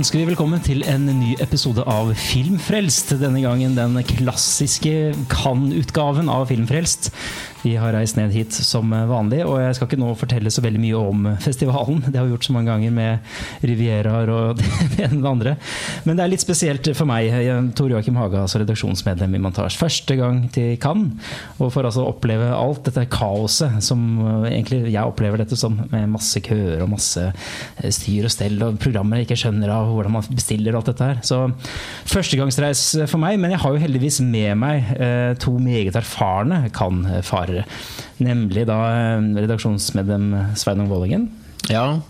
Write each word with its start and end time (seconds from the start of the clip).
ønsker 0.00 0.22
vi 0.22 0.30
velkommen 0.30 0.62
til 0.64 0.80
en 0.88 1.02
ny 1.12 1.34
episode 1.44 1.82
av 1.84 2.14
Filmfrelst. 2.16 3.10
Denne 3.20 3.42
gangen 3.42 3.74
den 3.76 3.98
klassiske 4.08 5.10
Cannes-utgaven 5.28 6.30
av 6.32 6.46
Filmfrelst. 6.48 7.10
Vi 7.62 7.74
har 7.76 7.92
reist 7.92 8.16
ned 8.16 8.32
hit 8.32 8.54
som 8.56 8.88
vanlig, 8.88 9.42
og 9.44 9.58
jeg 9.60 9.76
skal 9.76 9.88
ikke 9.90 10.00
nå 10.00 10.14
fortelle 10.16 10.52
så 10.52 10.62
veldig 10.64 10.80
mye 10.80 11.00
om 11.00 11.26
festivalen. 11.42 12.00
Det 12.06 12.16
har 12.16 12.24
vi 12.24 12.32
gjort 12.32 12.46
så 12.46 12.54
mange 12.56 12.72
ganger 12.72 12.94
med 12.94 13.66
Rivieraer 13.68 14.32
og 14.32 14.62
det 14.94 15.04
ene 15.04 15.18
og 15.18 15.24
det 15.24 15.30
andre. 15.30 15.54
Men 16.06 16.16
det 16.16 16.24
er 16.24 16.32
litt 16.32 16.44
spesielt 16.44 16.88
for 16.96 17.08
meg, 17.10 17.28
Tor 17.76 17.92
Joakim 17.92 18.16
Haga, 18.16 18.44
altså 18.46 18.62
redaksjonsmedlem 18.62 19.36
i 19.36 19.42
Montasj. 19.44 19.76
Første 19.80 20.16
gang 20.16 20.42
til 20.54 20.78
Cannes, 20.80 21.30
og 21.58 21.68
for 21.74 21.84
altså 21.84 22.06
oppleve 22.08 22.48
alt 22.54 22.86
dette 22.88 23.04
kaoset 23.12 23.80
som 23.84 24.06
egentlig 24.48 24.82
jeg 24.88 25.04
opplever 25.04 25.42
dette 25.42 25.58
som, 25.58 25.76
med 25.92 26.08
masse 26.14 26.40
køer 26.44 26.80
og 26.80 26.92
masse 26.94 27.26
styr 27.92 28.28
og 28.28 28.32
stell 28.32 28.56
og 28.64 28.80
programmer 28.80 29.20
jeg 29.20 29.28
ikke 29.28 29.40
skjønner 29.44 29.72
av 29.74 29.92
hvordan 29.92 30.16
man 30.16 30.32
bestiller 30.32 30.78
alt 30.78 30.88
dette 30.90 31.10
her. 31.12 31.20
Så 31.26 31.42
førstegangsreis 32.08 32.86
for 33.10 33.20
meg, 33.20 33.36
men 33.42 33.52
jeg 33.52 33.62
har 33.62 33.76
jo 33.76 33.84
heldigvis 33.84 34.22
med 34.24 34.56
meg 34.60 34.94
eh, 34.96 35.36
to 35.40 35.58
meget 35.60 35.98
erfarne 36.00 36.62
Cannes-farere 36.76 37.49
lærere. 37.50 37.66
Nemlig 38.22 38.66
da 38.70 38.78
eh, 38.94 39.28
redaksjonsmedlem 39.42 40.32
Sveinung 40.60 40.90
Vålingen. 40.90 41.28
Ja, 41.70 42.00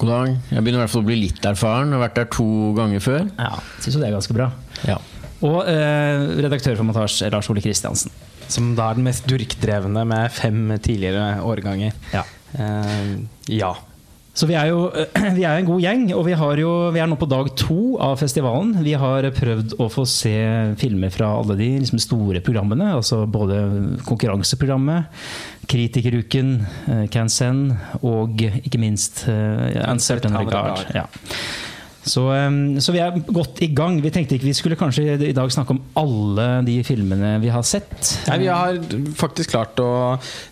god 0.00 0.08
dag. 0.10 0.30
Jeg 0.50 0.64
begynner 0.64 0.80
i 0.80 0.82
hvert 0.84 0.92
fall 0.94 1.04
å 1.04 1.08
bli 1.10 1.18
litt 1.26 1.44
erfaren. 1.46 1.92
Jeg 1.92 1.98
har 1.98 2.04
vært 2.06 2.18
der 2.18 2.30
to 2.34 2.46
ganger 2.78 3.02
før. 3.04 3.26
Ja, 3.38 3.50
Syns 3.82 3.98
jo 3.98 4.02
det 4.02 4.08
er 4.08 4.16
ganske 4.16 4.36
bra. 4.36 4.48
Ja. 4.88 4.96
Og 5.44 5.58
eh, 5.68 6.28
redaktør 6.40 6.78
for 6.78 6.88
Montasje, 6.88 7.28
Lars 7.32 7.50
Ole 7.52 7.62
Kristiansen. 7.64 8.14
Som 8.48 8.72
da 8.78 8.90
er 8.90 8.98
den 8.98 9.06
mest 9.06 9.26
durkdrevne 9.28 10.04
med 10.08 10.32
fem 10.34 10.72
tidligere 10.84 11.42
årganger. 11.44 11.94
Ja. 12.14 12.24
Eh, 12.56 13.12
ja. 13.52 13.74
Så 14.34 14.48
vi 14.50 14.56
er 14.58 14.70
jo 14.72 14.88
vi 15.38 15.46
er 15.46 15.60
en 15.60 15.68
god 15.68 15.82
gjeng, 15.82 16.04
og 16.16 16.26
vi, 16.26 16.34
jo, 16.60 16.72
vi, 16.94 17.02
er 17.02 17.10
nå 17.10 17.18
på 17.20 17.30
dag 17.30 17.50
to 17.58 17.96
av 18.02 18.18
festivalen. 18.20 18.74
Vi 18.84 18.96
har 18.98 19.28
prøvd 19.34 19.76
å 19.78 19.88
få 19.92 20.06
se 20.10 20.34
filmer 20.80 21.14
fra 21.14 21.30
alle 21.38 21.56
de 21.60 21.70
liksom, 21.84 22.02
store 22.02 22.42
programmene. 22.44 22.92
altså 22.98 23.24
Både 23.30 23.62
konkurranseprogrammet, 24.08 25.22
Kritikeruken, 25.70 26.56
uh, 26.90 27.04
Can 27.12 27.30
Send 27.32 27.72
og 28.02 28.42
ikke 28.42 28.80
minst 28.82 29.24
uh, 29.30 29.70
Uncertain 29.86 30.36
Regard. 30.36 30.82
Ja. 30.94 31.06
Så, 32.04 32.26
så, 32.84 32.92
vi 32.92 33.00
er 33.00 33.14
godt 33.32 33.62
i 33.64 33.70
gang. 33.72 33.96
Vi 34.04 34.10
tenkte 34.12 34.36
ikke 34.36 34.50
vi 34.50 34.56
skulle 34.56 34.76
kanskje 34.76 35.14
i 35.16 35.32
dag 35.36 35.52
snakke 35.52 35.72
om 35.72 35.80
alle 35.96 36.48
de 36.66 36.76
filmene 36.84 37.38
vi 37.40 37.48
har 37.52 37.64
sett. 37.64 37.96
Nei, 38.28 38.42
Vi 38.42 38.50
har 38.52 38.76
faktisk 39.16 39.54
klart 39.54 39.80
å 39.80 39.88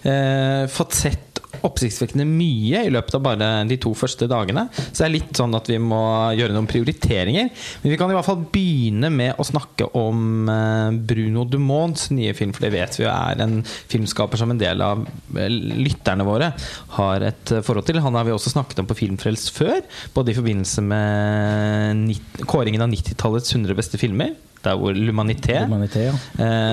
eh, 0.09 0.65
fått 0.73 0.97
sett 0.97 1.32
oppsiktsvekkende 1.61 2.25
mye 2.27 2.83
i 2.87 2.93
løpet 2.93 3.17
av 3.19 3.25
bare 3.25 3.49
de 3.69 3.79
to 3.81 3.93
første 3.97 4.27
dagene. 4.31 4.67
Så 4.73 5.03
det 5.03 5.07
er 5.07 5.15
litt 5.15 5.39
sånn 5.39 5.55
at 5.57 5.69
vi 5.71 5.79
må 5.83 6.03
gjøre 6.39 6.57
noen 6.57 6.69
prioriteringer. 6.71 7.51
Men 7.83 7.93
vi 7.93 7.99
kan 8.01 8.11
i 8.11 8.17
hvert 8.17 8.29
fall 8.29 8.45
begynne 8.53 9.13
med 9.13 9.41
å 9.41 9.47
snakke 9.47 9.91
om 9.99 10.51
eh, 10.51 10.99
Bruno 11.13 11.47
Dumonts 11.49 12.11
nye 12.15 12.35
film, 12.39 12.55
for 12.57 12.67
det 12.67 12.73
vet 12.75 12.99
vi 12.99 13.07
jo 13.07 13.13
er 13.13 13.43
en 13.45 13.61
filmskaper 13.67 14.41
som 14.41 14.55
en 14.55 14.61
del 14.61 14.83
av 14.85 15.05
eh, 15.37 15.51
lytterne 15.53 16.27
våre 16.27 16.53
har 16.99 17.29
et 17.29 17.55
eh, 17.55 17.65
forhold 17.65 17.89
til. 17.89 18.03
Han 18.05 18.19
har 18.19 18.29
vi 18.29 18.35
også 18.35 18.55
snakket 18.55 18.83
om 18.83 18.91
på 18.91 18.99
Filmfrelst 19.03 19.53
før, 19.57 19.83
både 20.17 20.33
i 20.33 20.39
forbindelse 20.39 20.85
med 20.87 22.47
kåringen 22.49 22.85
av 22.85 22.93
90-tallets 22.93 23.55
100 23.55 23.79
beste 23.79 24.01
filmer, 24.01 24.35
der 24.63 24.79
hvor 24.79 24.95
L'Humanité 24.95 25.59
ja. 25.59 25.67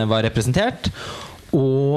var 0.10 0.22
representert. 0.22 0.92
Og 1.56 1.96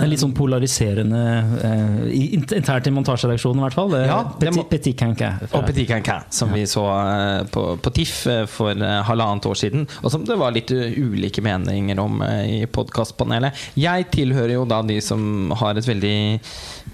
det 0.00 0.06
er 0.06 0.10
Litt 0.10 0.22
sånn 0.22 0.34
polariserende 0.34 1.20
eh, 1.66 1.98
internt 2.34 2.88
i 2.88 2.92
montasjeredaksjonen, 2.94 3.60
i 3.60 3.64
hvert 3.66 3.76
fall. 3.76 3.94
Ja, 4.02 4.18
Petit, 4.40 4.64
Petit 4.70 4.98
Cancan. 4.98 5.38
Og 5.52 5.66
Petit 5.68 5.86
Cancan, 5.88 6.26
som 6.34 6.50
ja. 6.50 6.58
vi 6.58 6.66
så 6.70 6.84
eh, 6.90 7.44
på, 7.54 7.64
på, 7.82 7.92
TIFF 7.94 8.16
eh, 8.32 8.42
for 8.50 8.74
eh, 8.74 8.96
halvannet 9.06 9.46
år 9.46 9.60
siden. 9.60 9.86
Og 10.02 10.14
som 10.14 10.26
det 10.26 10.38
var 10.40 10.56
litt 10.56 10.72
ulike 10.72 11.44
meninger 11.44 12.02
om 12.02 12.18
i 12.24 12.64
podkastpanelet. 12.70 13.68
Jeg 13.78 14.10
tilhører 14.14 14.56
jo 14.56 14.66
da 14.68 14.80
de 14.86 14.98
som 15.04 15.54
har 15.60 15.78
et 15.78 15.86
veldig 15.86 16.18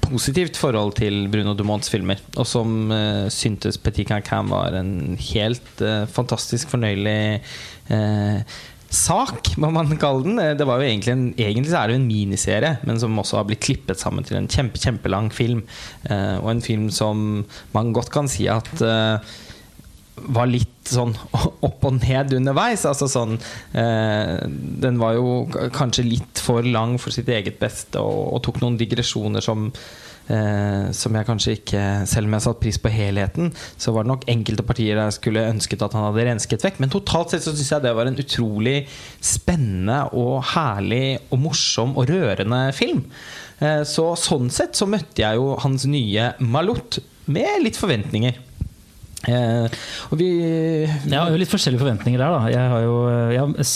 positivt 0.07 0.59
forhold 0.61 0.95
til 1.01 1.27
Bruno 1.33 1.55
Dumonts 1.57 1.91
filmer. 1.93 2.21
Og 2.37 2.47
som 2.49 2.93
uh, 2.93 3.27
syntes 3.33 3.79
Petit 3.81 4.09
Cancan 4.09 4.51
var 4.53 4.77
en 4.79 5.17
helt 5.33 5.83
uh, 5.83 6.05
fantastisk 6.11 6.71
fornøyelig 6.75 7.41
uh, 7.91 8.57
sak, 8.93 9.53
må 9.61 9.71
man 9.75 9.91
kalle 10.01 10.25
den. 10.27 10.39
Eh, 10.43 10.55
det 10.59 10.67
var 10.69 10.81
jo 10.81 10.89
egentlig, 10.89 11.15
en, 11.15 11.27
egentlig 11.35 11.75
er 11.75 11.89
det 11.89 11.97
jo 11.97 12.03
en 12.03 12.09
miniserie, 12.11 12.77
men 12.87 13.01
som 13.03 13.19
også 13.19 13.41
har 13.41 13.49
blitt 13.49 13.65
klippet 13.67 14.01
sammen 14.01 14.27
til 14.27 14.39
en 14.39 14.49
kjempe, 14.51 14.81
kjempelang 14.83 15.33
film. 15.35 15.65
Eh, 16.09 16.37
og 16.39 16.53
en 16.53 16.65
film 16.65 16.89
som 16.95 17.45
man 17.75 17.93
godt 17.97 18.13
kan 18.15 18.31
si 18.31 18.49
at 18.53 18.71
eh, 18.85 19.37
var 20.33 20.49
litt 20.49 20.89
sånn 20.89 21.13
opp 21.67 21.87
og 21.87 22.01
ned 22.01 22.35
underveis. 22.39 22.87
Altså 22.89 23.09
sånn 23.11 23.37
eh, 23.77 24.35
Den 24.83 25.01
var 25.03 25.19
jo 25.19 25.45
kanskje 25.75 26.07
litt 26.07 26.43
for 26.43 26.67
lang 26.67 26.97
for 27.03 27.15
sitt 27.15 27.31
eget 27.33 27.61
beste 27.63 28.03
og, 28.03 28.37
og 28.37 28.45
tok 28.47 28.63
noen 28.63 28.79
digresjoner 28.81 29.45
som 29.45 29.71
eh, 30.33 30.89
som 30.97 31.17
jeg 31.17 31.29
kanskje 31.29 31.55
ikke 31.59 31.83
Selv 32.09 32.29
om 32.29 32.37
jeg 32.37 32.45
satte 32.47 32.63
pris 32.63 32.79
på 32.83 32.93
helheten, 32.93 33.53
så 33.79 33.95
var 33.95 34.07
det 34.07 34.13
nok 34.13 34.27
enkelte 34.33 34.67
partier 34.67 35.01
jeg 35.01 35.17
skulle 35.19 35.47
ønsket 35.51 35.85
at 35.87 35.97
han 35.97 36.09
hadde 36.09 36.27
rensket 36.31 36.67
vekk. 36.67 36.81
Men 36.83 36.93
totalt 36.93 37.35
sett 37.35 37.47
så 37.47 37.55
syns 37.55 37.73
jeg 37.75 37.85
det 37.87 37.95
var 37.97 38.11
en 38.11 38.21
utrolig 38.23 38.77
spennende 39.25 40.03
og 40.17 40.41
herlig 40.55 41.19
og 41.31 41.43
morsom 41.47 41.97
og 41.97 42.11
rørende 42.11 42.63
film. 42.77 43.05
Eh, 43.61 43.83
så 43.89 44.11
sånn 44.21 44.51
sett 44.53 44.77
så 44.79 44.89
møtte 44.91 45.23
jeg 45.25 45.41
jo 45.41 45.55
hans 45.63 45.87
nye 45.89 46.33
Malot 46.45 47.01
med 47.33 47.63
litt 47.65 47.79
forventninger. 47.81 48.43
Eh, 49.27 49.79
og 50.13 50.21
vi 50.21 50.29
Jeg 50.87 51.17
har 51.17 51.33
jo 51.33 51.41
litt 51.41 51.51
forskjellige 51.51 51.83
forventninger 51.83 52.21
der, 52.21 52.35
da. 52.37 52.53
Jeg 52.53 52.75
har 52.75 52.85
jo 52.85 52.99
jeg 53.33 53.41
har 53.43 53.67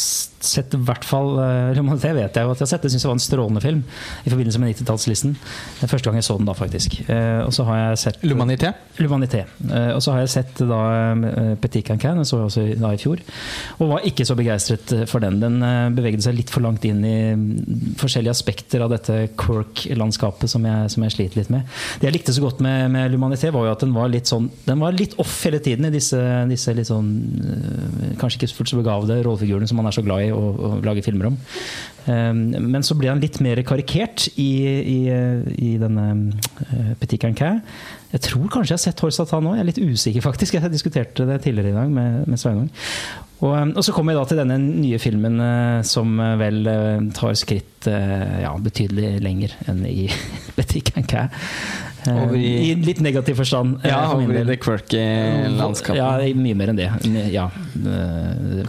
sett 0.46 0.74
i 0.74 0.80
hvert 0.80 1.04
fall 1.06 1.34
eh, 1.42 1.80
Det 2.00 2.12
vet 2.16 2.36
jeg 2.36 2.46
jo 2.46 2.52
at 2.54 2.60
jeg 2.60 2.66
har 2.66 2.70
sett. 2.72 2.84
Det 2.84 2.92
syns 2.92 3.04
jeg 3.04 3.10
var 3.10 3.18
en 3.18 3.22
strålende 3.22 3.62
film 3.64 3.82
i 4.24 4.32
forbindelse 4.32 4.60
med 4.62 4.72
90-tallslisten. 4.72 5.34
Første 5.82 6.08
gang 6.08 6.18
jeg 6.20 6.26
så 6.26 6.36
den 6.38 6.48
da, 6.48 6.54
faktisk. 6.56 6.96
Eh, 7.10 7.42
og 7.44 7.52
så 7.54 7.66
har 7.68 7.80
jeg 7.80 8.00
sett 8.04 8.24
L'Humanité? 8.24 8.72
L'Humanité. 9.00 9.44
Eh, 9.68 9.90
og 9.94 10.02
så 10.04 10.14
har 10.14 10.24
jeg 10.24 10.32
sett 10.34 10.62
da 10.70 10.80
Petit 11.60 11.86
Cancan, 11.86 12.20
den 12.20 12.28
så 12.28 12.40
jeg 12.40 12.50
også 12.50 12.66
da 12.80 12.92
i 12.94 13.00
fjor. 13.00 13.22
Og 13.78 13.92
var 13.94 14.06
ikke 14.08 14.26
så 14.28 14.36
begeistret 14.38 14.94
for 15.10 15.22
den. 15.24 15.40
Den 15.42 15.60
bevegde 15.96 16.24
seg 16.24 16.38
litt 16.38 16.52
for 16.52 16.64
langt 16.64 16.84
inn 16.88 17.02
i 17.04 17.16
mm, 17.36 17.96
forskjellige 18.00 18.34
aspekter 18.34 18.84
av 18.84 18.92
dette 18.94 19.18
quirk-landskapet 19.40 20.50
som, 20.50 20.66
som, 20.90 21.06
jeg 21.06 21.16
sliter 21.16 21.42
litt 21.42 21.52
med. 21.52 21.68
Det 22.00 22.08
jeg 22.08 22.16
likte 22.18 22.36
så 22.36 22.44
godt 22.44 22.62
med, 22.64 22.88
med 22.94 23.12
L'Humanité, 23.12 23.52
var 23.54 23.68
jo 23.68 23.74
at 23.74 23.84
den 23.84 23.94
var 23.96 24.10
litt 24.12 24.30
sånn 24.30 24.48
Den 24.66 24.80
var 24.82 24.94
litt 24.94 25.16
off 25.20 25.32
hele 25.44 25.58
tiden 25.62 25.88
i 25.88 25.92
disse, 25.92 26.18
disse 26.50 26.72
litt 26.76 26.88
sånn 26.88 27.08
Kanskje 28.20 28.40
ikke 28.40 28.52
fullt 28.58 28.72
så 28.72 28.78
begavede 28.78 29.20
rollefigurene 29.24 29.68
som 29.68 29.78
man 29.80 29.88
er 29.88 29.94
så 29.96 30.04
glad 30.04 30.24
i 30.24 30.29
å, 30.34 30.40
å 30.40 30.74
lage 30.86 31.04
filmer 31.06 31.30
om. 31.30 31.38
Um, 32.06 32.38
men 32.72 32.84
så 32.86 32.96
ble 32.96 33.10
han 33.10 33.20
litt 33.20 33.38
mer 33.44 33.60
karikert 33.66 34.28
i, 34.40 34.50
i, 34.80 34.98
i 35.60 35.72
denne 35.80 36.06
uh, 36.32 36.92
Petit 37.00 37.20
Cancan. 37.20 37.60
Jeg 38.14 38.24
tror 38.26 38.48
kanskje 38.50 38.72
jeg 38.72 38.78
har 38.78 38.84
sett 38.86 39.02
Horsatan 39.04 39.44
nå. 39.44 39.54
Jeg 39.56 39.64
er 39.64 39.68
litt 39.68 39.82
usikker, 39.82 40.24
faktisk. 40.24 40.56
Jeg 40.56 40.72
diskuterte 40.72 41.28
det 41.28 41.42
tidligere 41.44 41.74
i 41.74 41.76
dag 41.76 41.92
med, 41.92 42.22
med 42.30 42.40
Sveinung. 42.40 42.70
Og, 43.40 43.52
um, 43.52 43.74
og, 43.74 43.84
så 43.84 43.94
kommer 43.96 44.14
vi 44.14 44.20
da 44.20 44.24
til 44.30 44.40
denne 44.42 44.58
nye 44.62 45.00
filmen 45.02 45.38
uh, 45.44 45.84
som 45.86 46.16
uh, 46.20 46.34
vel 46.40 46.64
tar 47.16 47.36
skritt 47.38 47.66
ja, 47.80 48.50
betydelig 48.60 49.22
lenger 49.24 49.54
enn 49.70 49.78
i 49.88 50.02
Petit 50.58 50.90
Cancan. 50.92 51.30
I, 52.08 52.70
I, 52.70 52.74
litt 52.80 53.00
negativ 53.04 53.40
forstand. 53.40 53.80
Ja, 53.86 54.00
over 54.14 54.40
i 54.40 54.44
det 54.48 54.56
quirky 54.62 55.02
landskapet. 55.56 55.98
Ja, 55.98 56.32
mye 56.36 56.56
mer 56.58 56.72
enn 56.72 56.80
det. 56.80 56.88
Ja, 57.34 57.48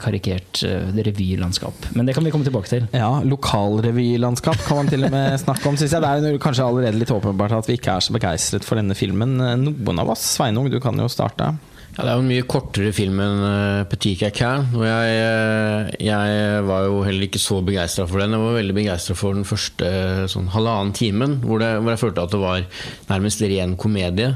karikert 0.03 0.63
revylandskap. 1.07 1.89
Men 1.95 2.09
det 2.09 2.15
kan 2.17 2.27
vi 2.27 2.33
komme 2.33 2.47
tilbake 2.47 2.71
til. 2.71 2.87
Ja, 2.95 3.13
Lokalrevylandskap 3.27 4.65
kan 4.67 4.81
man 4.81 4.91
til 4.91 5.07
og 5.07 5.13
med 5.13 5.37
snakke 5.45 5.69
om, 5.69 5.79
syns 5.79 5.95
jeg. 5.95 6.03
Det 6.03 6.33
er 6.33 6.41
kanskje 6.43 6.67
allerede 6.67 7.01
litt 7.01 7.13
åpenbart 7.13 7.55
at 7.61 7.71
vi 7.71 7.79
ikke 7.79 7.97
er 7.97 8.05
så 8.05 8.15
begeistret 8.15 8.67
for 8.67 8.81
denne 8.81 8.97
filmen. 8.97 9.37
Noen 9.65 10.03
av 10.03 10.13
oss. 10.15 10.25
Sveinung, 10.37 10.69
du 10.71 10.79
kan 10.83 10.97
jo 10.99 11.09
starte. 11.11 11.53
Ja, 11.91 12.05
det 12.05 12.11
er 12.11 12.15
jo 12.15 12.23
en 12.23 12.29
mye 12.29 12.43
kortere 12.47 12.91
film 12.95 13.17
enn 13.19 13.41
uh, 13.43 13.87
Petit 13.91 14.15
Cacan. 14.21 14.69
Og 14.77 14.85
jeg, 14.87 15.15
uh, 15.19 15.89
jeg, 15.99 16.61
var 16.69 16.85
jo 16.87 17.01
heller 17.03 17.27
ikke 17.27 17.41
så 17.43 17.59
begeistra 17.67 18.05
for 18.07 18.23
den. 18.23 18.37
Jeg 18.37 18.45
var 18.45 18.59
veldig 18.61 18.77
begeistra 18.77 19.15
for 19.19 19.35
den 19.35 19.47
første 19.47 19.89
uh, 19.89 20.27
sånn 20.31 20.47
halvannen 20.53 20.95
timen, 20.95 21.41
hvor, 21.43 21.59
det, 21.59 21.73
hvor, 21.81 21.91
jeg 21.91 22.03
følte 22.05 22.23
at 22.23 22.37
det 22.37 22.45
var 22.45 22.85
nærmest 23.11 23.43
ren 23.43 23.75
komedie. 23.79 24.31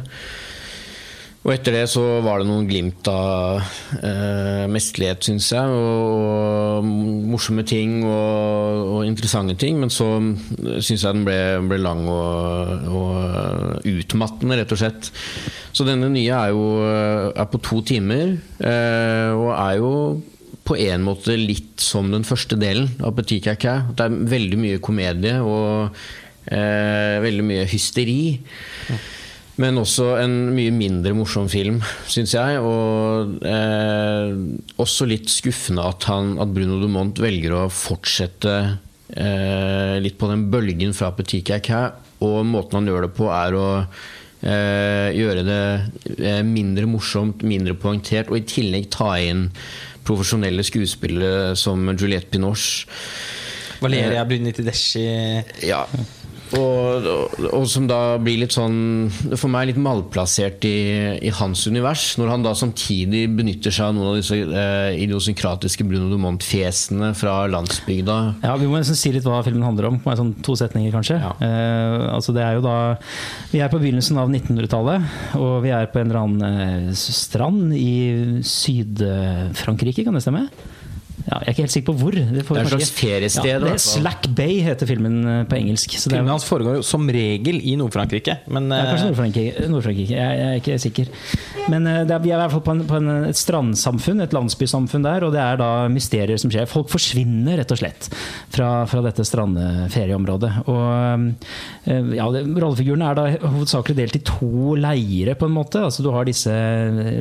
Og 1.46 1.52
etter 1.54 1.76
det 1.78 1.84
så 1.92 2.02
var 2.26 2.42
det 2.42 2.48
noen 2.50 2.66
glimt 2.66 3.06
av 3.06 3.60
eh, 4.00 4.64
mesterlighet, 4.66 5.28
syns 5.28 5.52
jeg. 5.54 5.74
Og, 5.78 6.80
og, 6.82 6.88
morsomme 7.30 7.62
ting 7.70 8.00
og, 8.02 8.80
og, 8.96 9.04
interessante 9.06 9.54
ting. 9.62 9.78
Men 9.78 9.94
så 9.94 10.08
syns 10.82 11.06
jeg 11.06 11.06
den 11.06 11.22
ble, 11.28 11.38
ble 11.70 11.78
lang 11.84 12.02
og, 12.10 12.90
og, 12.90 13.86
utmattende, 13.94 14.58
rett 14.58 14.74
og 14.74 14.82
slett. 14.82 15.12
Så 15.76 15.84
denne 15.84 16.08
nye 16.14 16.32
er 16.32 16.54
jo 16.56 16.68
er 17.36 17.50
på 17.52 17.60
to 17.64 17.82
timer, 17.84 18.38
eh, 18.64 19.32
og 19.36 19.50
er 19.52 19.82
jo 19.82 19.92
på 20.66 20.78
en 20.82 21.04
måte 21.06 21.36
litt 21.38 21.84
som 21.84 22.08
den 22.14 22.24
første 22.26 22.58
delen 22.58 22.88
av 23.04 23.14
Petit 23.18 23.44
Caca. 23.44 23.82
Det 23.92 24.08
er 24.08 24.16
veldig 24.32 24.62
mye 24.62 24.80
komedie 24.84 25.36
og 25.44 25.92
eh, 26.48 27.20
veldig 27.22 27.46
mye 27.46 27.68
hysteri. 27.70 28.40
Ja. 28.90 29.02
Men 29.62 29.80
også 29.80 30.10
en 30.20 30.34
mye 30.56 30.72
mindre 30.76 31.14
morsom 31.16 31.46
film, 31.52 31.78
syns 32.12 32.34
jeg. 32.36 32.58
Og 32.60 33.38
eh, 33.46 34.34
også 34.82 35.08
litt 35.08 35.30
skuffende 35.32 35.86
at, 35.86 36.08
han, 36.10 36.34
at 36.42 36.52
Bruno 36.56 36.82
Dumont 36.82 37.22
velger 37.24 37.56
å 37.56 37.64
fortsette 37.72 38.56
eh, 39.14 39.96
litt 40.04 40.18
på 40.20 40.32
den 40.32 40.50
bølgen 40.52 40.96
fra 40.98 41.14
Petit 41.16 41.46
Cacao. 41.48 41.94
Og 42.26 42.42
måten 42.48 42.80
han 42.80 42.90
gjør 42.90 43.06
det 43.06 43.16
på, 43.16 43.30
er 43.32 43.56
å 43.60 43.68
eh, 43.84 44.06
gjøre 44.46 45.46
det 45.48 45.62
eh, 46.20 46.42
mindre 46.46 46.86
morsomt, 46.90 47.44
mindre 47.48 47.76
poengtert, 47.80 48.30
og 48.30 48.40
i 48.40 48.46
tillegg 48.50 48.90
ta 48.94 49.16
inn 49.22 49.48
profesjonelle 50.06 50.66
skuespillere 50.66 51.56
som 51.58 51.90
Juliette 51.96 52.30
Binoche. 52.36 52.86
Valeria 53.82 54.24
Bruni 54.26 54.54
Tedeschi 54.56 55.04
Ja. 55.66 55.82
Og, 56.56 57.08
og, 57.10 57.46
og 57.52 57.66
som 57.70 57.88
da 57.90 58.18
blir 58.22 58.40
litt 58.42 58.56
sånn 58.56 59.10
For 59.36 59.52
meg 59.52 59.70
litt 59.70 59.80
malplassert 59.82 60.64
i, 60.68 60.78
i 61.26 61.32
hans 61.40 61.66
univers. 61.68 62.14
Når 62.20 62.32
han 62.32 62.46
da 62.46 62.54
samtidig 62.58 63.26
benytter 63.36 63.74
seg 63.74 63.90
av 63.90 63.96
noen 63.98 64.12
av 64.14 64.20
disse 64.20 64.38
eh, 64.40 64.98
idiosynkratiske 65.04 65.88
Bruno 65.88 66.10
Dumont-fjesene 66.14 67.12
fra 67.18 67.38
landsbygda. 67.52 68.18
Ja, 68.46 68.56
Vi 68.62 68.70
må 68.70 68.80
nesten 68.80 69.00
si 69.00 69.14
litt 69.16 69.28
hva 69.28 69.42
filmen 69.46 69.66
handler 69.68 69.90
om. 69.92 70.00
Sånn 70.06 70.36
to 70.46 70.56
setninger, 70.60 70.94
kanskje. 70.96 71.20
Ja. 71.22 71.34
Eh, 71.44 72.06
altså 72.14 72.36
det 72.36 72.46
er 72.46 72.60
jo 72.60 72.66
da 72.66 72.78
Vi 73.52 73.62
er 73.64 73.72
på 73.72 73.82
begynnelsen 73.82 74.20
av 74.22 74.32
1900-tallet, 74.32 75.12
og 75.40 75.60
vi 75.66 75.74
er 75.76 75.90
på 75.92 76.02
en 76.02 76.10
eller 76.10 76.22
annen 76.24 76.90
eh, 76.90 76.96
strand 76.96 77.76
i 77.76 78.42
Syd-Frankrike, 78.46 80.06
kan 80.06 80.16
det 80.18 80.24
stemme? 80.26 80.48
Ja, 81.26 81.40
jeg 81.42 81.48
er 81.48 81.56
ikke 81.56 81.64
helt 81.64 81.74
sikker 81.74 81.88
på 81.90 81.96
hvor. 81.98 82.14
Det, 82.14 82.44
får 82.46 82.58
Det 82.58 82.62
er 82.62 82.68
et 82.68 82.74
slags 82.76 82.92
feriested, 82.94 83.48
Ja, 83.50 83.58
det 83.64 83.70
er. 83.74 83.80
Slack 83.82 84.28
Bay 84.38 84.60
heter 84.62 84.86
filmen 84.90 85.16
eh, 85.26 85.40
på 85.50 85.58
engelsk. 85.58 85.96
Så 85.98 86.12
er, 86.12 86.20
Filmen 86.20 86.30
hans 86.30 86.46
foregår 86.46 86.78
jo 86.78 86.84
som 86.86 87.08
regel 87.10 87.58
i 87.66 87.74
Nord-Frankrike. 87.80 88.36
Men 88.54 88.70
ja, 88.70 88.92
kanskje 88.92 89.08
eh, 89.08 89.10
Nord-Frankrike. 89.10 89.70
Nord-Frankrike, 89.74 90.14
jeg, 90.14 90.36
jeg 90.38 90.52
er 90.52 90.62
ikke 90.62 90.78
sikker. 90.84 91.10
Men 91.74 91.90
eh, 91.90 92.04
det 92.06 92.14
er, 92.14 92.22
vi 92.22 92.30
er 92.30 92.38
i 92.38 92.42
hvert 92.44 92.54
fall 92.54 92.62
på, 92.68 92.76
en, 92.78 92.84
på 92.86 93.00
en, 93.00 93.10
et 93.32 93.40
strandsamfunn, 93.40 94.22
et 94.22 94.36
landsbysamfunn 94.38 95.08
der, 95.08 95.26
og 95.26 95.34
det 95.34 95.42
er 95.42 95.58
da 95.64 95.72
mysterier 95.90 96.42
som 96.42 96.54
skjer. 96.54 96.70
Folk 96.70 96.94
forsvinner 96.94 97.58
rett 97.58 97.74
og 97.74 97.82
slett 97.82 98.12
fra, 98.54 98.70
fra 98.92 99.02
dette 99.08 99.26
strandferieområdet. 99.26 100.52
Og 100.70 100.86
ja, 101.90 102.30
det, 102.36 102.46
Rollefigurene 102.54 103.10
er 103.10 103.18
da 103.18 103.26
hovedsakelig 103.48 103.98
delt 103.98 104.20
i 104.20 104.24
to 104.30 104.78
leire, 104.78 105.34
på 105.40 105.50
en 105.50 105.58
måte. 105.58 105.82
Altså 105.90 106.06
Du 106.06 106.12
har 106.14 106.30
disse 106.30 106.54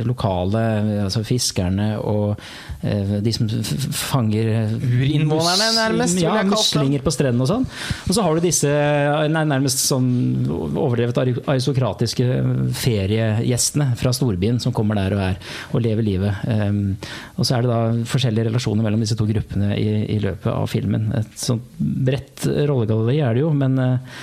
lokale 0.05 0.63
altså 1.07 1.25
fiskerne 1.25 1.95
og 2.05 2.37
de 3.25 3.33
som 3.33 3.49
fanger 3.95 4.51
eh, 4.53 4.75
Urinnvånerne, 4.75 5.71
nærmest, 5.79 6.21
Ja, 6.23 6.37
muslinger 6.49 7.05
på 7.05 7.13
strendene 7.15 7.47
og 7.47 7.51
sånn. 7.51 7.67
Og 8.09 8.17
så 8.17 8.25
har 8.25 8.37
du 8.37 8.45
disse 8.45 8.71
nei, 9.33 9.45
nærmest 9.49 9.85
sånn 9.85 10.09
overdrevet 10.51 11.21
aristokratiske 11.51 12.29
feriegjestene 12.81 13.93
fra 14.01 14.13
storbyen 14.17 14.61
som 14.63 14.75
kommer 14.77 14.99
der 15.01 15.17
og 15.17 15.25
er 15.25 15.41
og 15.75 15.85
lever 15.85 16.07
livet. 16.07 16.45
Um, 16.49 16.97
og 17.39 17.47
så 17.47 17.57
er 17.57 17.65
det 17.65 17.73
da 17.73 18.07
forskjellige 18.09 18.49
relasjoner 18.51 18.87
mellom 18.87 19.03
disse 19.05 19.17
to 19.19 19.27
gruppene 19.29 19.75
i, 19.79 19.89
i 20.17 20.19
løpet 20.23 20.51
av 20.53 20.69
filmen. 20.71 21.11
Et 21.19 21.37
sånt 21.41 21.67
bredt 21.79 22.47
rollegalleri 22.69 23.21
er 23.25 23.37
det 23.37 23.45
jo, 23.45 23.53
men 23.57 23.79
uh, 23.81 24.19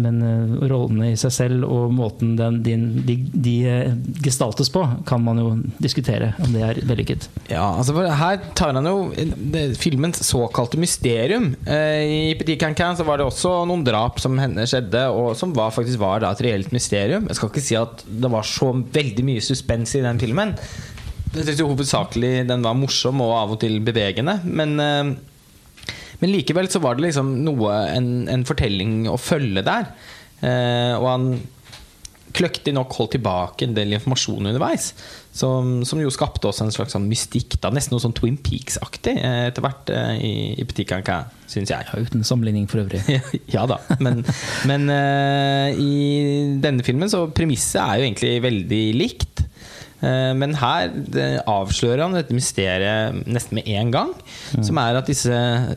men 0.00 0.20
uh, 0.24 0.54
rollene 0.70 1.12
i 1.12 1.18
seg 1.18 1.32
selv 1.34 1.66
og 1.68 1.92
måten 1.94 2.34
den, 2.38 2.60
din, 2.64 2.86
de, 3.06 3.18
de 3.32 3.54
uh, 3.68 3.96
gestaltes 4.24 4.70
på, 4.72 4.84
kan 5.08 5.22
man 5.24 5.40
jo 5.40 5.52
diskutere 5.82 6.32
om 6.44 6.52
det 6.54 6.64
er 6.66 6.80
vellykket. 6.86 7.28
Ja, 7.50 7.66
altså 7.78 7.96
Her 8.04 8.40
tar 8.56 8.74
han 8.76 8.88
jo 8.88 9.10
det, 9.14 9.66
filmens 9.80 10.22
såkalte 10.26 10.80
mysterium. 10.80 11.52
Eh, 11.66 12.30
I 12.30 12.34
Petit 12.38 12.60
Cancan 12.60 12.96
så 12.96 13.06
var 13.06 13.20
det 13.20 13.28
også 13.28 13.52
noen 13.68 13.84
drap 13.86 14.20
som 14.22 14.38
henne 14.40 14.66
skjedde, 14.68 15.06
og 15.12 15.34
som 15.38 15.54
var, 15.56 15.74
faktisk 15.74 16.00
var 16.02 16.24
da 16.24 16.32
et 16.34 16.42
reelt 16.46 16.74
mysterium. 16.74 17.28
Jeg 17.30 17.38
skal 17.38 17.52
ikke 17.52 17.64
si 17.64 17.78
at 17.78 18.04
det 18.08 18.32
var 18.32 18.46
så 18.48 18.72
veldig 18.74 19.26
mye 19.26 19.44
suspens 19.44 19.96
i 19.98 20.04
den 20.04 20.20
filmen. 20.22 20.54
Jeg 21.34 21.48
synes 21.48 21.60
jo 21.60 21.70
hovedsakelig 21.72 22.44
den 22.46 22.62
var 22.62 22.76
morsom 22.78 23.22
og 23.24 23.32
av 23.40 23.54
og 23.56 23.62
til 23.64 23.80
bevegende, 23.84 24.38
men 24.46 24.76
eh, 24.82 25.14
men 26.20 26.32
likevel 26.32 26.70
så 26.72 26.82
var 26.84 26.98
det 26.98 27.08
liksom 27.08 27.34
noe, 27.46 27.74
en, 27.94 28.12
en 28.30 28.46
fortelling 28.48 29.04
å 29.10 29.18
følge 29.20 29.64
der. 29.66 29.90
Eh, 30.44 30.94
og 30.98 31.08
han 31.08 31.28
kløktig 32.34 32.74
nok 32.74 32.94
holdt 32.98 33.14
tilbake 33.14 33.66
en 33.66 33.76
del 33.76 33.94
informasjon 33.94 34.50
underveis. 34.50 34.90
Som, 35.34 35.80
som 35.86 35.98
jo 35.98 36.12
skapte 36.14 36.46
også 36.46 36.66
en 36.66 36.74
slags 36.74 36.94
sånn 36.94 37.08
mystikk. 37.10 37.56
da 37.62 37.72
Nesten 37.74 37.94
noe 37.94 38.02
sånn 38.02 38.14
Twin 38.16 38.36
Peaks-aktig 38.42 39.16
eh, 39.18 39.48
etter 39.50 39.64
hvert 39.64 39.90
eh, 39.94 40.12
i, 40.18 40.34
i 40.58 40.66
Petit 40.66 40.88
Cancan, 40.90 41.30
syns 41.50 41.72
jeg. 41.74 41.86
Ja, 41.88 42.02
uten 42.02 42.26
sammenligning 42.26 42.68
for 42.70 42.84
øvrig. 42.84 43.02
ja 43.54 43.64
da. 43.70 43.80
Men, 44.02 44.22
men 44.70 44.86
eh, 44.94 45.78
i 45.78 45.94
denne 46.62 46.86
filmen 46.86 47.10
så 47.10 47.26
premisset 47.34 47.82
er 47.82 48.00
jo 48.00 48.08
egentlig 48.08 48.36
veldig 48.46 48.84
likt. 48.98 49.44
Eh, 50.04 50.32
Men 50.36 50.54
her 50.60 50.92
avslører 51.50 52.02
han 52.04 52.16
dette 52.16 52.36
mysteriet 52.36 53.24
nesten 53.26 53.58
med 53.58 53.68
en 53.74 53.92
gang. 53.94 54.12
Som 54.64 54.78
er 54.82 54.98
at 55.00 55.08
disse 55.10 55.32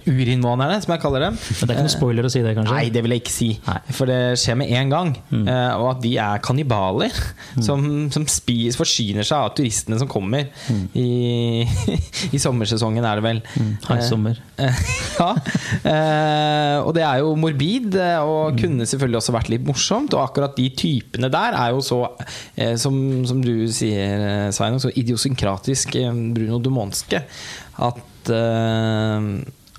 urinnvånerne, 0.08 0.80
som 0.84 0.94
jeg 0.94 1.02
kaller 1.04 1.28
dem 1.28 1.38
Men 1.38 1.62
det 1.62 1.70
er 1.70 1.78
ikke 1.78 1.88
noe 1.88 1.94
spoiler 1.96 2.28
å 2.28 2.32
si 2.34 2.42
det, 2.46 2.56
kanskje? 2.58 2.76
Nei, 2.76 2.90
det 2.94 3.04
vil 3.06 3.16
jeg 3.16 3.24
ikke 3.24 3.36
si. 3.36 3.50
Nei. 3.68 3.78
For 3.98 4.10
det 4.10 4.20
skjer 4.42 4.60
med 4.60 4.74
en 4.82 4.94
gang. 4.94 5.14
Mm. 5.32 5.48
og 5.78 5.88
at 5.96 6.02
de 6.04 6.12
er 6.22 6.42
kannibaler 6.44 7.14
som, 7.64 7.82
som 8.14 8.26
spis, 8.30 8.78
forsyner 8.80 9.26
seg 9.28 9.38
av 9.48 9.56
turistene 9.58 10.00
som 10.02 10.10
kommer. 10.12 10.50
I, 10.98 11.66
I 12.36 12.42
sommersesongen, 12.42 13.06
er 13.08 13.20
det 13.22 13.26
vel. 13.26 13.42
Haisommer. 13.88 14.38
Eh, 14.42 14.47
ja. 15.20 15.30
Eh, 15.86 16.78
og 16.82 16.92
det 16.98 17.04
er 17.06 17.22
jo 17.22 17.36
morbid, 17.40 17.96
eh, 18.02 18.18
og 18.26 18.58
kunne 18.60 18.88
selvfølgelig 18.90 19.20
også 19.22 19.36
vært 19.36 19.52
litt 19.54 19.68
morsomt. 19.68 20.16
Og 20.18 20.24
akkurat 20.24 20.58
de 20.58 20.68
typene 20.78 21.30
der 21.34 21.58
er 21.58 21.76
jo 21.76 21.84
så, 21.86 22.02
eh, 22.58 22.76
som, 22.80 22.98
som 23.30 23.42
du 23.44 23.68
sier, 23.74 24.50
Svein, 24.56 24.80
så 24.82 24.92
idiosynkratisk 24.94 25.98
Bruno 26.36 26.60
Dumonske 26.64 27.22
at, 27.22 28.34
eh, 28.34 29.32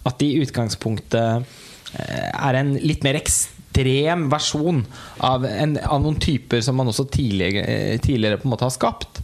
at 0.08 0.20
de 0.22 0.32
i 0.32 0.42
utgangspunktet 0.44 1.54
er 1.98 2.56
en 2.58 2.74
litt 2.76 3.00
mer 3.06 3.16
ekstrem 3.16 4.26
versjon 4.28 4.82
av, 5.24 5.46
en, 5.48 5.78
av 5.80 6.02
noen 6.04 6.18
typer 6.20 6.60
som 6.62 6.76
man 6.76 6.90
også 6.90 7.06
tidligere, 7.10 7.96
tidligere 8.04 8.38
på 8.38 8.46
en 8.46 8.52
måte 8.52 8.66
har 8.68 8.74
skapt. 8.74 9.22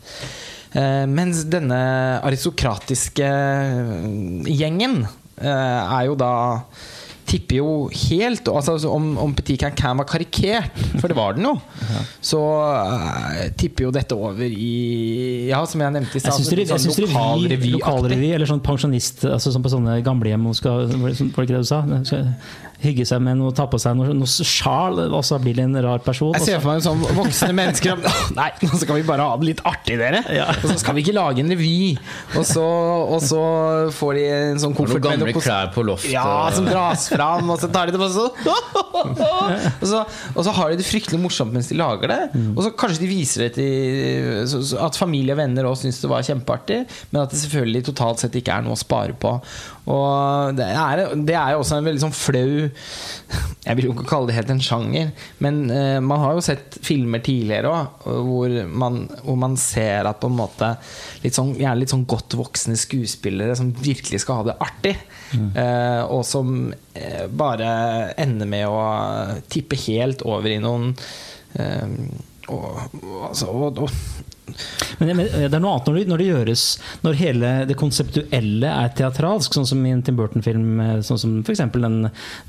Mens 0.74 1.44
denne 1.52 1.76
aristokratiske 2.24 3.28
gjengen 4.48 5.04
er 5.36 6.02
jo 6.06 6.14
da 6.14 6.60
tipper 7.34 7.58
jo 7.60 7.68
helt 8.06 8.48
altså 8.52 8.76
Om, 8.90 9.10
om 9.20 9.34
Petit 9.36 9.58
Cancan 9.60 10.00
var 10.00 10.06
karikert, 10.08 10.70
for 11.00 11.10
det 11.10 11.16
var 11.18 11.36
den 11.36 11.48
jo, 11.48 11.54
så 12.24 12.40
uh, 12.40 13.40
tipper 13.58 13.88
jo 13.88 13.94
dette 13.94 14.16
over 14.16 14.44
i 14.48 15.48
Ja, 15.50 15.62
som 15.68 15.82
jeg 15.82 15.94
nevnte 15.98 16.18
i 16.18 16.22
stad. 16.22 16.38
revy, 17.50 17.74
lokalrevy, 17.76 18.30
eller 18.36 18.48
sånn 18.50 18.62
pensjonist 18.64 19.24
altså 19.28 19.52
sånn 19.54 19.64
på 19.64 19.72
sånne 19.74 19.98
gamlehjem 20.06 20.46
Var 20.46 20.86
det 20.86 21.16
sånn- 21.18 21.32
det 21.34 21.48
ikke 21.48 21.56
det 21.56 21.64
du 21.64 21.70
sa? 21.70 21.82
Skal 22.04 22.30
hygge 22.84 23.06
seg 23.08 23.22
med 23.24 23.38
noe, 23.40 23.52
ta 23.56 23.66
på 23.70 23.78
seg 23.80 23.96
noe, 23.98 24.12
noe 24.16 24.28
sjal, 24.28 24.98
og 25.06 25.22
så 25.26 25.38
blir 25.42 25.56
det 25.56 25.64
en 25.68 25.78
rar 25.84 26.02
person. 26.04 26.34
Jeg 26.36 26.46
ser 26.48 26.62
for 26.62 26.72
meg 26.72 26.82
en 26.82 26.86
sånn 26.88 27.16
voksne 27.16 27.50
mennesker 27.56 28.02
«Åh, 28.10 28.18
Nei, 28.36 28.48
nå 28.64 28.80
skal 28.80 28.98
vi 28.98 29.06
bare 29.08 29.24
ha 29.28 29.38
det 29.40 29.48
litt 29.52 29.62
artig, 29.66 29.96
dere! 30.00 30.20
Og 30.58 30.66
så 30.72 30.76
skal 30.82 30.98
vi 30.98 31.04
ikke 31.04 31.14
lage 31.16 31.44
en 31.44 31.52
revy! 31.54 31.94
Og 32.36 32.44
så, 32.48 32.64
og 32.64 33.20
så 33.24 33.40
får 33.94 34.18
de 34.18 34.24
en 34.34 34.62
sånn 34.66 34.76
koffert 34.76 35.00
noen 35.00 35.22
med 35.24 35.32
gamle 35.32 35.44
klær 35.44 35.72
på 35.74 35.84
loftet. 35.86 36.12
Ja, 36.14 36.50
som 36.54 36.68
dras 36.68 37.08
fram, 37.24 37.50
og 37.54 37.60
så 37.60 37.70
tar 37.72 37.88
de 37.90 37.94
det 37.96 38.00
på 38.00 38.08
så, 38.12 38.28
og 39.80 39.86
så 39.88 40.02
Og 40.34 40.40
så 40.46 40.54
har 40.56 40.70
de 40.72 40.78
det 40.80 40.86
fryktelig 40.86 41.20
morsomt 41.20 41.54
mens 41.54 41.68
de 41.70 41.78
lager 41.78 42.10
det. 42.12 42.20
Og 42.54 42.62
så 42.64 42.72
kanskje 42.78 43.02
de 43.04 43.10
viser 43.10 43.46
det 43.46 43.50
til 43.58 44.44
så, 44.50 44.62
At 44.84 44.98
familie 44.98 45.34
og 45.34 45.40
venner 45.42 45.68
også 45.68 45.86
syns 45.88 46.00
det 46.02 46.10
var 46.12 46.26
kjempeartig, 46.26 46.80
men 47.12 47.22
at 47.22 47.32
det 47.34 47.40
selvfølgelig 47.42 47.84
totalt 47.90 48.22
sett 48.24 48.38
ikke 48.40 48.54
er 48.54 48.66
noe 48.66 48.76
å 48.76 48.80
spare 48.80 49.16
på. 49.18 49.36
Og 49.84 50.54
det 50.56 50.64
er, 50.64 51.00
det 51.28 51.34
er 51.36 51.50
jo 51.52 51.58
også 51.60 51.76
en 51.76 51.84
veldig 51.84 52.00
sånn 52.06 52.14
flau 52.16 52.70
Jeg 53.66 53.76
vil 53.76 53.84
jo 53.88 53.92
ikke 53.92 54.06
kalle 54.08 54.30
det 54.30 54.36
helt 54.38 54.52
en 54.54 54.62
sjanger, 54.64 55.10
men 55.44 55.58
eh, 55.72 55.98
man 56.04 56.22
har 56.22 56.34
jo 56.38 56.44
sett 56.44 56.78
filmer 56.84 57.20
tidligere 57.24 57.68
òg 57.68 58.06
hvor, 58.24 58.54
man- 58.68 59.06
hvor 59.24 59.36
man 59.40 59.56
ser 59.60 60.08
at 60.08 60.20
på 60.22 60.28
en 60.32 60.36
måte 60.38 60.70
litt 61.24 61.36
sånn, 61.36 61.54
gjerne 61.60 61.80
litt 61.82 61.92
sånn 61.92 62.06
godt 62.08 62.36
voksne 62.40 62.76
skuespillere 62.80 63.56
som 63.56 63.72
virkelig 63.76 64.20
skal 64.24 64.40
ha 64.42 64.46
det 64.50 64.56
artig, 64.64 64.94
eh, 65.36 66.02
og 66.08 66.24
som 66.28 66.70
eh, 66.96 67.24
bare 67.28 67.70
ender 68.20 68.48
med 68.48 68.68
å 68.68 68.82
tippe 69.52 69.76
helt 69.86 70.24
over 70.28 70.52
i 70.52 70.60
noen 70.64 70.92
eh, 71.60 71.88
og, 72.52 72.64
og, 73.00 73.20
altså, 73.30 73.48
og, 73.48 73.84
og, 73.84 74.32
Men, 74.98 75.14
men 75.16 75.28
det 75.32 75.56
er 75.56 75.62
noe 75.62 75.72
annet 75.74 75.88
når 75.88 75.96
det, 75.96 76.02
når 76.10 76.20
det 76.20 76.26
gjøres 76.28 76.64
Når 77.04 77.16
hele 77.16 77.52
det 77.70 77.76
konseptuelle 77.80 78.68
er 78.68 78.92
teatralsk, 78.98 79.56
sånn 79.56 79.68
som 79.68 79.80
i 79.86 79.92
en 79.94 80.02
Tim 80.04 80.18
Burton-film, 80.18 80.66
eh, 80.84 80.98
sånn 81.06 81.20
som 81.20 81.36
f.eks. 81.40 81.62
den 81.72 81.96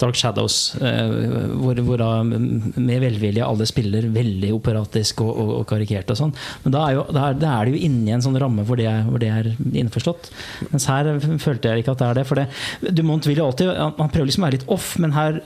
Dark 0.02 0.20
Shadows, 0.20 0.76
eh, 0.84 1.16
hvor, 1.56 1.80
hvor 1.88 2.02
da 2.02 2.10
med 2.26 3.00
velvilje 3.04 3.46
alle 3.46 3.68
spiller 3.70 4.10
veldig 4.14 4.52
operatisk 4.56 5.24
og, 5.26 5.32
og, 5.32 5.54
og 5.62 5.66
karikert 5.70 6.12
og 6.12 6.20
sånn. 6.20 6.36
Men 6.66 6.76
da 6.76 6.84
er, 6.86 6.98
jo, 7.00 7.08
da, 7.16 7.30
er, 7.30 7.40
da 7.42 7.56
er 7.56 7.66
det 7.66 7.76
jo 7.76 7.84
inni 7.88 8.14
en 8.16 8.26
sånn 8.26 8.40
ramme 8.42 8.68
hvor 8.68 8.80
det, 8.80 8.90
er, 8.92 9.08
hvor 9.08 9.22
det 9.22 9.32
er 9.32 9.52
innforstått. 9.56 10.32
Mens 10.74 10.90
her 10.92 11.12
følte 11.42 11.72
jeg 11.72 11.86
ikke 11.86 11.96
at 11.96 12.04
det 12.04 12.12
er 12.12 12.20
det. 12.20 12.28
For 12.30 12.42
det, 12.42 12.94
Dumont 12.96 13.28
vil 13.30 13.44
alltid 13.44 13.72
han 13.76 14.12
prøver 14.12 14.30
liksom 14.30 14.44
å 14.44 14.50
være 14.50 14.60
litt 14.60 14.72
off, 14.76 14.96
men 15.02 15.16
her 15.16 15.42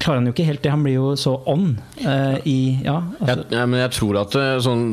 klarer 0.00 0.20
han 0.20 0.28
jo 0.30 0.34
ikke 0.34 0.46
helt 0.48 0.62
det. 0.64 0.72
Han 0.72 0.84
blir 0.86 0.96
jo 0.96 1.12
så 1.20 1.34
on 1.50 1.74
uh, 2.02 2.36
i 2.48 2.58
Ja. 2.84 3.00
Jeg, 3.20 3.28
Altså, 3.30 3.44
ja, 3.54 3.64
men 3.68 3.80
jeg 3.82 3.92
tror 3.94 4.18
at 4.20 4.34
det, 4.34 4.44
sånn, 4.64 4.84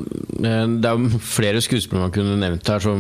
eh, 0.46 0.66
det 0.78 0.90
er 0.90 1.00
jo 1.00 1.20
flere 1.24 1.62
skuespillere 1.64 2.08
man 2.08 2.14
kunne 2.14 2.36
nevnt 2.42 2.70
her 2.70 2.84
som 2.84 3.00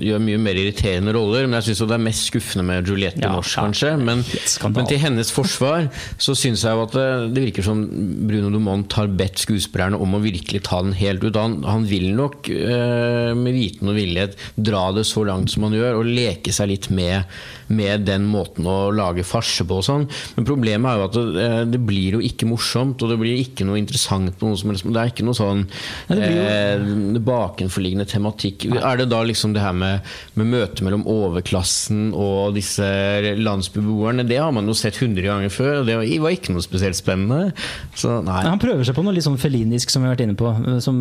gjør 0.00 0.22
mye 0.22 0.40
mer 0.40 0.58
irriterende 0.60 1.14
roller, 1.16 1.46
men 1.46 1.58
jeg 1.58 1.70
syns 1.70 1.82
det 1.90 1.96
er 1.96 2.04
mest 2.06 2.28
skuffende 2.30 2.64
med 2.68 2.88
Juliette 2.88 3.22
Ja, 3.22 3.32
Norsk, 3.36 3.58
kanskje. 3.58 3.92
Men, 4.00 4.22
men 4.22 4.88
til 4.88 5.00
hennes 5.02 5.32
forsvar 5.34 5.88
så 6.22 6.36
syns 6.38 6.64
jeg 6.64 6.78
jo 6.78 6.86
at 6.86 6.96
det, 6.96 7.06
det 7.36 7.44
virker 7.48 7.66
som 7.66 7.82
Bruno 8.28 8.52
Dumont 8.54 8.96
har 8.98 9.10
bedt 9.12 9.42
skuespillerne 9.42 9.98
om 10.00 10.16
å 10.16 10.22
virkelig 10.22 10.62
ta 10.68 10.80
den 10.84 10.94
helt 10.96 11.24
ut. 11.26 11.36
Han, 11.38 11.60
han 11.68 11.86
vil 11.88 12.12
nok 12.16 12.48
uh, 12.48 13.32
med 13.38 13.56
viten 13.56 13.90
og 13.92 13.98
villighet 13.98 14.38
dra 14.56 14.86
det 14.96 15.04
så 15.08 15.26
langt 15.28 15.52
som 15.52 15.66
han 15.66 15.76
gjør, 15.76 16.00
og 16.00 16.08
leke 16.08 16.54
seg 16.54 16.72
litt 16.72 16.88
med, 16.94 17.28
med 17.72 18.06
den 18.08 18.26
måten 18.30 18.66
å 18.68 18.78
lage 18.94 19.26
farse 19.26 19.66
på 19.68 19.80
og 19.80 19.86
sånn. 19.86 20.08
Men 20.36 20.48
problemet 20.48 20.88
er 20.92 21.00
jo 21.00 21.08
at 21.08 21.16
det, 21.16 21.24
eh, 21.24 21.31
det 21.72 21.80
blir 21.86 22.18
jo 22.18 22.20
ikke 22.20 22.46
morsomt, 22.48 23.02
og 23.02 23.10
det 23.12 23.18
blir 23.20 23.38
ikke 23.42 23.64
noe 23.68 23.78
interessant 23.80 24.32
på 24.38 24.48
noe 24.50 24.56
som. 24.60 24.72
Det 24.92 25.00
er 25.02 25.10
ikke 25.12 25.24
noe 25.26 25.34
sånn 25.38 25.64
Ja, 26.08 26.14
det 26.16 26.30
jo- 26.32 27.16
eh, 27.16 27.20
bakenforliggende 27.22 28.06
tematikk. 28.08 28.66
Er 28.76 28.96
det 28.96 29.08
da 29.10 29.22
liksom 29.24 29.52
det 29.54 29.62
her 29.62 29.72
med, 29.72 30.00
med 30.34 30.46
møtet 30.46 30.82
mellom 30.82 31.04
overklassen 31.06 32.12
og 32.14 32.54
disse 32.56 32.82
landsbybeboerne? 33.38 34.26
Det 34.28 34.38
har 34.40 34.52
man 34.54 34.66
jo 34.68 34.74
sett 34.76 34.96
hundre 35.02 35.22
ganger 35.28 35.52
før, 35.52 35.80
og 35.80 35.86
det 35.86 35.96
var- 36.22 36.32
ikke 36.32 36.52
noe 36.54 36.62
spesielt 36.64 36.96
spennende. 36.96 37.52
Så. 37.94 38.22
Han 38.26 38.58
prøver 38.58 38.84
seg 38.86 38.94
på 38.96 39.04
noe 39.04 39.12
litt 39.12 39.24
sånn 39.26 39.36
felinisk, 39.38 39.90
som 39.90 40.02
vi 40.02 40.08
har 40.08 40.16
vært 40.16 40.24
inne 40.24 40.36
på. 40.38 40.80
Som, 40.82 40.96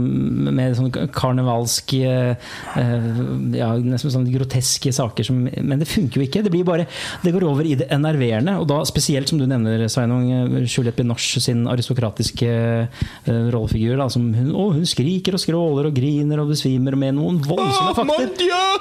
med 0.53 0.75
sånn 0.75 0.91
karnevalsk 1.15 1.93
eh, 2.03 2.35
eh, 2.75 3.09
Ja, 3.55 3.69
nesten 3.79 4.11
sånn 4.11 4.27
groteske 4.31 4.91
saker 4.93 5.23
som 5.23 5.43
Men 5.45 5.79
det 5.79 5.88
funker 5.88 6.19
jo 6.21 6.25
ikke. 6.27 6.43
Det 6.43 6.51
blir 6.51 6.65
bare 6.67 6.85
Det 7.23 7.31
går 7.33 7.43
over 7.47 7.63
i 7.65 7.75
det 7.75 7.88
enerverende. 7.89 8.57
Og 8.59 8.67
da 8.67 8.81
spesielt, 8.83 9.29
som 9.29 9.38
du 9.39 9.45
nevner, 9.47 9.85
Sveinung, 9.88 10.11
eh, 10.20 10.65
Juliette 10.65 11.00
Binoche 11.00 11.41
sin 11.44 11.63
aristokratiske 11.70 12.50
uh, 12.51 13.48
rollefigur. 13.53 13.96
Da, 14.00 14.08
som 14.12 14.27
hun, 14.36 14.50
å, 14.51 14.72
hun 14.75 14.88
skriker 14.88 15.38
og 15.38 15.44
skråler 15.44 15.89
og 15.89 15.96
griner 15.96 16.41
og 16.44 16.51
besvimer 16.51 16.98
med 17.00 17.15
noen 17.18 17.39
voldsomme 17.46 17.94
fakter. 17.98 18.32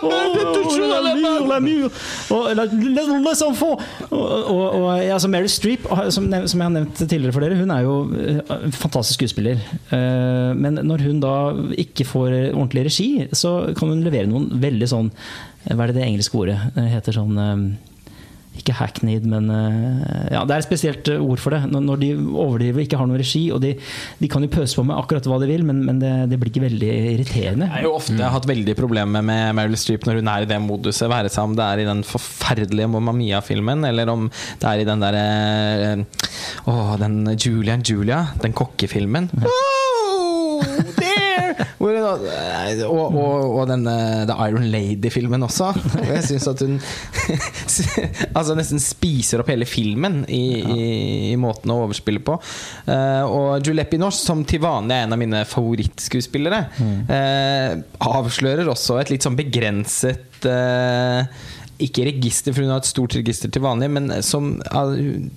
Og, 0.01 0.17
Mary 5.31 5.51
Streep, 5.53 5.87
som, 6.11 6.27
som 6.27 6.59
jeg 6.59 6.67
har 6.67 6.75
nevnt 6.75 7.05
tidligere 7.05 7.35
for 7.37 7.45
dere, 7.45 7.61
hun 7.61 7.75
er 7.75 7.85
jo 7.87 7.95
eh, 8.17 8.41
en 8.57 8.75
fantastisk 8.75 9.21
skuespiller. 9.21 9.61
Uh, 9.93 10.57
Men 10.57 10.81
når 10.87 11.07
hun 11.07 11.23
da 11.23 11.37
ikke 11.79 12.09
får 12.09 12.35
ordentlig 12.55 12.89
regi, 12.89 13.11
så 13.37 13.75
kan 13.79 13.93
hun 13.93 14.03
levere 14.07 14.31
noen 14.31 14.51
veldig 14.61 14.89
sånn 14.91 15.09
Hva 15.69 15.85
er 15.85 15.91
det 15.91 16.01
det 16.01 16.07
engelske 16.09 16.39
ordet 16.41 16.57
heter? 16.75 17.21
sånn 17.21 17.39
eh, 17.39 17.63
ikke 18.61 18.77
hackneyed, 18.79 19.27
men 19.29 19.49
eh, 19.55 20.29
ja, 20.35 20.45
Det 20.47 20.55
er 20.55 20.63
et 20.63 20.67
spesielt 20.69 21.11
eh, 21.13 21.23
ord 21.23 21.43
for 21.43 21.57
det. 21.57 21.63
Når, 21.73 21.85
når 21.89 22.01
de 22.03 22.11
overdriver, 22.29 22.85
ikke 22.85 23.01
har 23.01 23.09
noen 23.11 23.21
regi, 23.21 23.43
og 23.55 23.63
de, 23.65 23.75
de 24.21 24.31
kan 24.31 24.45
jo 24.47 24.53
pøse 24.53 24.79
på 24.79 24.85
med 24.87 24.97
akkurat 24.99 25.29
hva 25.31 25.41
de 25.43 25.51
vil, 25.51 25.65
men, 25.67 25.83
men 25.87 26.01
det, 26.03 26.13
det 26.33 26.41
blir 26.41 26.53
ikke 26.53 26.65
veldig 26.67 26.91
irriterende. 27.15 27.69
Jeg 27.71 27.77
har 27.79 27.87
jo 27.89 27.95
ofte 27.99 28.33
hatt 28.37 28.49
veldig 28.51 28.77
problemer 28.79 29.25
med 29.27 29.57
Meryl 29.59 29.79
Streep 29.81 30.07
når 30.09 30.21
hun 30.21 30.33
er 30.33 30.47
i 30.47 30.51
det 30.51 30.61
moduset. 30.65 31.09
Være 31.11 31.33
seg 31.33 31.51
om 31.51 31.59
det 31.59 31.67
er 31.67 31.85
i 31.85 31.89
den 31.91 32.05
forferdelige 32.07 32.91
Mamma 32.91 33.15
Mia-filmen, 33.17 33.87
eller 33.91 34.13
om 34.13 34.29
det 34.31 34.73
er 34.73 34.83
i 34.85 34.89
den 34.89 35.05
derre 35.05 35.27
Åh, 36.71 36.97
den 37.01 37.23
Julian 37.37 37.85
Julia, 37.87 38.25
den 38.43 38.57
kokkefilmen. 38.57 39.31
Oh, 39.45 40.65
there! 40.97 41.10
Hvor, 41.79 41.97
og, 42.01 43.15
og, 43.17 43.45
og 43.61 43.69
den 43.71 43.87
eh, 43.91 44.23
The 44.29 44.37
Iron 44.49 44.67
Lady-filmen 44.73 45.43
også. 45.47 45.71
Og 45.75 46.07
Jeg 46.11 46.25
syns 46.29 46.49
at 46.51 46.63
hun 46.65 46.79
altså 48.39 48.57
nesten 48.59 48.81
spiser 48.83 49.43
opp 49.43 49.51
hele 49.53 49.67
filmen 49.69 50.23
i, 50.29 50.43
i, 50.61 50.89
i 51.33 51.37
måten 51.41 51.73
å 51.73 51.81
overspille 51.85 52.23
på. 52.25 52.37
Uh, 52.89 53.25
og 53.27 53.67
Juliette 53.67 53.93
Binoche, 53.95 54.21
som 54.21 54.43
til 54.49 54.63
vanlig 54.65 54.97
er 54.97 55.07
en 55.07 55.17
av 55.17 55.21
mine 55.21 55.43
favorittskuespillere, 55.49 56.61
uh, 57.11 57.81
avslører 58.11 58.69
også 58.71 59.01
et 59.01 59.13
litt 59.15 59.27
sånn 59.27 59.39
begrenset 59.39 60.47
uh, 60.49 61.25
Ikke 61.81 62.05
register, 62.11 62.53
for 62.55 62.65
hun 62.65 62.75
har 62.75 62.83
et 62.83 62.91
stort 62.91 63.17
register 63.19 63.53
til 63.53 63.65
vanlig, 63.65 63.91
men 63.97 64.11
som 64.27 64.57
hun- 64.73 65.31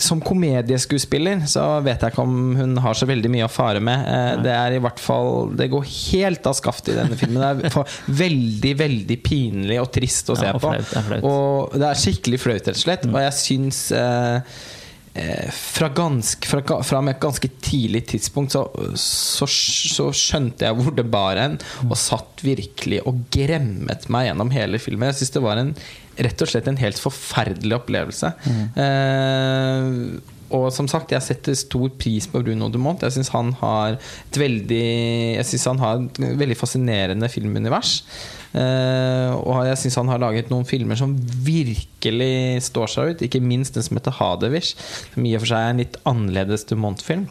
som 0.00 0.20
komedieskuespiller 0.24 1.44
så 1.50 1.64
vet 1.84 2.02
jeg 2.02 2.12
ikke 2.14 2.22
om 2.24 2.36
hun 2.58 2.76
har 2.84 2.96
så 2.98 3.06
veldig 3.08 3.30
mye 3.32 3.46
å 3.46 3.52
fare 3.52 3.80
med. 3.84 4.04
Eh, 4.10 4.42
Det 4.44 4.52
er 4.54 4.76
i 4.76 4.82
hvert 4.82 5.00
fall 5.02 5.50
Det 5.56 5.68
går 5.72 5.84
helt 5.88 6.46
av 6.50 6.54
skaftet 6.58 6.94
i 6.94 6.98
denne 7.00 7.16
filmen. 7.18 7.40
Det 7.62 7.70
er 7.72 7.96
veldig, 8.24 8.74
veldig 8.82 9.18
pinlig 9.24 9.80
og 9.82 9.90
trist 9.94 10.30
å 10.30 10.36
se 10.38 10.46
Ja, 10.50 10.54
og 10.56 10.62
på. 10.64 10.72
flaut, 10.74 11.10
det. 11.10 11.20
Og 11.24 11.76
det 11.78 11.90
er 11.90 12.00
skikkelig 12.04 12.40
flaut, 12.42 12.62
rett 12.68 12.76
og 12.76 12.84
slett. 12.86 13.06
Og 13.10 13.20
jeg 13.22 13.36
syns 13.40 13.80
eh, 13.92 14.40
eh, 15.14 15.50
fra, 15.54 15.88
ganske, 15.94 16.48
fra, 16.50 16.62
fra 16.82 17.02
et 17.10 17.20
ganske 17.22 17.50
tidlig 17.62 18.04
tidspunkt 18.14 18.54
så, 18.56 18.64
så, 18.98 19.46
så 19.48 20.08
skjønte 20.14 20.66
jeg 20.66 20.78
hvor 20.80 20.94
det 20.96 21.06
bar 21.12 21.38
hen, 21.40 21.58
og 21.88 21.96
satt 22.00 22.42
virkelig 22.44 23.02
og 23.06 23.22
gremmet 23.34 24.08
meg 24.12 24.28
gjennom 24.30 24.50
hele 24.54 24.80
filmen. 24.82 25.10
Jeg 25.12 25.22
syns 25.22 25.36
det 25.38 25.44
var 25.44 25.62
en, 25.62 25.74
rett 26.16 26.44
og 26.44 26.50
slett 26.50 26.68
en 26.70 26.78
helt 26.78 27.00
forferdelig 27.00 27.78
opplevelse. 27.80 28.30
Eh, 28.78 29.90
og 30.54 30.68
som 30.74 30.86
sagt, 30.90 31.12
jeg 31.14 31.24
setter 31.24 31.56
stor 31.58 31.90
pris 31.98 32.26
på 32.30 32.42
Bruno 32.44 32.68
Dumont. 32.70 33.02
Jeg 33.02 33.16
syns 33.16 33.32
han 33.34 33.52
har 33.58 33.96
et 33.96 34.38
veldig 34.38 34.84
Jeg 35.34 35.46
synes 35.48 35.64
han 35.72 35.82
har 35.82 36.02
et 36.04 36.20
veldig 36.38 36.56
fascinerende 36.58 37.30
filmunivers. 37.32 38.02
Uh, 38.54 39.34
og 39.40 39.64
jeg 39.66 39.80
syns 39.80 39.96
han 39.98 40.12
har 40.12 40.20
laget 40.22 40.52
noen 40.52 40.66
filmer 40.68 40.98
som 41.00 41.16
virkelig 41.46 42.62
står 42.68 42.92
seg 42.92 43.10
ut. 43.10 43.24
Ikke 43.26 43.42
minst 43.42 43.74
den 43.74 43.86
som 43.86 43.98
heter 43.98 44.14
Hadewish, 44.14 44.76
som 45.14 45.26
i 45.26 45.34
og 45.34 45.42
for 45.42 45.54
seg 45.54 45.64
er 45.64 45.74
en 45.74 45.82
litt 45.82 45.98
annerledes 46.06 46.68
Dumont-film. 46.70 47.26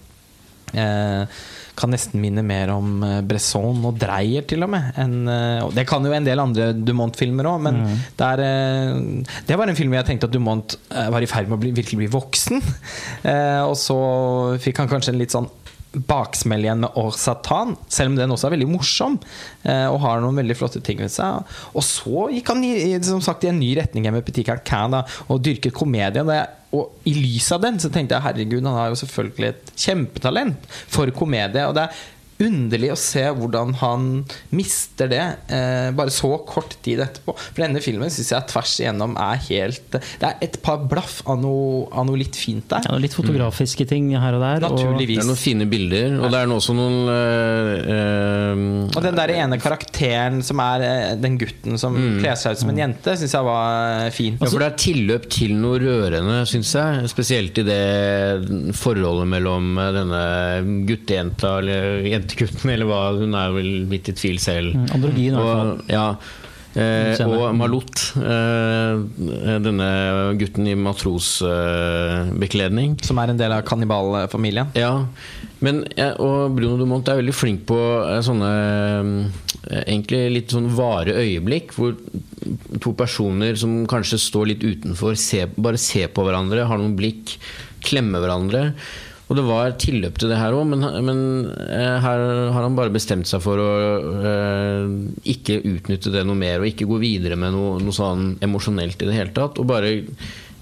Eh, 0.73 1.41
kan 1.75 1.89
nesten 1.89 2.21
minne 2.21 2.43
mer 2.45 2.69
om 2.69 3.01
eh, 3.03 3.21
Bresson 3.25 3.79
og 3.89 3.97
Dreyer, 4.01 4.45
til 4.45 4.61
og 4.65 4.69
med. 4.75 4.91
enn, 5.01 5.15
eh, 5.27 5.63
og 5.65 5.73
det 5.73 5.87
kan 5.89 6.05
jo 6.05 6.11
en 6.13 6.27
del 6.27 6.39
andre 6.43 6.71
Dumont-filmer 6.77 7.49
òg, 7.49 7.61
men 7.65 7.79
det, 8.19 8.27
er, 8.27 8.43
eh, 8.45 9.33
det 9.47 9.57
var 9.57 9.67
en 9.71 9.75
film 9.79 9.93
jeg 9.97 10.05
tenkte 10.11 10.29
at 10.29 10.35
Dumont 10.35 10.77
var 10.93 11.21
i 11.25 11.29
ferd 11.29 11.49
med 11.49 11.57
å 11.57 11.61
bli, 11.63 11.71
virkelig 11.73 12.03
bli 12.03 12.11
voksen. 12.13 12.61
Eh, 13.23 13.61
og 13.63 13.77
så 13.79 13.95
fikk 14.59 14.81
han 14.81 14.89
kanskje 14.91 15.13
en 15.13 15.19
litt 15.21 15.31
sånn 15.31 15.47
baksmell 16.09 16.63
igjen 16.65 16.81
med 16.83 16.95
Or 16.99 17.11
Satan, 17.15 17.75
selv 17.87 18.11
om 18.11 18.15
den 18.17 18.31
også 18.33 18.47
er 18.49 18.55
veldig 18.55 18.67
morsom 18.71 19.19
eh, 19.63 19.85
og 19.87 19.99
har 20.03 20.23
noen 20.23 20.39
veldig 20.41 20.55
flotte 20.57 20.81
ting 20.83 20.99
ved 21.03 21.11
seg. 21.13 21.45
Og 21.77 21.85
så 21.85 22.25
gikk 22.33 22.49
han 22.49 22.63
i, 22.65 22.73
som 23.05 23.21
sagt, 23.23 23.45
i 23.45 23.51
en 23.51 23.59
ny 23.61 23.71
retning 23.77 24.09
med 24.11 24.25
Petit 24.25 24.45
Cancan 24.49 24.95
da, 24.97 25.03
og 25.29 25.41
dyrket 25.45 25.75
komedie. 25.77 26.25
Det- 26.25 26.41
Og 26.73 27.09
i 27.09 27.13
lys 27.13 27.51
av 27.53 27.61
den 27.61 27.77
så 27.81 27.91
tenkte 27.93 28.17
jeg 28.17 28.25
herregud, 28.25 28.65
han 28.65 28.79
har 28.79 28.91
jo 28.91 28.99
selvfølgelig 29.03 29.49
et 29.51 29.73
kjempetalent 29.77 30.67
for 30.89 31.11
komedie. 31.13 31.67
Og 31.69 31.75
det 31.77 31.85
er 31.85 32.03
underlig 32.47 32.91
å 32.93 32.97
se 32.99 33.23
hvordan 33.37 33.73
han 33.81 34.07
mister 34.55 35.09
det 35.11 35.21
eh, 35.53 35.89
bare 35.95 36.13
så 36.13 36.33
kort 36.47 36.75
tid 36.85 37.01
etterpå. 37.05 37.35
For 37.39 37.61
denne 37.63 37.81
filmen 37.83 38.11
syns 38.13 38.31
jeg 38.33 38.47
tvers 38.51 38.73
igjennom 38.83 39.15
er 39.19 39.39
helt 39.49 39.97
Det 39.97 40.27
er 40.27 40.37
et 40.45 40.57
par 40.65 40.81
blaff 40.89 41.21
av 41.29 41.39
noe, 41.41 41.87
av 41.91 42.05
noe 42.07 42.19
litt 42.19 42.35
fint 42.39 42.65
der. 42.71 42.83
Ja, 42.87 42.93
noe 42.95 43.03
litt 43.03 43.15
fotografiske 43.17 43.87
ting 43.89 44.11
her 44.15 44.37
og 44.37 44.43
der. 44.43 44.67
og- 44.69 44.77
Det 44.99 45.17
er 45.17 45.27
noen 45.27 45.39
fine 45.39 45.65
bilder, 45.69 46.19
og 46.21 46.31
det 46.33 46.39
er 46.43 46.53
også 46.53 46.75
noen 46.77 46.97
eh, 47.13 47.93
eh, 47.93 48.63
Og 48.97 49.01
den 49.03 49.15
der 49.17 49.33
ene 49.37 49.57
karakteren 49.61 50.41
som 50.45 50.59
er 50.63 50.85
eh, 50.87 51.15
den 51.19 51.37
gutten 51.41 51.77
som 51.79 51.95
kler 52.19 52.35
seg 52.39 52.53
ut 52.57 52.63
som 52.63 52.69
en 52.73 52.81
jente, 52.83 53.15
syns 53.19 53.33
jeg 53.35 53.47
var 53.47 54.09
fin. 54.15 54.37
Ja, 54.41 54.49
for 54.49 54.59
det 54.63 54.69
er 54.71 54.77
tilløp 54.83 55.27
til 55.33 55.55
noe 55.59 55.79
rørende, 55.81 56.41
syns 56.49 56.73
jeg. 56.75 57.09
Spesielt 57.11 57.57
i 57.61 57.65
det 57.67 58.73
forholdet 58.77 59.27
mellom 59.29 59.73
denne 59.95 60.21
guttejenta, 60.87 61.57
eller 61.61 62.01
jentegutten, 62.33 62.69
eller 62.73 62.89
hva. 62.89 63.01
Hun 63.19 63.35
er 63.37 63.51
vel 63.55 63.69
litt 63.91 64.09
i 64.09 64.13
tvil 64.17 64.39
selv. 64.41 64.73
Mm, 64.75 64.87
androgyn. 64.97 65.35
Og, 65.39 65.79
ja, 65.91 66.15
eh, 66.75 67.27
og 67.27 67.55
Malot, 67.57 68.13
eh, 68.17 68.95
denne 69.63 69.89
gutten 70.39 70.67
i 70.67 70.75
matrosbekledning. 70.75 72.97
Som 73.05 73.19
er 73.19 73.27
en 73.29 73.37
del 73.37 73.51
av 73.51 73.61
kannibalfamilien. 73.67 74.67
Ja, 74.75 75.05
men 75.63 75.83
og 76.19 76.55
Bruno 76.57 76.77
Dumont 76.77 77.07
er 77.07 77.15
veldig 77.21 77.35
flink 77.35 77.65
på 77.69 78.03
eh, 78.03 78.21
sånne 78.25 78.51
eh, 78.51 79.05
Egentlig 79.85 80.31
litt 80.33 80.49
sånn 80.51 80.75
vare 80.75 81.13
øyeblikk 81.21 81.73
hvor 81.77 81.91
to 82.83 82.91
personer 82.99 83.55
som 83.55 83.87
kanskje 83.87 84.17
står 84.19 84.45
litt 84.49 84.63
utenfor, 84.65 85.15
ser, 85.15 85.47
bare 85.55 85.77
ser 85.79 86.07
på 86.11 86.23
hverandre, 86.27 86.67
har 86.67 86.77
noen 86.81 86.97
blikk, 86.99 87.39
klemmer 87.79 88.19
hverandre. 88.19 88.75
Og 89.31 89.37
det 89.39 89.43
var 89.47 89.75
tilløp 89.79 90.17
til 90.19 90.33
det 90.33 90.37
her 90.37 90.55
òg, 90.55 90.65
men, 90.73 90.83
men 91.07 91.19
eh, 91.63 91.97
her 92.03 92.23
har 92.53 92.65
han 92.65 92.75
bare 92.77 92.93
bestemt 92.93 93.29
seg 93.29 93.41
for 93.43 93.61
å 93.61 93.69
eh, 94.19 94.95
ikke 95.33 95.61
utnytte 95.63 96.11
det 96.13 96.25
noe 96.27 96.37
mer, 96.37 96.59
og 96.59 96.69
ikke 96.69 96.89
gå 96.89 96.99
videre 97.01 97.37
med 97.39 97.55
noe, 97.55 97.77
noe 97.81 97.95
sånn 97.95 98.33
emosjonelt 98.43 98.99
i 98.99 99.09
det 99.09 99.15
hele 99.15 99.35
tatt. 99.35 99.61
Og 99.61 99.69
bare 99.69 99.95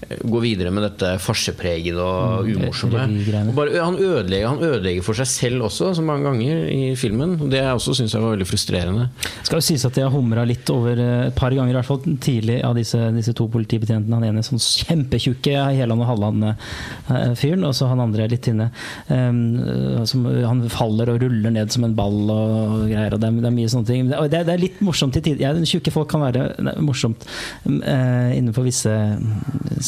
gå 0.02 0.40
videre 0.42 0.72
med 0.74 0.84
dette 0.86 1.12
farsepregede 1.22 2.02
og 2.02 2.48
umorsomme. 2.48 3.04
Og 3.48 3.54
bare, 3.56 3.78
han, 3.78 3.96
ødelegger, 3.98 4.48
han 4.50 4.64
ødelegger 4.66 5.04
for 5.06 5.18
seg 5.18 5.28
selv 5.30 5.66
også, 5.68 5.92
så 5.96 6.04
mange 6.04 6.26
ganger 6.26 6.64
i 6.72 6.80
filmen. 6.98 7.36
Det 7.50 7.60
jeg 7.60 7.76
også 7.78 7.94
syns 7.96 8.14
jeg 8.16 8.24
var 8.24 8.34
veldig 8.34 8.48
frustrerende. 8.48 9.08
Skal 9.46 9.60
jo 9.60 9.66
sies 9.66 9.84
at 9.86 9.98
jeg 9.98 10.06
har 10.06 10.14
humra 10.14 10.44
litt 10.48 10.68
over 10.74 10.98
eh, 10.98 11.26
et 11.28 11.36
par 11.38 11.54
ganger, 11.54 11.74
i 11.74 11.78
hvert 11.78 11.88
fall 11.88 12.02
tidlig, 12.22 12.58
av 12.66 12.76
disse, 12.78 12.98
disse 13.16 13.34
to 13.38 13.46
politibetjentene. 13.52 14.18
Han 14.18 14.28
ene 14.28 14.44
sånn 14.46 14.62
kjempetjukke 14.62 15.54
Heland 15.78 16.04
og 16.04 16.10
Halland-fyren, 16.10 17.66
og 17.68 17.76
så 17.78 17.90
han 17.92 18.02
andre 18.02 18.28
litt 18.32 18.50
inne. 18.50 18.70
Um, 19.08 20.02
som, 20.08 20.26
han 20.26 20.64
faller 20.72 21.12
og 21.14 21.22
ruller 21.22 21.54
ned 21.54 21.72
som 21.74 21.86
en 21.86 21.96
ball 21.98 22.20
og 22.32 22.88
greier. 22.90 23.14
og 23.14 23.22
Det 23.22 23.30
er, 23.30 23.38
det 23.38 23.50
er 23.52 23.56
mye 23.56 23.72
sånne 23.72 23.90
ting. 23.90 24.10
Det, 24.10 24.42
det 24.48 24.56
er 24.56 24.64
litt 24.66 24.82
morsomt 24.84 25.14
til 25.16 25.24
tider. 25.28 25.46
Ja, 25.46 25.54
tjukke 25.72 25.94
folk 25.94 26.10
kan 26.10 26.24
være 26.26 26.74
morsomt 26.82 27.26
uh, 27.68 28.30
innenfor 28.34 28.66
visse 28.66 28.92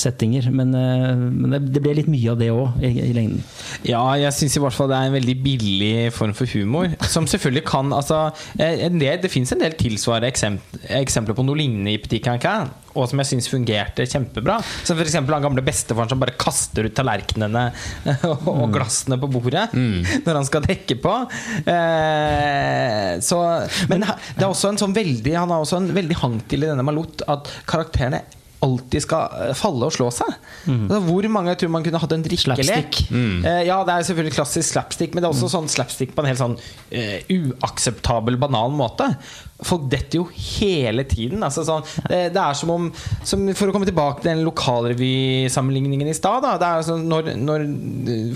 settinger, 0.04 0.50
men, 0.54 0.74
eh, 0.76 1.14
men 1.16 1.56
det, 1.66 1.82
ble 1.82 1.96
litt 2.00 2.10
mye 2.10 2.32
av 2.32 2.40
det 2.40 2.50
òg, 2.54 2.78
i, 2.84 2.92
i 3.08 3.12
lengden. 3.16 3.42
Ja, 3.88 4.02
jeg 4.20 4.34
syns 4.36 4.58
i 4.58 4.62
hvert 4.62 4.76
fall 4.76 4.90
det 4.92 4.98
er 4.98 5.10
en 5.10 5.18
veldig 5.18 5.36
billig 5.44 5.94
form 6.14 6.34
for 6.36 6.50
humor. 6.54 6.92
Som 7.10 7.28
selvfølgelig 7.30 7.64
kan 7.68 7.92
altså, 7.96 8.26
eh, 8.58 8.86
en 8.88 9.00
del, 9.00 9.20
Det 9.22 9.32
fins 9.32 9.52
en 9.54 9.62
del 9.62 9.76
tilsvarende 9.78 10.30
eksempler, 10.30 10.88
eksempler 11.00 11.36
på 11.36 11.46
noe 11.46 11.58
lignende 11.58 11.94
i 11.94 12.00
Petit 12.02 12.24
Cancan, 12.24 12.70
og 12.94 13.08
som 13.10 13.20
jeg 13.20 13.32
syns 13.32 13.50
fungerte 13.50 14.06
kjempebra. 14.06 14.60
Som 14.86 14.98
f.eks. 14.98 15.16
han 15.18 15.46
gamle 15.46 15.64
bestefaren 15.66 16.10
som 16.10 16.20
bare 16.22 16.36
kaster 16.38 16.86
ut 16.86 16.94
tallerkenene 16.96 17.66
og 18.52 18.68
glassene 18.74 19.18
på 19.20 19.30
bordet 19.32 19.66
når 19.74 20.38
han 20.38 20.46
skal 20.46 20.64
dekke 20.66 20.98
på. 21.02 21.16
Eh, 21.74 23.10
så, 23.24 23.40
men 23.90 24.06
det 24.06 24.44
er 24.44 24.48
også 24.50 24.72
en 24.72 24.80
sånn 24.80 24.94
veldig 24.96 25.34
han 25.34 25.50
har 25.50 25.64
også 25.64 25.80
en 25.80 25.92
veldig 25.96 26.20
hang 26.22 26.38
til 26.50 26.64
i 26.64 26.70
denne 26.70 26.86
Malot 26.86 27.24
at 27.30 27.50
karakterene 27.68 28.22
alltid 28.64 29.04
skal 29.04 29.48
eh, 29.48 29.54
falle 29.58 29.88
og 29.88 29.94
slå 29.94 30.10
seg. 30.14 30.34
Altså, 30.66 31.00
hvor 31.06 31.28
mange 31.32 31.54
tror 31.60 31.72
man 31.74 31.86
kunne 31.86 32.00
hatt 32.02 32.16
en 32.16 32.24
drikkelek? 32.24 32.62
Slapstick. 32.64 33.00
Uh, 33.12 33.62
ja, 33.66 33.80
det 33.86 33.96
er 33.96 34.08
selvfølgelig 34.08 34.36
klassisk 34.38 34.72
slapstick, 34.72 35.14
men 35.14 35.22
det 35.22 35.28
er 35.28 35.34
også 35.36 35.52
sånn 35.52 35.70
slapstick 35.72 36.14
på 36.16 36.24
en 36.24 36.30
helt 36.30 36.42
sånn 36.42 36.58
uh, 36.58 37.34
uakseptabel, 37.34 38.38
banal 38.40 38.74
måte. 38.74 39.10
Folk 39.62 39.86
detter 39.86 40.18
jo 40.18 40.24
hele 40.34 41.04
tiden. 41.06 41.42
Altså, 41.46 41.62
sånn, 41.66 41.84
det, 42.08 42.34
det 42.34 42.40
er 42.42 42.56
som 42.58 42.72
om 42.74 42.88
som 43.24 43.44
For 43.56 43.70
å 43.70 43.74
komme 43.74 43.86
tilbake 43.88 44.22
til 44.22 44.32
den 44.32 44.42
lokalrevysammenligningen 44.46 46.10
i 46.10 46.16
stad. 46.16 46.44
Det 46.60 46.68
er 46.68 46.84
sånn 46.86 47.04
når, 47.08 47.30
når 47.38 47.64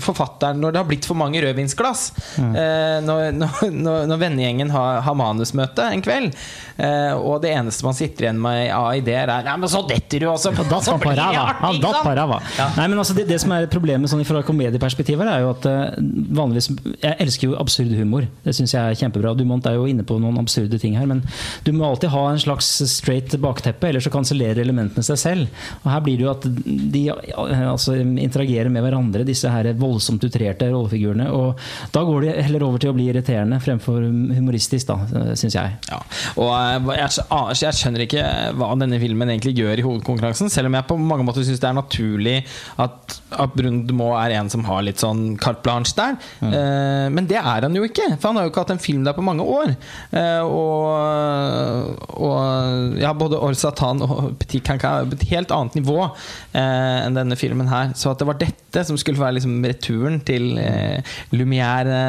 forfatteren 0.03 0.61
Når 0.63 0.73
det 0.73 0.81
har 0.81 0.87
blitt 0.89 1.07
for 1.07 1.19
mange 1.19 1.41
rødvinsglass, 1.43 2.05
eh, 2.39 2.97
når, 3.03 3.35
når, 3.35 4.05
når, 4.09 4.15
vennegjengen 4.21 4.71
har, 4.73 5.01
har 5.05 5.17
manusmøte 5.19 5.89
en 5.91 6.03
kveld, 6.05 6.35
eh, 6.77 7.13
og 7.15 7.41
det 7.43 7.53
eneste 7.55 7.85
man 7.85 7.97
sitter 7.97 8.27
igjen 8.27 8.41
med 8.41 8.69
av 8.75 8.89
ideer, 8.97 9.29
er 9.29 9.49
Ja, 9.51 9.57
men 9.59 9.71
så 9.71 9.83
detter 9.89 10.18
du 10.21 10.27
også! 10.29 10.53
Han 10.57 10.69
datt 10.69 10.89
han 10.91 11.01
på 11.01 11.13
ræva! 11.19 11.45
Han 11.63 11.81
datt 11.83 12.01
på 12.05 12.13
ræva. 12.19 12.39
Nei, 12.77 12.87
men 12.91 13.01
altså 13.01 13.15
det, 13.17 13.27
det 13.29 13.39
som 13.41 13.53
er 13.55 13.67
problemet 13.71 14.11
sånn 14.11 14.23
fra 14.27 14.41
komedieperspektivet, 14.45 15.29
er 15.29 15.43
jo 15.43 15.51
at 15.53 15.67
eh, 15.69 15.99
vanligvis 16.35 16.69
Jeg 17.01 17.15
elsker 17.25 17.49
jo 17.49 17.57
absurd 17.59 17.93
humor. 17.97 18.27
Det 18.45 18.55
syns 18.57 18.75
jeg 18.75 18.81
er 18.81 18.99
kjempebra. 18.99 19.33
Dumont 19.37 19.67
er 19.69 19.77
jo 19.77 19.87
inne 19.89 20.05
på 20.07 20.19
noen 20.21 20.39
absurde 20.41 20.79
ting 20.81 20.97
her, 20.99 21.07
men 21.09 21.23
du 21.65 21.71
må 21.75 21.87
alltid 21.87 22.13
ha 22.13 22.25
en 22.31 22.41
slags 22.41 22.69
straight 22.91 23.35
bakteppe, 23.41 23.89
ellers 23.89 24.07
så 24.07 24.13
kansellerer 24.13 24.63
elementene 24.63 25.05
seg 25.05 25.19
selv. 25.21 25.65
Og 25.83 25.91
her 25.93 26.03
blir 26.05 26.19
det 26.19 26.27
jo 26.27 26.33
at 26.33 26.47
de 26.49 27.03
eh, 27.13 27.65
altså, 27.69 27.97
interagerer 27.99 28.71
med 28.73 28.85
hverandre, 28.85 29.25
disse 29.27 29.49
her 29.51 29.71
voldsomt 29.79 30.23
utrerte 30.27 30.69
rollefigurene. 30.71 31.29
Og 31.35 31.59
da 31.95 32.03
går 32.07 32.25
de 32.25 32.35
heller 32.49 32.65
over 32.67 32.81
til 32.81 32.93
å 32.93 32.97
bli 32.97 33.09
irriterende 33.11 33.59
fremfor 33.63 34.03
humoristisk, 34.37 34.89
da, 34.89 35.33
syns 35.39 35.57
jeg. 35.57 35.75
Ja. 35.89 35.99
Og 36.39 36.51
eh, 36.55 36.93
jeg, 37.03 37.25
jeg, 37.63 37.77
skjønner 37.79 38.05
ikke 38.05 38.25
hva 38.59 38.71
denne 38.79 38.99
filmen 39.01 39.31
egentlig 39.31 39.55
gjør 39.59 39.81
i 39.81 39.85
hovedkonkurransen, 40.09 40.49
selv 40.51 40.69
om 40.69 40.77
jeg 40.77 40.87
på 40.89 40.97
mange 40.99 41.25
måter 41.27 41.45
syns 41.45 41.61
det 41.61 41.69
er 41.69 41.77
naturlig 41.77 42.35
at, 42.81 43.15
at 43.31 43.55
Brundemo 43.55 44.11
er 44.19 44.35
en 44.39 44.49
som 44.51 44.65
har 44.67 44.83
litt 44.85 45.01
sånn 45.01 45.37
carte 45.41 45.63
blanche 45.65 45.95
der. 45.97 46.17
Eh, 46.43 47.07
men 47.13 47.27
det 47.29 47.39
er 47.39 47.65
han 47.65 47.75
jo 47.75 47.85
ikke, 47.87 48.07
for 48.17 48.29
han 48.29 48.39
har 48.39 48.47
jo 48.47 48.53
ikke 48.53 48.63
hatt 48.65 48.75
en 48.75 48.83
film 48.83 49.05
der 49.07 49.17
på 49.17 49.25
mange 49.25 49.45
år. 49.45 49.73
Eh, 50.15 50.43
og, 50.45 52.03
og 52.17 52.99
ja, 53.01 53.13
både 53.17 53.41
Orsatan 53.49 54.03
og 54.05 54.35
Petit 54.41 54.65
Cancan 54.65 55.03
er 55.03 55.09
på 55.09 55.19
et 55.19 55.27
helt 55.33 55.53
annet 55.55 55.79
nivå 55.79 55.97
eh, 56.05 56.97
enn 57.05 57.17
denne 57.17 57.37
filmen 57.39 57.69
her. 57.71 57.93
Så 57.99 58.13
at 58.13 58.21
det 58.21 58.29
var 58.29 58.39
dette 58.41 58.85
som 58.87 58.97
skulle 58.99 59.21
være 59.21 59.39
liksom 59.39 59.59
returen 59.65 60.19
til 60.27 60.57
eh, 60.61 61.15
Lumière, 61.35 61.99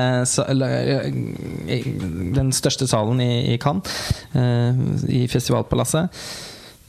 eh, 0.40 1.10
den 2.36 2.54
største 2.56 2.88
salen 2.90 3.20
i, 3.24 3.32
i 3.54 3.58
Cannes, 3.60 4.14
eh, 4.38 4.80
i 5.20 5.26
festivalpalasset. 5.30 6.24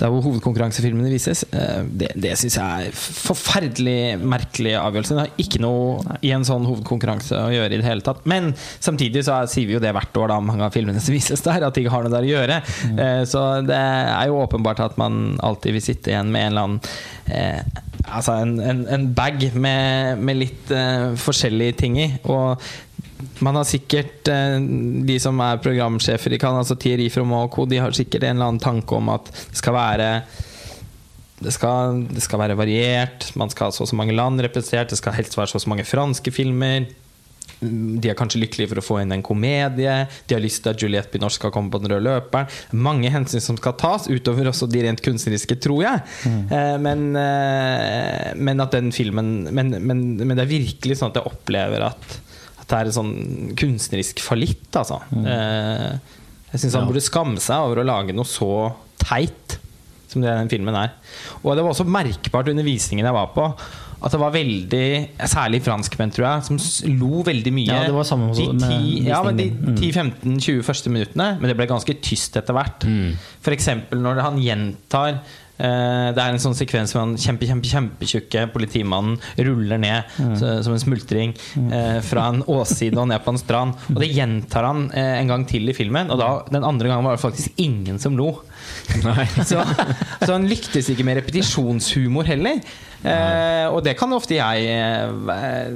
Der 0.02 0.12
hvor 0.12 0.24
hovedkonkurransefilmene 0.26 1.12
vises. 1.14 1.44
Eh, 1.54 1.84
Det, 2.02 2.12
det 2.18 2.34
syns 2.40 2.58
jeg 2.58 2.88
er 2.88 2.96
forferdelig 2.98 4.18
merkelig 4.20 4.74
avgjørelse. 4.80 5.18
Det 5.18 5.26
har 5.26 5.44
ikke 5.44 5.62
noe 5.62 6.18
i 6.26 6.34
en 6.36 6.46
sånn 6.48 6.66
hovedkonkurranse 6.68 7.38
å 7.38 7.52
gjøre 7.54 7.76
i 7.76 7.82
det 7.82 7.88
hele 7.88 8.06
tatt. 8.06 8.26
Men 8.30 8.52
samtidig 8.80 9.26
så 9.28 9.42
sier 9.52 9.70
vi 9.70 9.78
jo 9.78 9.84
det 9.84 9.94
hvert 9.96 10.18
år, 10.18 10.34
da, 10.34 10.40
mange 10.44 10.66
av 10.66 10.74
filmene 10.76 11.02
som 11.04 11.16
vises 11.16 11.46
der, 11.46 11.68
at 11.68 11.78
de 11.78 11.86
ikke 11.86 11.94
har 11.94 12.06
noe 12.08 12.14
der 12.14 12.28
å 12.28 12.32
gjøre. 12.32 12.60
Mm. 12.90 13.00
Så 13.30 13.46
det 13.68 13.78
er 13.78 14.28
jo 14.30 14.42
åpenbart 14.42 14.82
at 14.84 14.98
man 15.02 15.38
alltid 15.44 15.78
vil 15.78 15.86
sitte 15.86 16.14
igjen 16.14 16.32
med 16.34 16.48
en 16.48 16.52
eller 16.52 16.68
annen 16.68 16.82
eh, 17.32 17.88
Altså 18.02 18.34
en, 18.42 18.56
en, 18.66 18.80
en 18.90 19.04
bag 19.14 19.44
med, 19.54 20.18
med 20.26 20.40
litt 20.40 20.72
eh, 20.74 21.12
forskjellige 21.22 21.76
ting 21.84 22.00
i. 22.02 22.08
Og 22.34 22.58
man 23.46 23.58
har 23.60 23.68
sikkert 23.68 24.30
eh, 24.32 24.58
De 25.08 25.18
som 25.22 25.40
er 25.44 25.62
programsjefer 25.64 26.36
i 26.36 26.40
Cannes, 26.42 26.64
altså 26.66 26.78
Thierry 26.80 27.10
Froment 27.14 27.48
og 27.48 27.56
co., 27.56 27.68
de 27.70 27.82
har 27.82 27.96
sikkert 27.96 28.26
en 28.28 28.38
eller 28.38 28.54
annen 28.54 28.64
tanke 28.64 28.98
om 28.98 29.12
at 29.14 29.30
det 29.34 29.60
skal 29.60 29.78
være 29.78 30.14
det 31.42 31.52
skal, 31.56 32.04
det 32.06 32.22
skal 32.22 32.38
være 32.44 32.58
variert, 32.60 33.32
man 33.40 33.50
skal 33.50 33.70
ha 33.70 33.74
så 33.74 33.82
og 33.86 33.90
så 33.90 33.98
mange 33.98 34.14
land 34.14 34.44
representert, 34.46 34.92
det 34.92 35.00
skal 35.00 35.16
helst 35.18 35.38
være 35.38 35.50
så 35.50 35.58
og 35.58 35.64
så 35.64 35.72
mange 35.72 35.88
franske 35.90 36.34
filmer. 36.34 36.86
De 37.62 38.10
er 38.10 38.18
kanskje 38.18 38.40
lykkelige 38.42 38.72
for 38.72 38.82
å 38.82 38.84
få 38.86 38.96
inn 39.04 39.14
en 39.14 39.24
komedie. 39.26 39.96
De 40.26 40.34
har 40.34 40.42
lyst 40.42 40.64
til 40.64 40.74
at 40.74 40.82
Juliette 40.82 41.14
Binoche 41.14 41.38
skal 41.38 41.54
komme 41.54 41.70
på 41.74 41.82
den 41.82 41.92
røde 41.92 42.06
løperen. 42.08 42.50
Mange 42.74 43.10
hensyn 43.14 43.44
som 43.44 43.58
skal 43.60 43.76
tas, 43.78 44.08
utover 44.10 44.50
også 44.50 44.70
de 44.70 44.82
rent 44.86 45.04
kunstneriske, 45.06 45.60
tror 45.62 45.84
jeg. 45.86 46.02
Mm. 46.26 46.42
Men, 46.82 47.04
eh, 47.22 48.32
men 48.38 48.66
at 48.66 48.74
den 48.74 48.90
filmen 48.96 49.32
men, 49.54 49.76
men, 49.78 50.04
men 50.22 50.34
det 50.34 50.46
er 50.46 50.54
virkelig 50.56 50.98
sånn 50.98 51.14
at 51.14 51.22
jeg 51.22 51.30
opplever 51.30 51.90
at 51.92 52.18
det 52.72 52.80
er 52.80 52.90
en 52.90 52.96
sånn 52.98 53.56
kunstnerisk 53.60 54.20
fallitt, 54.24 54.70
altså. 54.80 55.02
Mm. 55.14 55.26
Jeg 56.52 56.60
syns 56.66 56.74
han 56.76 56.84
Ja. 56.84 56.88
burde 56.90 57.04
skamme 57.06 57.40
seg 57.40 57.60
over 57.64 57.80
å 57.84 57.86
lage 57.88 58.14
noe 58.16 58.26
så 58.28 58.74
teit 59.00 59.58
som 60.12 60.22
det 60.22 60.28
den 60.36 60.50
filmen 60.52 60.76
er. 60.76 60.92
Og 61.44 61.56
det 61.56 61.64
var 61.64 61.72
også 61.72 61.86
merkbart 61.88 62.50
under 62.52 62.64
visningen 62.68 63.06
jeg 63.08 63.14
var 63.16 63.28
på, 63.32 63.46
at 64.04 64.12
det 64.12 64.20
var 64.20 64.32
veldig 64.34 65.10
Særlig 65.30 65.62
franskmenn, 65.64 66.12
tror 66.12 66.26
jeg, 66.26 66.44
som 66.44 66.58
lo 66.98 67.22
veldig 67.24 67.54
mye. 67.54 67.68
Ja, 67.70 67.84
det 67.86 67.94
var 67.94 68.04
samme 68.04 68.34
de 68.36 68.48
også 68.48 68.54
med 68.60 68.68
ti- 68.68 69.06
ja. 69.08 69.22
10-15-20 69.24 70.64
første 70.66 70.90
minuttene. 70.90 71.38
Men 71.40 71.48
det 71.48 71.56
ble 71.56 71.68
ganske 71.68 71.94
tyst 72.02 72.36
etter 72.36 72.54
hvert. 72.54 72.84
For 73.42 73.52
eksempel 73.54 74.02
når 74.02 74.22
han 74.22 74.38
gjentar 74.42 75.14
eh, 75.14 75.22
det 75.62 76.22
er 76.22 76.34
en 76.34 76.42
sånn 76.42 76.56
sekvens 76.58 76.94
hvor 76.94 77.04
han 77.04 77.16
kjempe, 77.20 77.46
kjempe, 77.46 77.70
kjempetjukke 77.70 78.48
politimannen 78.54 79.20
ruller 79.46 79.82
ned 79.82 80.16
så, 80.40 80.58
som 80.66 80.74
en 80.74 80.82
smultring 80.82 81.36
eh, 81.72 82.00
fra 82.06 82.28
en 82.32 82.42
åsside 82.50 82.98
og 82.98 83.10
ned 83.12 83.22
på 83.22 83.34
en 83.34 83.42
strand. 83.42 83.78
Og 83.94 84.02
det 84.02 84.12
gjentar 84.12 84.68
han 84.68 84.88
eh, 84.90 85.20
en 85.20 85.32
gang 85.32 85.46
til 85.50 85.70
i 85.70 85.76
filmen, 85.78 86.12
og 86.14 86.22
da, 86.22 86.30
den 86.52 86.66
andre 86.68 86.92
gangen 86.92 87.08
var 87.08 87.18
det 87.18 87.24
faktisk 87.24 87.62
ingen 87.62 88.00
som 88.02 88.18
lo. 88.18 88.32
så, 89.50 89.64
så 90.22 90.32
han 90.34 90.48
lyktes 90.50 90.92
ikke 90.92 91.06
med 91.08 91.22
repetisjonshumor 91.22 92.30
heller. 92.30 92.62
Eh, 93.02 93.66
og 93.72 93.82
det 93.86 93.96
kan 93.98 94.14
ofte 94.14 94.38
jeg 94.38 94.68
eh, 94.70 95.72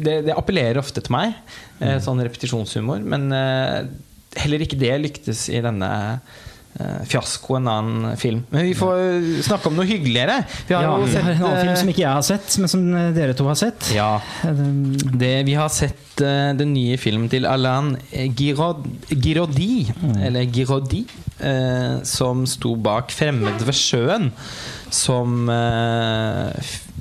det, 0.00 0.16
det 0.28 0.36
appellerer 0.36 0.80
ofte 0.80 1.02
til 1.04 1.14
meg, 1.14 1.36
eh, 1.80 1.98
sånn 2.02 2.22
repetisjonshumor. 2.24 3.04
Men 3.04 3.28
eh, 3.36 3.80
heller 4.44 4.64
ikke 4.64 4.80
det 4.80 4.96
lyktes 5.02 5.46
i 5.52 5.62
denne 5.64 5.92
eh, 6.80 7.02
fiaskoen 7.08 7.68
annen 7.70 8.16
film. 8.20 8.44
Men 8.50 8.66
vi 8.68 8.74
får 8.78 9.42
snakke 9.46 9.70
om 9.70 9.78
noe 9.78 9.88
hyggeligere. 9.88 10.40
Vi 10.68 10.76
har 10.76 10.86
Ja, 10.86 10.94
jo 10.98 11.08
sett 11.10 11.24
en 11.24 11.42
annen 11.42 11.60
film 11.60 11.72
eh, 11.72 11.80
som 11.80 11.92
ikke 11.92 12.04
jeg 12.04 12.12
har 12.12 12.26
sett, 12.26 12.58
men 12.60 12.72
som 12.72 12.86
eh, 12.94 13.10
dere 13.16 13.36
to 13.38 13.48
har 13.50 13.58
sett. 13.60 13.90
ja, 13.94 14.12
Eh, 14.44 14.64
det, 15.18 15.34
vi 15.46 15.54
har 15.54 15.68
sett 15.72 16.20
uh, 16.22 16.52
den 16.56 16.72
nye 16.74 16.96
filmen 17.00 17.28
til 17.30 17.46
Alain 17.46 17.94
Giraud, 18.36 18.84
mm. 19.10 20.16
eller 20.22 20.50
Giraudi, 20.52 21.04
uh, 21.42 22.02
som 22.02 22.46
sto 22.46 22.74
bak 22.76 23.10
'Fremmed 23.10 23.64
ved 23.64 23.74
sjøen', 23.74 24.30
som 24.90 25.48
uh, 25.50 26.52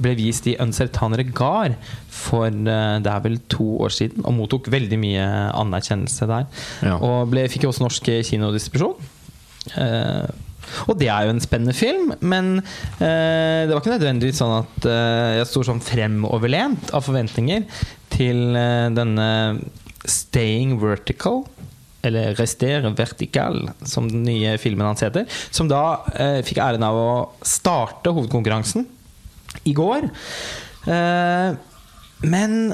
ble 0.01 0.15
vist 0.17 0.47
i 0.49 0.57
Uncertain 0.59 1.13
Regard 1.13 1.75
for 2.13 2.47
eh, 2.47 2.99
det 3.03 3.12
er 3.12 3.23
vel 3.23 3.39
to 3.51 3.65
år 3.83 3.93
siden, 3.93 4.23
og 4.25 4.36
mottok 4.38 4.69
veldig 4.71 4.99
mye 5.01 5.25
anerkjennelse 5.59 6.29
der. 6.29 6.47
Ja. 6.86 6.97
Og 6.97 7.31
ble, 7.33 7.47
fikk 7.51 7.67
også 7.69 7.86
norsk 7.86 8.09
kinodistribusjon. 8.29 8.95
Eh, 9.78 10.28
og 10.89 10.97
det 10.99 11.10
er 11.12 11.28
jo 11.28 11.34
en 11.34 11.43
spennende 11.43 11.76
film, 11.76 12.13
men 12.23 12.56
eh, 12.58 13.63
det 13.67 13.73
var 13.73 13.82
ikke 13.82 13.97
nødvendigvis 13.97 14.39
sånn 14.39 14.56
at 14.62 14.88
eh, 14.89 15.32
jeg 15.39 15.49
sto 15.52 15.63
sånn 15.67 15.84
fremoverlent 15.84 16.93
av 16.95 17.04
forventninger 17.06 17.65
til 18.13 18.56
denne 18.95 19.28
Staying 20.10 20.78
Vertical. 20.82 21.43
Eller 22.04 22.36
Rester 22.36 22.84
Vertical, 22.97 23.62
som 23.88 24.10
den 24.12 24.26
nye 24.28 24.58
filmen 24.60 24.89
hans 24.89 25.04
heter. 25.06 25.23
Som 25.56 25.69
da 25.71 26.04
eh, 26.19 26.41
fikk 26.43 26.60
æren 26.60 26.84
av 26.84 26.97
å 26.99 27.12
starte 27.47 28.12
hovedkonkurransen. 28.12 28.89
i 29.69 29.73
går. 29.78 30.10
Eh, 30.89 31.54
men 32.28 32.73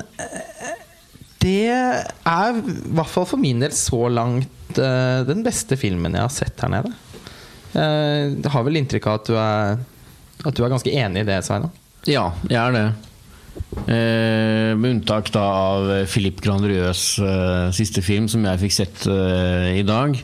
det 1.43 1.69
er 1.69 2.57
i 2.57 2.63
hvert 2.63 3.11
fall 3.11 3.27
for 3.29 3.41
min 3.41 3.61
del 3.61 3.75
så 3.75 4.07
langt 4.09 4.49
eh, 4.77 5.23
den 5.27 5.41
beste 5.45 5.77
filmen 5.79 6.13
jeg 6.13 6.21
har 6.21 6.33
sett 6.33 6.61
her 6.61 6.69
nede. 6.69 6.91
Eh, 7.73 8.35
Jeg 8.37 8.51
har 8.53 8.63
vel 8.65 8.77
inntrykk 8.81 9.07
av 9.09 9.19
at 9.19 9.27
du 9.29 9.35
er, 9.39 9.77
at 10.45 10.55
du 10.57 10.63
er 10.65 10.69
ganske 10.73 10.93
enig 10.93 11.23
i 11.23 11.27
det, 11.27 11.39
Sveinung? 11.47 11.71
Ja, 12.07 12.29
jeg 12.47 12.59
er 12.61 12.75
det. 12.77 12.87
Eh, 13.89 14.75
med 14.77 14.89
unntak 14.95 15.31
da 15.33 15.41
av 15.43 15.89
Philip 16.11 16.39
Grandrieux 16.41 17.01
eh, 17.19 17.71
siste 17.75 18.01
film, 18.05 18.27
som 18.31 18.45
jeg 18.45 18.61
fikk 18.61 18.75
sett 18.77 19.07
eh, 19.09 19.79
i 19.81 19.83
dag. 19.87 20.15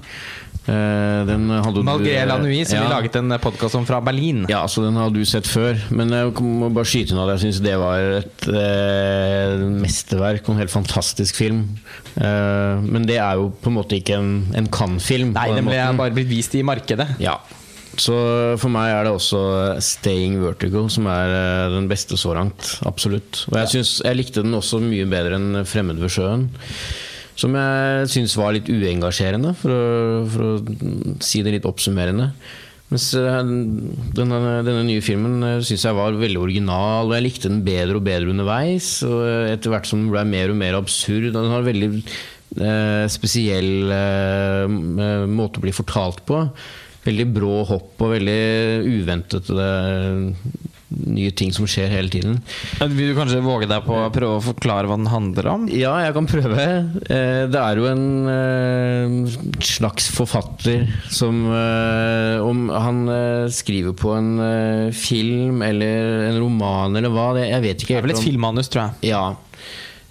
Eh, 0.66 1.20
den 1.30 1.46
hadde 1.54 1.84
Malgré 1.86 2.16
la 2.26 2.40
som 2.40 2.48
ja. 2.50 2.86
vi 2.86 2.90
laget 2.90 3.18
en 3.20 3.36
podkast 3.42 3.78
om 3.78 3.86
fra 3.86 4.00
Berlin. 4.02 4.46
Ja, 4.50 4.64
så 4.72 4.82
den 4.82 4.98
har 4.98 5.12
du 5.14 5.22
sett 5.28 5.46
før. 5.50 5.78
Men 5.94 6.14
jeg 6.14 6.32
må 6.42 6.72
bare 6.74 6.90
skyte 6.90 7.14
inn 7.14 7.22
at 7.22 7.36
jeg 7.36 7.44
syns 7.46 7.62
det 7.66 7.76
var 7.82 8.18
et 8.22 8.48
eh, 8.50 9.66
mesterverk 9.84 10.48
og 10.48 10.56
en 10.56 10.64
helt 10.64 10.74
fantastisk 10.74 11.38
film. 11.38 11.68
Eh, 12.18 12.82
men 12.82 13.06
det 13.06 13.20
er 13.22 13.38
jo 13.42 13.52
på 13.62 13.70
en 13.70 13.78
måte 13.78 14.00
ikke 14.00 14.18
en, 14.18 14.34
en 14.58 14.72
Cannes-film. 14.74 15.36
Nei, 15.38 15.52
den 15.54 15.70
ble 15.70 15.78
måten. 15.78 16.02
bare 16.02 16.18
blitt 16.18 16.34
vist 16.34 16.58
i 16.58 16.66
markedet. 16.66 17.14
Ja. 17.22 17.38
Så 17.96 18.16
for 18.60 18.72
meg 18.74 18.92
er 18.92 19.06
det 19.08 19.14
også 19.16 19.40
'Staying 19.80 20.42
Vertigo' 20.42 20.90
som 20.92 21.08
er 21.08 21.32
eh, 21.32 21.74
den 21.78 21.88
beste 21.88 22.18
så 22.20 22.34
langt. 22.36 22.80
Absolutt. 22.90 23.46
Og 23.52 23.60
jeg, 23.62 23.76
synes, 23.78 24.02
jeg 24.04 24.18
likte 24.18 24.44
den 24.44 24.58
også 24.58 24.82
mye 24.84 25.06
bedre 25.08 25.38
enn 25.38 25.62
'Fremmed 25.64 26.02
ved 26.02 26.12
sjøen'. 26.12 26.50
Som 27.36 27.56
jeg 27.60 28.12
syns 28.14 28.36
var 28.40 28.54
litt 28.56 28.70
uengasjerende, 28.72 29.52
for 29.60 29.74
å, 29.74 29.82
for 30.32 30.46
å 30.48 31.18
si 31.24 31.42
det 31.44 31.58
litt 31.58 31.68
oppsummerende. 31.68 32.30
Mens 32.94 33.10
eh, 33.18 33.40
denne, 34.16 34.40
denne 34.64 34.86
nye 34.88 35.04
filmen 35.04 35.42
syns 35.66 35.84
jeg 35.88 35.98
var 35.98 36.16
veldig 36.20 36.42
original, 36.42 37.10
og 37.10 37.18
jeg 37.18 37.26
likte 37.26 37.52
den 37.52 37.64
bedre 37.66 38.00
og 38.00 38.06
bedre 38.08 38.32
underveis. 38.32 38.90
Og 39.08 39.26
etter 39.50 39.74
hvert 39.74 39.90
som 39.90 40.04
den 40.04 40.14
ble 40.14 40.24
mer 40.30 40.54
og 40.54 40.60
mer 40.62 40.80
absurd. 40.80 41.32
og 41.34 41.42
Den 41.42 41.52
har 41.52 41.64
en 41.64 41.70
veldig 41.70 41.92
eh, 42.00 43.06
spesiell 43.12 43.92
eh, 43.96 45.28
måte 45.28 45.60
å 45.60 45.66
bli 45.66 45.76
fortalt 45.76 46.24
på. 46.30 46.46
Veldig 47.06 47.28
brå 47.36 47.58
hopp 47.70 48.02
og 48.02 48.16
veldig 48.16 48.40
uventede 48.90 49.66
eh, 49.66 50.72
nye 50.94 51.32
ting 51.34 51.50
som 51.56 51.66
skjer 51.70 51.90
hele 51.90 52.12
tiden. 52.14 52.36
Vil 52.94 53.10
du 53.12 53.16
kanskje 53.18 53.42
våge 53.44 53.68
deg 53.70 53.86
på 53.88 53.96
å 53.98 54.12
prøve 54.14 54.38
å 54.38 54.44
forklare 54.46 54.90
hva 54.90 54.98
den 55.00 55.10
handler 55.10 55.50
om? 55.52 55.66
Ja, 55.74 55.96
jeg 56.06 56.14
kan 56.18 56.28
prøve. 56.30 56.66
Eh, 57.10 57.46
Det 57.50 57.62
er 57.62 57.80
jo 57.82 57.88
en 57.90 58.06
eh, 58.30 59.38
slags 59.66 60.12
forfatter 60.14 60.86
som 61.10 61.42
eh, 61.50 62.38
Om 62.46 62.68
han 62.70 63.02
skriver 63.52 63.96
på 63.98 64.14
en 64.16 64.32
film 64.96 65.62
eller 65.66 66.30
en 66.30 66.40
roman 66.42 66.96
eller 66.96 67.12
hva, 67.14 67.32
jeg 67.42 67.62
vet 67.64 67.82
ikke 67.82 67.96
Det 67.96 68.00
er 68.02 68.06
vel 68.08 68.16
et 68.16 68.24
filmmanus, 68.24 68.70
tror 68.72 68.86
jeg. 68.86 69.12
Ja. 69.14 69.26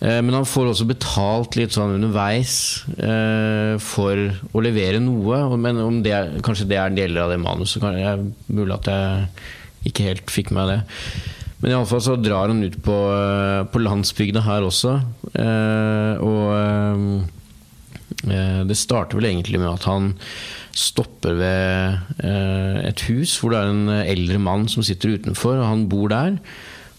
Men 0.05 0.35
han 0.37 0.45
får 0.45 0.73
også 0.73 0.85
betalt 0.91 1.55
litt 1.57 1.73
sånn 1.73 1.95
underveis 1.97 2.83
eh, 2.99 3.79
for 3.81 4.19
å 4.53 4.63
levere 4.65 4.99
noe. 5.01 5.39
Men 5.57 5.79
om 5.81 6.03
det 6.05 6.43
kanskje 6.45 6.67
det 6.69 6.77
er 6.83 6.93
deler 6.99 7.23
av 7.25 7.33
det 7.33 7.39
manuset. 7.41 7.81
Det 7.81 8.03
er 8.11 8.25
mulig 8.53 8.75
at 8.77 8.91
jeg 8.91 9.29
ikke 9.89 10.09
helt 10.09 10.33
fikk 10.33 10.53
med 10.57 10.71
det. 10.73 10.81
Men 11.63 11.73
iallfall 11.73 12.03
så 12.05 12.17
drar 12.21 12.51
han 12.53 12.65
ut 12.65 12.77
på, 12.85 12.97
eh, 13.15 13.63
på 13.73 13.81
landsbygda 13.81 14.43
her 14.45 14.67
også. 14.67 14.99
eh, 15.33 16.21
Og 16.21 16.45
eh, 16.59 18.35
eh, 18.35 18.61
det 18.69 18.77
starter 18.77 19.17
vel 19.17 19.31
egentlig 19.31 19.61
med 19.63 19.71
at 19.73 19.89
han 19.89 20.13
stopper 20.75 21.37
ved 21.39 21.99
eh, 22.27 22.79
et 22.91 23.01
hus 23.09 23.37
hvor 23.39 23.55
det 23.55 23.61
er 23.63 23.71
en 23.73 23.89
eldre 24.03 24.41
mann 24.43 24.67
som 24.69 24.83
sitter 24.85 25.15
utenfor, 25.17 25.57
og 25.61 25.69
han 25.71 25.87
bor 25.89 26.09
der. 26.13 26.41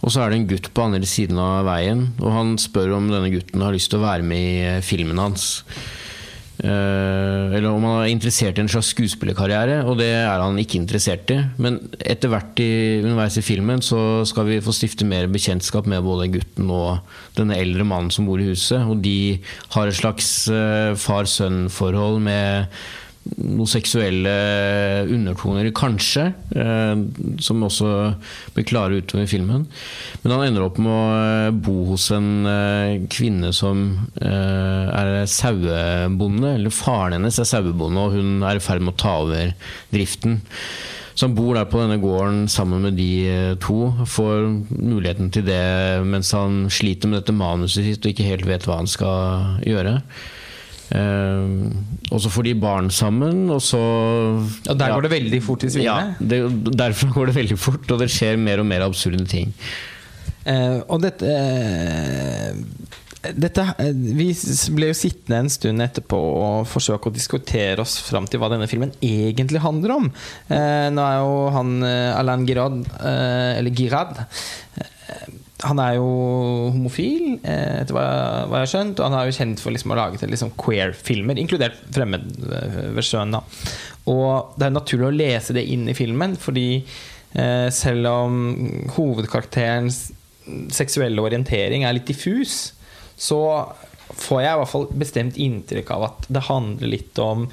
Og 0.06 0.12
så 0.14 0.22
er 0.22 0.30
det 0.32 0.40
en 0.40 0.48
gutt 0.50 0.68
på 0.74 0.84
andre 0.86 1.08
siden 1.10 1.38
av 1.42 1.66
veien, 1.66 2.08
og 2.22 2.30
han 2.32 2.56
spør 2.62 2.96
om 2.98 3.08
denne 3.10 3.32
gutten 3.34 3.64
har 3.66 3.74
lyst 3.74 3.90
til 3.92 4.00
å 4.02 4.06
være 4.06 4.26
med 4.26 4.38
i 4.38 4.58
eh, 4.78 4.82
filmen 4.86 5.18
hans. 5.22 5.64
Eh, 6.64 7.56
eller 7.58 7.68
om 7.68 7.84
han 7.84 7.98
er 8.06 8.12
interessert 8.14 8.58
i 8.58 8.64
en 8.64 8.72
slags 8.72 8.94
skuespillerkarriere, 8.94 9.82
og 9.84 10.00
det 10.00 10.12
er 10.16 10.40
han 10.40 10.60
ikke 10.62 10.80
interessert 10.80 11.32
i. 11.34 11.40
Men 11.62 11.82
etter 12.00 12.32
hvert 12.32 12.62
i, 12.64 13.02
underveis 13.02 13.40
i 13.42 13.46
filmen 13.46 13.84
så 13.84 14.24
skal 14.28 14.48
vi 14.50 14.62
få 14.64 14.76
stifte 14.76 15.08
mer 15.08 15.28
bekjentskap 15.32 15.90
med 15.92 16.06
både 16.06 16.30
gutten 16.38 16.72
og 16.72 17.16
denne 17.36 17.60
eldre 17.60 17.88
mannen 17.88 18.14
som 18.14 18.28
bor 18.30 18.40
i 18.42 18.50
huset. 18.52 18.86
Og 18.88 19.04
de 19.04 19.40
har 19.76 19.90
et 19.90 20.00
slags 20.00 20.30
eh, 20.52 20.94
far-sønn-forhold 21.00 22.22
med 22.24 22.72
noen 23.26 23.70
seksuelle 23.70 24.34
undertoner, 25.10 25.72
kanskje, 25.76 26.28
eh, 26.56 26.94
som 27.42 27.64
også 27.66 27.90
blir 28.56 28.68
klare 28.70 29.02
utover 29.02 29.28
filmen. 29.30 29.66
Men 30.22 30.34
han 30.36 30.46
ender 30.46 30.66
opp 30.68 30.78
med 30.82 30.92
å 30.94 31.06
eh, 31.16 31.54
bo 31.66 31.78
hos 31.92 32.10
en 32.16 32.46
eh, 32.50 33.06
kvinne 33.12 33.52
som 33.56 33.86
er 34.22 35.26
sauebonde, 35.30 36.56
eller 36.56 36.74
faren 36.74 37.18
hennes 37.18 37.40
er 37.42 37.50
sauebonde, 37.50 38.02
og 38.02 38.18
hun 38.18 38.46
er 38.46 38.60
i 38.60 38.64
ferd 38.64 38.86
med 38.86 38.96
å 38.96 39.02
ta 39.02 39.18
over 39.26 39.56
driften. 39.94 40.40
Så 41.16 41.30
han 41.30 41.36
bor 41.38 41.56
der 41.56 41.68
på 41.72 41.80
denne 41.80 41.98
gården 42.02 42.46
sammen 42.52 42.84
med 42.84 42.98
de 43.00 43.56
to. 43.64 43.94
Får 44.12 44.50
muligheten 44.76 45.30
til 45.32 45.46
det 45.48 46.04
mens 46.04 46.34
han 46.36 46.66
sliter 46.68 47.08
med 47.08 47.22
dette 47.22 47.36
manuset 47.36 47.88
sitt 47.88 48.04
og 48.04 48.12
ikke 48.12 48.28
helt 48.28 48.50
vet 48.50 48.68
hva 48.68 48.82
han 48.82 48.90
skal 48.92 49.62
gjøre. 49.64 50.02
Eh, 50.96 52.12
og 52.14 52.22
så 52.22 52.32
får 52.32 52.48
de 52.48 52.54
barn 52.62 52.92
sammen, 52.94 53.46
og 53.54 53.62
så 53.66 53.82
Og 53.82 54.78
der 54.78 54.92
ja. 54.92 54.94
går 54.94 55.08
det 55.08 55.14
veldig 55.16 55.42
fort 55.44 55.66
i 55.66 55.72
Ja, 55.84 55.98
det, 56.20 56.44
derfor 56.78 57.14
går 57.14 57.32
det 57.32 57.40
veldig 57.42 57.60
fort, 57.60 57.90
og 57.92 58.02
det 58.04 58.12
skjer 58.14 58.38
mer 58.40 58.62
og 58.64 58.70
mer 58.70 58.86
absurde 58.86 59.26
ting. 59.30 59.54
Eh, 60.46 60.80
og 60.88 61.02
dette 61.02 61.26
eh, 61.26 62.54
dette, 63.34 63.64
vi 63.90 64.28
ble 64.78 64.92
jo 64.92 64.98
sittende 64.98 65.40
en 65.42 65.50
stund 65.50 65.82
etterpå 65.82 66.18
og 66.20 66.68
forsøke 66.70 67.10
å 67.10 67.14
diskutere 67.16 67.82
oss 67.82 67.96
fram 68.06 68.28
til 68.30 68.38
hva 68.38 68.52
denne 68.54 68.68
filmen 68.70 68.94
egentlig 69.02 69.64
handler 69.64 69.96
om. 69.96 70.12
Eh, 70.46 70.92
nå 70.94 71.02
er 71.02 71.18
jo 71.24 71.40
han 71.56 71.74
Alain 71.86 72.46
Girard, 72.46 72.84
eh, 73.00 73.58
eller 73.58 73.74
Girard 73.74 74.22
eh, 74.22 75.26
Han 75.66 75.80
er 75.82 75.96
jo 75.98 76.10
homofil, 76.76 77.40
eh, 77.42 77.82
etter 77.82 77.96
hva, 77.96 78.06
hva 78.50 78.62
jeg 78.62 78.68
har 78.68 78.72
skjønt. 78.74 79.00
Og 79.00 79.08
han 79.08 79.18
er 79.18 79.30
jo 79.30 79.38
kjent 79.40 79.64
for 79.64 79.76
liksom 79.76 79.94
å 79.96 80.00
lage 80.00 80.22
til 80.22 80.32
liksom 80.34 80.54
queer-filmer, 80.62 81.40
inkludert 81.42 81.80
'Fremmed 81.90 82.30
ved 82.46 83.06
sjøen'. 83.06 83.34
da. 83.34 83.42
Og 84.12 84.56
det 84.60 84.68
er 84.68 84.76
naturlig 84.76 85.08
å 85.10 85.16
lese 85.16 85.56
det 85.58 85.66
inn 85.74 85.88
i 85.90 85.98
filmen, 85.98 86.36
fordi 86.38 86.84
eh, 87.34 87.70
selv 87.74 88.12
om 88.12 88.36
hovedkarakterens 88.96 90.12
seksuelle 90.74 91.24
orientering 91.26 91.86
er 91.86 91.98
litt 91.98 92.10
diffus, 92.10 92.76
så 93.18 93.42
får 94.14 94.44
jeg 94.44 94.54
i 94.54 94.60
hvert 94.62 94.72
fall 94.72 94.88
bestemt 94.94 95.40
inntrykk 95.42 95.92
av 95.96 96.08
at 96.12 96.28
det 96.30 96.46
handler 96.48 96.92
litt 96.92 97.22
om 97.22 97.48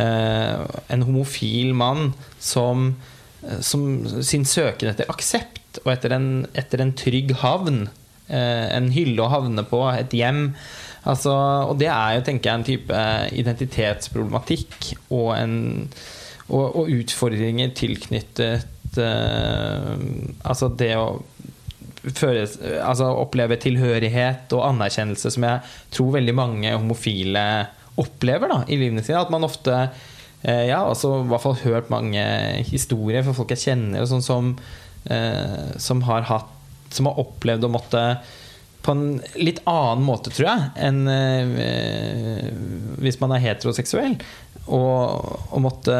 eh, 0.00 0.62
en 0.88 1.04
homofil 1.06 1.74
mann 1.76 2.14
som, 2.40 2.94
eh, 3.44 3.60
som 3.60 3.84
sin 4.24 4.46
søken 4.48 4.92
etter 4.92 5.10
aksept 5.12 5.59
og 5.84 5.92
etter 5.94 6.14
en, 6.16 6.30
etter 6.58 6.82
en 6.84 6.94
trygg 6.96 7.34
havn. 7.42 7.84
Eh, 8.30 8.66
en 8.76 8.90
hylle 8.94 9.24
å 9.24 9.30
havne 9.32 9.64
på, 9.66 9.82
et 9.90 10.12
hjem. 10.14 10.50
Altså, 11.08 11.32
og 11.66 11.78
det 11.80 11.88
er 11.90 12.18
jo, 12.18 12.24
tenker 12.26 12.50
jeg, 12.50 12.58
en 12.58 12.66
type 12.68 13.04
identitetsproblematikk 13.40 14.90
og, 15.08 15.30
en, 15.34 15.54
og, 16.50 16.76
og 16.82 16.92
utfordringer 16.92 17.72
tilknyttet 17.78 18.66
uh, 19.00 19.94
Altså 20.44 20.68
det 20.76 20.92
å 21.00 21.22
føle, 22.16 22.44
altså 22.84 23.08
oppleve 23.16 23.58
tilhørighet 23.60 24.52
og 24.56 24.66
anerkjennelse 24.70 25.32
som 25.32 25.46
jeg 25.46 25.72
tror 25.94 26.14
veldig 26.18 26.36
mange 26.36 26.72
homofile 26.76 27.44
opplever 28.00 28.52
da, 28.52 28.62
i 28.68 28.78
livene 28.80 29.04
sine. 29.04 29.24
At 29.24 29.32
man 29.32 29.48
ofte 29.48 29.74
uh, 29.88 30.64
Ja, 30.68 30.84
altså 30.84 31.16
i 31.22 31.26
hvert 31.32 31.46
fall 31.48 31.58
hørt 31.64 31.90
mange 31.92 32.22
historier 32.68 33.24
fra 33.24 33.34
folk 33.40 33.56
jeg 33.56 33.64
kjenner, 33.70 34.04
og 34.04 34.12
sånn 34.12 34.26
som, 34.26 34.54
eh, 35.04 35.76
som 35.78 36.02
har 36.08 36.28
hatt 36.28 36.56
Som 36.90 37.06
har 37.06 37.20
opplevd 37.22 37.64
å 37.64 37.70
måtte 37.70 38.04
på 38.80 38.94
en 38.96 39.20
litt 39.36 39.60
annen 39.68 40.02
måte, 40.02 40.30
tror 40.32 40.46
jeg, 40.48 40.68
enn 40.80 41.04
eh, 41.12 42.46
hvis 43.04 43.18
man 43.20 43.34
er 43.36 43.42
heteroseksuell. 43.44 44.14
Og, 44.72 45.28
og 45.52 45.60
måtte 45.60 45.98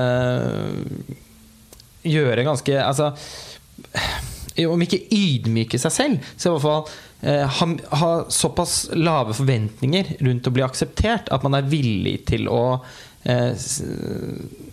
gjøre 2.08 2.46
ganske 2.46 2.78
Altså 2.80 3.12
om 4.68 4.82
ikke 4.82 5.04
ydmyke 5.14 5.78
seg 5.80 5.92
selv, 5.94 6.32
så 6.36 6.50
i 6.50 6.52
hvert 6.54 6.64
fall 6.64 7.28
eh, 7.28 7.60
ha, 7.60 7.68
ha 8.00 8.10
såpass 8.32 8.90
lave 8.96 9.36
forventninger 9.36 10.16
rundt 10.24 10.48
å 10.48 10.52
bli 10.54 10.64
akseptert 10.66 11.30
at 11.32 11.46
man 11.46 11.56
er 11.56 11.70
villig 11.70 12.16
til 12.28 12.48
å 12.50 12.62
eh, 13.22 13.54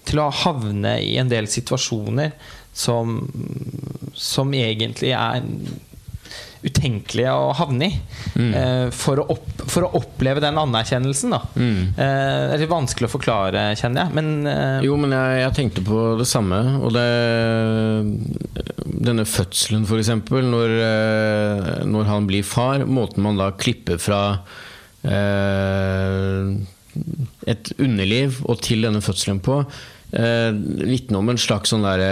til 0.08 0.24
å 0.24 0.30
havne 0.44 0.98
i 1.04 1.16
en 1.22 1.32
del 1.32 1.50
situasjoner 1.52 2.34
som, 2.78 3.20
som 4.18 4.54
egentlig 4.58 5.14
er 5.16 5.46
utenkelige 6.68 7.32
å 7.32 7.52
havne 7.56 7.88
i. 7.88 7.98
Eh, 8.42 8.88
for, 8.96 9.22
å 9.22 9.28
opp, 9.36 9.64
for 9.70 9.86
å 9.88 9.92
oppleve 10.00 10.42
den 10.44 10.58
anerkjennelsen, 10.60 11.36
da. 11.36 11.42
Mm. 11.56 11.82
Eh, 11.94 12.42
det 12.50 12.56
er 12.56 12.64
litt 12.64 12.72
vanskelig 12.72 13.10
å 13.10 13.14
forklare, 13.14 13.66
kjenner 13.80 14.08
jeg. 14.08 14.16
Men 14.18 14.50
eh, 14.50 14.86
Jo, 14.88 14.98
men 15.00 15.14
jeg, 15.16 15.42
jeg 15.44 15.56
tenkte 15.60 15.86
på 15.88 16.02
det 16.20 16.28
samme, 16.30 16.62
og 16.82 16.96
det 16.98 17.08
denne 19.08 19.28
fødselen, 19.30 19.86
f.eks. 19.88 20.10
Når, 20.48 20.74
når 21.88 22.10
han 22.10 22.28
blir 22.30 22.48
far. 22.48 22.86
Måten 22.90 23.24
man 23.26 23.40
da 23.40 23.52
klipper 23.56 24.02
fra 24.02 24.22
eh, 25.06 26.56
et 27.48 27.72
underliv 27.78 28.42
og 28.48 28.62
til 28.66 28.88
denne 28.88 29.04
fødselen 29.06 29.42
på, 29.44 29.62
eh, 30.16 30.52
vitne 30.88 31.20
om 31.20 31.32
en 31.32 31.40
slags 31.42 31.74
sånn 31.74 31.86
der, 31.86 32.04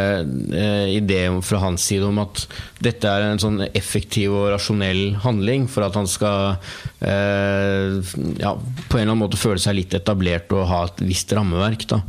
eh, 0.51 0.95
idé 0.97 1.21
fra 1.45 1.61
hans 1.63 1.85
side 1.87 2.07
om 2.07 2.19
at 2.23 2.45
dette 2.83 3.07
er 3.09 3.29
en 3.29 3.41
sånn 3.41 3.61
effektiv 3.71 4.33
og 4.35 4.49
rasjonell 4.53 5.15
handling 5.23 5.69
for 5.71 5.87
at 5.87 5.95
han 5.95 6.09
skal 6.09 6.57
eh, 7.01 8.01
ja, 8.41 8.55
på 8.55 8.97
en 8.97 9.05
eller 9.05 9.13
annen 9.13 9.23
måte 9.23 9.39
føle 9.39 9.61
seg 9.61 9.79
litt 9.79 9.95
etablert 9.97 10.51
og 10.55 10.67
ha 10.71 10.83
et 10.89 11.05
visst 11.07 11.33
rammeverk. 11.35 11.87
Da. 11.91 12.01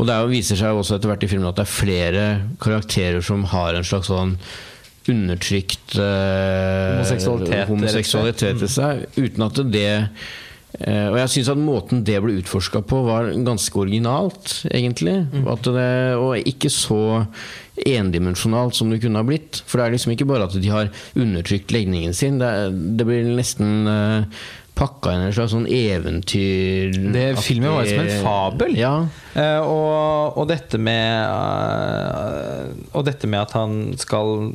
Og 0.00 0.08
det 0.08 0.16
jo, 0.16 0.32
viser 0.32 0.60
seg 0.60 0.76
også 0.76 0.96
etter 0.96 1.12
hvert 1.12 1.24
i 1.26 1.30
filmen 1.30 1.50
at 1.50 1.60
det 1.60 1.66
er 1.66 1.74
flere 1.76 2.26
karakterer 2.62 3.24
som 3.24 3.44
har 3.52 3.76
en 3.76 3.86
slags 3.86 4.08
sånn 4.08 4.36
undertrykt 5.10 5.96
eh, 5.98 7.00
Homoseksualitet, 7.00 7.66
homoseksualitet 7.68 8.62
i 8.64 8.70
seg, 8.70 9.04
uten 9.16 9.46
at 9.46 9.60
det 9.72 9.90
og 10.78 11.16
jeg 11.18 11.30
syns 11.32 11.48
at 11.50 11.58
måten 11.60 12.04
det 12.06 12.20
ble 12.22 12.36
utforska 12.40 12.80
på, 12.86 13.00
var 13.08 13.32
ganske 13.44 13.74
originalt, 13.82 14.60
egentlig. 14.70 15.16
At 15.50 15.66
det, 15.66 15.88
og 16.16 16.38
ikke 16.46 16.70
så 16.70 17.00
endimensjonalt 17.80 18.76
som 18.76 18.90
det 18.92 19.00
kunne 19.02 19.20
ha 19.20 19.26
blitt. 19.26 19.62
For 19.66 19.80
det 19.80 19.86
er 19.88 19.94
liksom 19.96 20.12
ikke 20.14 20.28
bare 20.30 20.46
at 20.48 20.56
de 20.60 20.70
har 20.72 20.90
undertrykt 21.18 21.72
legningen 21.74 22.14
sin, 22.16 22.38
det, 22.40 22.46
er- 22.48 22.74
det 23.00 23.06
blir 23.08 23.30
nesten 23.36 23.88
uh, 23.88 24.42
pakka 24.80 25.12
inn 25.14 25.26
en 25.26 25.34
slags 25.36 25.52
sånn 25.52 25.66
eventyr 25.68 26.96
Det 27.12 27.24
Filmen 27.44 27.74
var 27.74 27.84
jo 27.84 27.92
som 27.92 28.06
en 28.06 28.24
fabel. 28.24 28.74
Ja. 28.80 28.94
Uh, 29.36 29.60
og, 29.60 30.40
og, 30.40 30.48
dette 30.50 30.80
med 30.82 31.28
uh, 31.30 32.72
Og 32.98 33.04
dette 33.06 33.28
med 33.30 33.44
at 33.44 33.54
han 33.54 33.76
skal 34.00 34.50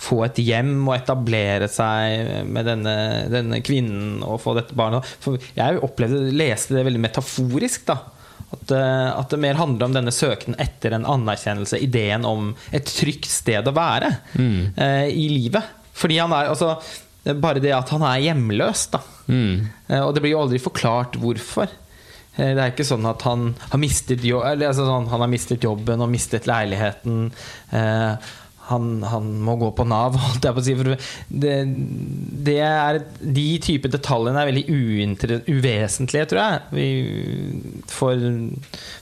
få 0.00 0.20
et 0.28 0.38
hjem 0.44 0.76
og 0.84 0.94
etablere 0.94 1.66
seg 1.72 2.46
med 2.46 2.68
denne, 2.70 2.94
denne 3.32 3.58
kvinnen 3.66 4.20
og 4.22 4.38
få 4.44 4.54
dette 4.60 4.76
barnet 4.78 5.08
For 5.24 5.42
Jeg 5.56 5.82
opplevde, 5.82 6.30
leste 6.36 6.78
det 6.78 6.86
veldig 6.86 7.04
metaforisk. 7.08 7.88
da 7.90 7.98
at, 8.50 8.70
eh, 8.74 9.18
at 9.18 9.30
det 9.30 9.38
mer 9.38 9.58
handler 9.60 9.86
om 9.86 9.94
denne 9.94 10.14
søken 10.14 10.56
etter 10.58 10.94
en 10.96 11.06
anerkjennelse, 11.06 11.78
ideen 11.78 12.26
om 12.26 12.52
et 12.74 12.88
trygt 12.88 13.30
sted 13.30 13.68
å 13.68 13.76
være 13.76 14.10
eh, 14.34 15.06
i 15.06 15.28
livet. 15.30 15.76
Fordi 15.94 16.18
han 16.18 16.34
er 16.34 16.50
altså 16.50 16.74
det 17.24 17.34
er 17.34 17.40
Bare 17.42 17.60
det 17.62 17.72
at 17.76 17.90
han 17.94 18.02
er 18.08 18.22
hjemløs, 18.30 18.86
da. 18.94 19.02
Mm. 19.28 19.68
Eh, 19.88 20.00
Og 20.00 20.14
det 20.16 20.22
blir 20.24 20.32
jo 20.36 20.42
aldri 20.46 20.58
forklart 20.62 21.18
hvorfor. 21.20 21.68
Eh, 22.36 22.54
Det 22.54 22.58
er 22.64 22.70
ikke 22.72 22.86
sånn 22.88 23.04
at 23.10 23.22
han 23.28 23.54
har 23.70 23.78
mistet, 23.82 24.24
jo 24.24 24.40
eller, 24.40 24.70
altså 24.72 24.86
sånn, 24.88 25.08
han 25.12 25.20
har 25.26 25.28
mistet 25.32 25.62
jobben 25.66 26.00
og 26.00 26.08
mistet 26.12 26.46
leiligheten. 26.48 27.32
Eh, 27.72 28.30
han, 28.70 28.84
han 29.02 29.24
må 29.42 29.56
gå 29.58 29.72
på 29.74 29.82
Nav, 29.90 30.14
holdt 30.24 30.44
jeg 30.46 30.54
på 30.54 30.62
å 30.62 30.64
si. 30.64 30.74
For 30.78 30.92
det, 31.42 31.54
det 32.46 32.58
er, 32.62 33.00
de 33.18 33.46
type 33.66 33.90
detaljene 33.90 34.44
er 34.44 34.50
veldig 34.52 34.62
uvesentlige, 34.70 36.28
tror 36.30 36.40
jeg, 36.40 36.60
vi- 36.76 37.82
for, 37.90 38.14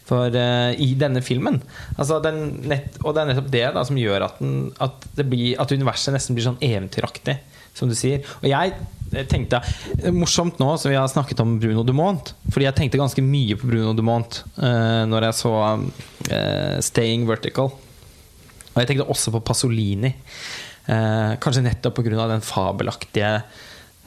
for, 0.08 0.32
uh, 0.32 0.72
i 0.72 0.94
denne 0.98 1.20
filmen. 1.24 1.60
Altså, 1.98 2.16
den 2.24 2.62
nett, 2.70 2.96
og 3.04 3.12
det 3.14 3.22
er 3.22 3.30
nettopp 3.34 3.50
det 3.52 3.66
da, 3.76 3.84
som 3.84 4.00
gjør 4.00 4.24
at, 4.30 4.40
den, 4.40 4.56
at, 4.80 5.04
det 5.18 5.28
blir, 5.28 5.52
at 5.60 5.72
universet 5.76 6.16
nesten 6.16 6.34
blir 6.38 6.48
sånn 6.48 6.60
eventyraktig, 6.64 7.36
som 7.78 7.90
du 7.90 7.96
sier. 7.98 8.26
Og 8.42 8.48
jeg 8.50 8.74
tenkte 9.30 9.60
eh, 10.02 10.12
Morsomt 10.14 10.60
nå 10.60 10.72
som 10.76 10.92
vi 10.92 10.98
har 10.98 11.08
snakket 11.10 11.40
om 11.44 11.56
Bruno 11.62 11.84
Dumont, 11.86 12.34
fordi 12.50 12.68
jeg 12.68 12.78
tenkte 12.78 13.00
ganske 13.00 13.24
mye 13.24 13.56
på 13.58 13.70
Bruno 13.70 13.94
Dumont 13.96 14.42
uh, 14.60 15.04
når 15.08 15.30
jeg 15.30 15.38
så 15.40 15.54
uh, 15.56 16.78
'Staying 16.84 17.28
Vertical'. 17.28 17.72
Og 17.72 18.82
jeg 18.82 18.90
tenkte 18.90 19.08
også 19.08 19.32
på 19.34 19.44
Pasolini. 19.46 20.12
Uh, 20.88 21.36
kanskje 21.42 21.64
nettopp 21.64 21.98
pga. 22.00 22.28
den 22.30 22.44
fabelaktige 22.44 23.32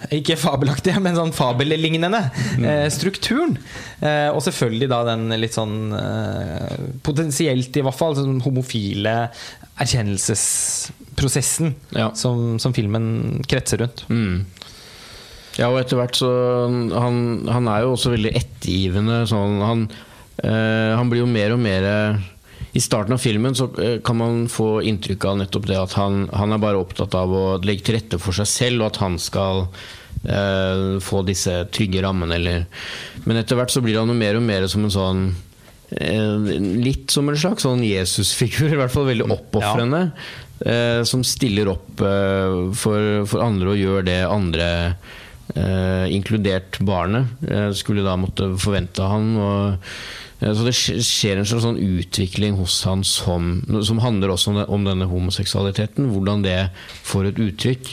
ikke 0.10 0.36
fabelaktige, 0.40 1.00
men 1.04 1.14
sånn 1.18 1.34
fabellignende 1.36 2.22
eh, 2.64 2.88
strukturen. 2.94 3.58
Eh, 4.02 4.30
og 4.34 4.42
selvfølgelig 4.46 4.88
da 4.90 5.02
den 5.12 5.28
litt 5.42 5.54
sånn 5.58 5.92
eh, 5.94 6.78
Potensielt, 7.06 7.76
i 7.78 7.84
hvert 7.86 7.98
fall, 8.00 8.16
sånn 8.18 8.42
homofile 8.46 9.16
erkjennelsesprosessen 9.82 11.76
Ja. 11.98 12.10
som, 12.16 12.58
som 12.60 12.74
filmen 12.74 13.42
kretser 13.50 13.78
rundt. 13.84 14.06
Mm. 14.10 14.46
Ja, 15.60 15.68
og 15.70 15.82
etter 15.82 16.00
hvert 16.00 16.16
så 16.16 16.30
Han, 16.96 17.18
han 17.52 17.68
er 17.68 17.84
jo 17.84 17.94
også 17.96 18.14
veldig 18.14 18.32
ettergivende. 18.40 19.22
Sånn, 19.30 19.60
han, 19.66 19.86
eh, 20.44 20.94
han 20.98 21.10
blir 21.12 21.22
jo 21.26 21.30
mer 21.30 21.54
og 21.58 21.62
mer 21.62 21.84
I 22.72 22.82
starten 22.82 23.14
av 23.14 23.20
filmen 23.20 23.56
så 23.56 23.68
eh, 23.82 23.98
kan 24.04 24.18
man 24.18 24.46
få 24.52 24.82
inntrykk 24.88 25.26
av 25.28 25.40
nettopp 25.42 25.68
det 25.68 25.80
at 25.80 25.96
han, 26.00 26.26
han 26.34 26.56
er 26.56 26.62
bare 26.64 26.80
opptatt 26.80 27.16
av 27.20 27.34
å 27.36 27.46
legge 27.66 27.88
til 27.88 27.98
rette 27.98 28.20
for 28.22 28.36
seg 28.38 28.48
selv, 28.48 28.84
og 28.84 28.92
at 28.94 29.02
han 29.04 29.18
skal 29.20 29.66
eh, 30.24 31.00
få 31.04 31.24
disse 31.28 31.58
trygge 31.76 32.04
rammene, 32.06 32.38
eller 32.40 32.68
Men 33.28 33.42
etter 33.42 33.60
hvert 33.60 33.74
så 33.74 33.84
blir 33.84 34.00
han 34.00 34.12
jo 34.12 34.18
mer 34.18 34.40
og 34.40 34.46
mer 34.46 34.68
som 34.72 34.88
en 34.88 34.94
sånn 34.94 35.26
eh, 35.98 36.54
Litt 36.82 37.12
som 37.12 37.28
en 37.30 37.38
slags 37.38 37.68
sånn 37.68 37.84
Jesusfigur, 37.86 38.72
i 38.72 38.80
hvert 38.80 38.94
fall 38.94 39.10
veldig 39.12 39.28
oppofrende. 39.36 40.06
Eh, 40.62 41.02
som 41.10 41.26
stiller 41.26 41.72
opp 41.74 42.02
eh, 42.06 42.56
for, 42.78 43.26
for 43.28 43.44
andre 43.44 43.74
og 43.74 43.80
gjør 43.82 44.06
det 44.06 44.20
andre 44.30 44.68
eh, 45.56 46.08
inkludert 46.14 46.80
barnet, 46.86 47.32
eh, 47.50 47.72
skulle 47.74 48.06
da 48.06 48.16
måtte 48.20 48.52
forvente 48.62 49.08
han. 49.10 49.32
Og, 49.42 49.96
så 50.42 50.66
det 50.66 50.74
skjer 50.74 51.38
en 51.38 51.46
slags 51.46 51.66
sånn 51.68 51.78
utvikling 51.78 52.56
hos 52.58 52.80
han 52.90 53.04
som, 53.06 53.60
som 53.86 54.02
handler 54.02 54.34
også 54.34 54.50
om, 54.54 54.58
det, 54.58 54.66
om 54.74 54.88
denne 54.88 55.06
homoseksualiteten. 55.12 56.10
Hvordan 56.16 56.42
det 56.46 56.58
får 57.06 57.30
et 57.30 57.42
uttrykk 57.46 57.92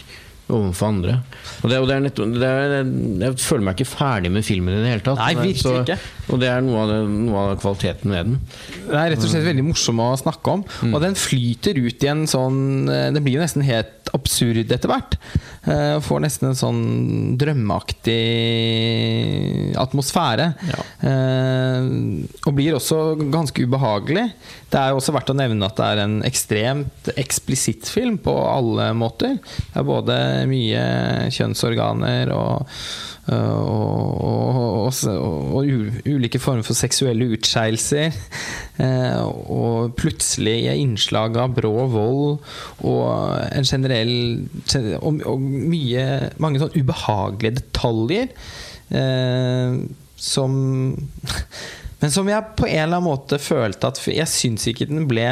overfor 0.49 0.89
andre. 0.89 1.19
Og 1.61 1.69
det, 1.69 1.79
og 1.83 1.89
det 1.91 1.97
er 1.99 2.07
det 2.09 2.49
er, 2.49 2.89
jeg 3.27 3.37
føler 3.43 3.67
meg 3.67 3.77
ikke 3.77 3.91
ferdig 3.91 4.31
med 4.33 4.47
filmen 4.47 4.73
i 4.73 4.81
det 4.81 4.93
hele 4.95 5.05
tatt. 5.05 5.21
Nei, 5.21 5.35
virkelig 5.37 5.61
Så- 5.61 5.75
ikke. 5.83 5.99
Og 6.33 6.41
det 6.41 6.49
er 6.49 6.65
noe 6.65 6.81
av, 6.83 6.89
det, 6.89 6.99
noe 7.29 7.43
av 7.43 7.61
kvaliteten 7.61 8.15
ved 8.15 8.25
den. 8.31 8.39
Det 8.89 8.97
er 8.97 9.11
rett 9.13 9.25
og 9.25 9.29
slett 9.33 9.45
veldig 9.45 9.67
morsom 9.69 10.01
å 10.01 10.09
snakke 10.17 10.55
om. 10.57 10.65
Og 10.89 11.01
den 11.05 11.15
flyter 11.15 11.77
ut 11.77 12.05
i 12.05 12.09
en 12.09 12.25
sånn 12.27 12.87
Det 12.89 13.23
blir 13.25 13.37
jo 13.37 13.45
nesten 13.45 13.65
helt 13.65 13.98
absurd 14.17 14.71
etter 14.73 14.89
hvert. 14.91 15.17
Eh, 15.69 15.97
Får 16.05 16.23
nesten 16.25 16.51
en 16.51 16.59
sånn 16.59 16.83
drømmeaktig 17.41 18.23
atmosfære. 19.81 20.49
Eh, 21.03 21.91
Og 22.47 22.55
blir 22.57 22.77
også 22.79 23.01
ganske 23.33 23.67
ubehagelig. 23.67 24.27
Det 24.71 24.79
er 24.81 24.93
også 24.97 25.13
verdt 25.17 25.33
å 25.33 25.37
nevne 25.39 25.67
at 25.69 25.77
det 25.81 25.87
er 25.93 26.03
en 26.05 26.19
ekstremt 26.29 27.13
eksplisitt 27.17 27.89
film 27.89 28.19
på 28.21 28.35
alle 28.49 28.91
måter. 28.97 29.39
Det 29.41 29.79
er 29.83 29.89
både 29.89 30.19
mye 30.51 30.83
kjønnsorganer 31.35 32.35
og 32.37 32.67
og, 33.29 34.23
og, 34.25 34.87
og, 34.89 35.59
og 35.61 35.67
ulike 36.09 36.39
former 36.41 36.65
for 36.65 36.73
seksuelle 36.73 37.27
utskeielser. 37.37 38.15
Eh, 38.81 39.19
og 39.53 39.93
plutselige 40.01 40.73
innslag 40.81 41.37
av 41.37 41.53
brå 41.59 41.75
vold 41.93 42.39
og 42.89 43.11
en 43.53 43.69
generell 43.69 43.98
Og, 44.99 45.21
og 45.29 45.43
mye, 45.43 46.05
mange 46.43 46.63
sånn 46.63 46.75
ubehagelige 46.77 47.59
detaljer 47.61 48.31
eh, 48.95 49.79
som 50.19 50.55
Men 52.01 52.13
som 52.15 52.29
jeg 52.31 52.55
på 52.55 52.67
en 52.69 52.77
eller 52.85 53.01
annen 53.01 53.09
måte 53.09 53.41
følte 53.43 53.89
at 53.91 53.99
Jeg 54.07 54.31
syns 54.31 54.69
ikke 54.71 54.87
den 54.87 55.09
ble 55.11 55.27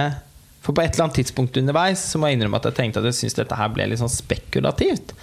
For 0.65 0.75
på 0.75 0.83
et 0.83 0.97
eller 0.97 1.07
annet 1.07 1.21
tidspunkt 1.21 1.59
underveis 1.61 2.03
Så 2.11 2.19
må 2.19 2.31
jeg 2.31 2.41
innrømme 2.41 2.59
at 2.59 2.67
jeg 2.71 2.79
tenkte 2.81 3.03
at 3.03 3.07
jeg 3.13 3.21
syns 3.21 3.39
dette 3.39 3.59
her 3.59 3.71
ble 3.75 3.87
litt 3.87 4.03
sånn 4.03 4.11
spekulativt. 4.11 5.15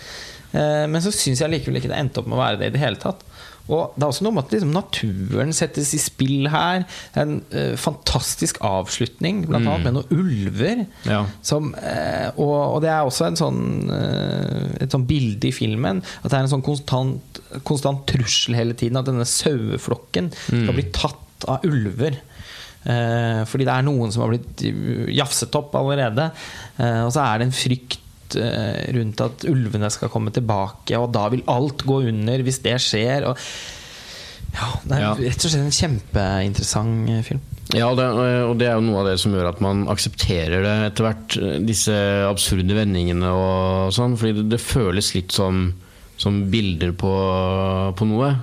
Eh, 0.56 0.86
Men 0.88 1.04
så 1.04 1.12
syns 1.12 1.44
jeg 1.44 1.52
likevel 1.52 1.82
ikke 1.82 1.92
det 1.92 2.00
endte 2.00 2.24
opp 2.24 2.30
med 2.32 2.40
å 2.40 2.44
være 2.46 2.62
det 2.62 2.72
i 2.72 2.76
det 2.78 2.84
hele 2.84 3.02
tatt. 3.02 3.26
Og 3.72 3.94
det 3.96 4.04
er 4.04 4.10
også 4.10 4.26
noe 4.26 4.36
med 4.36 4.44
at 4.44 4.54
liksom, 4.58 4.74
naturen 4.76 5.54
settes 5.56 5.94
i 5.96 6.00
spill 6.02 6.50
her. 6.52 6.84
Er 7.16 7.22
en 7.22 7.38
uh, 7.54 7.78
fantastisk 7.80 8.60
avslutning, 8.66 9.46
blant 9.48 9.70
annet 9.70 9.88
med 9.88 9.96
noen 9.96 10.12
ulver. 10.12 10.84
Ja. 11.08 11.22
Som, 11.46 11.72
uh, 11.78 12.28
og, 12.36 12.58
og 12.60 12.82
det 12.84 12.92
er 12.92 13.08
også 13.08 13.30
en 13.30 13.40
sånn, 13.40 13.64
uh, 13.88 14.68
et 14.84 14.92
sånn 14.92 15.08
bilde 15.08 15.48
i 15.48 15.56
filmen. 15.56 16.04
At 16.22 16.34
det 16.34 16.38
er 16.42 16.44
en 16.44 16.54
sånn 16.58 16.66
konstant, 16.66 17.42
konstant 17.64 18.04
trussel 18.12 18.60
hele 18.60 18.76
tiden. 18.76 19.00
At 19.00 19.08
denne 19.08 19.28
saueflokken 19.30 20.34
skal 20.36 20.76
bli 20.76 20.90
tatt 20.96 21.48
av 21.48 21.64
ulver. 21.68 22.20
Fordi 22.84 23.64
det 23.64 23.72
er 23.72 23.84
noen 23.88 24.12
som 24.12 24.26
har 24.26 24.34
blitt 24.34 24.60
jafset 25.16 25.54
opp 25.56 25.72
allerede. 25.80 26.26
Og 26.76 27.14
så 27.16 27.22
er 27.24 27.40
det 27.40 27.46
en 27.48 27.56
frykt 27.56 28.03
eh, 28.40 28.92
rundt 28.98 29.22
at 29.26 29.46
ulvene 29.50 29.90
skal 29.94 30.10
komme 30.14 30.32
tilbake, 30.36 30.98
og 31.00 31.12
da 31.16 31.28
vil 31.34 31.44
alt 31.52 31.86
gå 31.88 32.02
under 32.10 32.44
hvis 32.46 32.62
det 32.66 32.76
skjer. 32.84 33.28
Og, 33.32 33.38
ja, 34.54 34.68
det 34.86 34.98
er 34.98 35.02
Ja. 35.02 35.14
rett 35.18 35.46
og 35.46 35.52
slett 35.52 35.64
en 35.66 35.78
kjempeinteressant 35.80 37.10
eh, 37.10 37.22
film. 37.26 37.42
Ja, 37.74 37.88
og 37.90 37.98
det, 37.98 38.06
og 38.46 38.58
det 38.60 38.68
er 38.68 38.76
jo 38.76 38.84
noe 38.86 39.00
av 39.02 39.08
det 39.08 39.16
som 39.22 39.34
gjør 39.34 39.48
at 39.54 39.62
man 39.64 39.86
aksepterer 39.90 40.62
det 40.66 40.74
etter 40.92 41.06
hvert. 41.08 41.38
Disse 41.66 41.96
absurde 42.28 42.76
vendingene 42.76 43.32
og 43.34 43.94
sånn. 43.96 44.18
Fordi 44.20 44.36
det, 44.42 44.50
det 44.52 44.60
føles 44.62 45.14
litt 45.16 45.32
som, 45.34 45.70
som 46.20 46.42
bilder 46.52 46.92
på, 47.00 47.14
på 47.98 48.06
noe. 48.12 48.34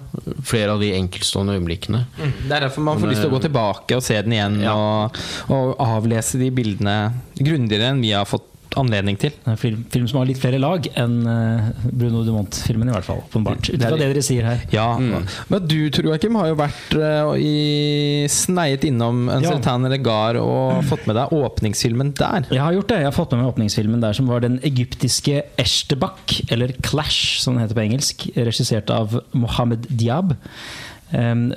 Flere 0.43 0.73
av 0.75 0.81
de 0.83 0.89
enkeltstående 0.97 1.59
øyeblikkene. 1.61 2.01
Det 2.17 2.49
er 2.57 2.65
derfor 2.67 2.83
man 2.89 2.97
får 2.99 3.07
Men, 3.07 3.13
lyst 3.15 3.23
til 3.27 3.31
å 3.31 3.37
gå 3.37 3.43
tilbake 3.45 4.01
og 4.01 4.03
se 4.09 4.19
den 4.25 4.35
igjen 4.39 4.59
Ja. 4.65 4.75
og, 4.75 5.21
og 5.53 5.77
avlese 5.85 6.41
de 6.41 6.51
bildene 6.57 6.97
grundigere 7.39 7.93
enn 7.93 8.03
vi 8.03 8.17
har 8.17 8.27
fått 8.27 8.49
anledning 8.79 9.17
til. 9.21 9.35
En 9.49 9.59
film, 9.59 9.83
film 9.91 10.07
som 10.11 10.21
har 10.21 10.29
litt 10.29 10.41
flere 10.41 10.61
lag 10.63 10.87
enn 10.99 11.17
eh, 11.27 11.71
Bruno 11.91 12.23
Dumont-filmen, 12.27 12.91
i 12.91 12.95
hvert 12.95 13.07
fall. 13.07 13.23
Åpenbart. 13.27 13.71
Ut 13.71 13.79
Det 13.81 13.89
fra 13.89 13.99
det 13.99 14.11
dere 14.13 14.25
sier 14.25 14.47
her. 14.47 14.65
Ja, 14.75 14.87
Men 15.01 15.67
du 15.67 15.79
Tor 15.95 16.11
Joakim 16.11 16.39
har 16.39 16.51
jo 16.51 16.59
vært 16.61 16.95
uh, 16.97 17.33
i, 17.37 18.27
sneiet 18.31 18.87
innom 18.89 19.29
En 19.33 19.45
Ja. 19.45 19.55
Sultan 19.55 19.89
Regar 19.91 20.39
og 20.41 20.85
fått 20.91 21.09
med 21.11 21.19
deg 21.19 21.35
åpningsfilmen 21.35 22.13
der. 22.19 22.47
Jeg 22.51 22.63
har 22.63 22.77
gjort 22.77 22.93
det. 22.93 23.01
Jeg 23.03 23.11
har 23.11 23.17
fått 23.17 23.35
med 23.35 23.43
meg 23.43 23.53
åpningsfilmen 23.55 24.05
der, 24.05 24.17
som 24.17 24.31
var 24.31 24.45
den 24.45 24.61
egyptiske 24.67 25.43
Eshtebak, 25.61 26.37
eller 26.51 26.75
Clash, 26.85 27.41
som 27.43 27.57
den 27.57 27.65
heter 27.65 27.79
på 27.79 27.87
engelsk, 27.89 28.29
regissert 28.37 28.93
av 28.95 29.19
Mohammed 29.33 29.89
Diab. 29.91 30.37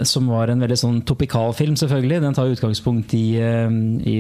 Som 0.09 0.29
var 0.31 0.49
en 0.49 0.63
veldig 0.63 0.77
sånn 0.79 0.99
topikal 1.05 1.53
film, 1.53 1.75
selvfølgelig. 1.77 2.21
Den 2.23 2.33
tar 2.37 2.49
utgangspunkt 2.49 3.13
i, 3.17 3.37
i 3.37 4.15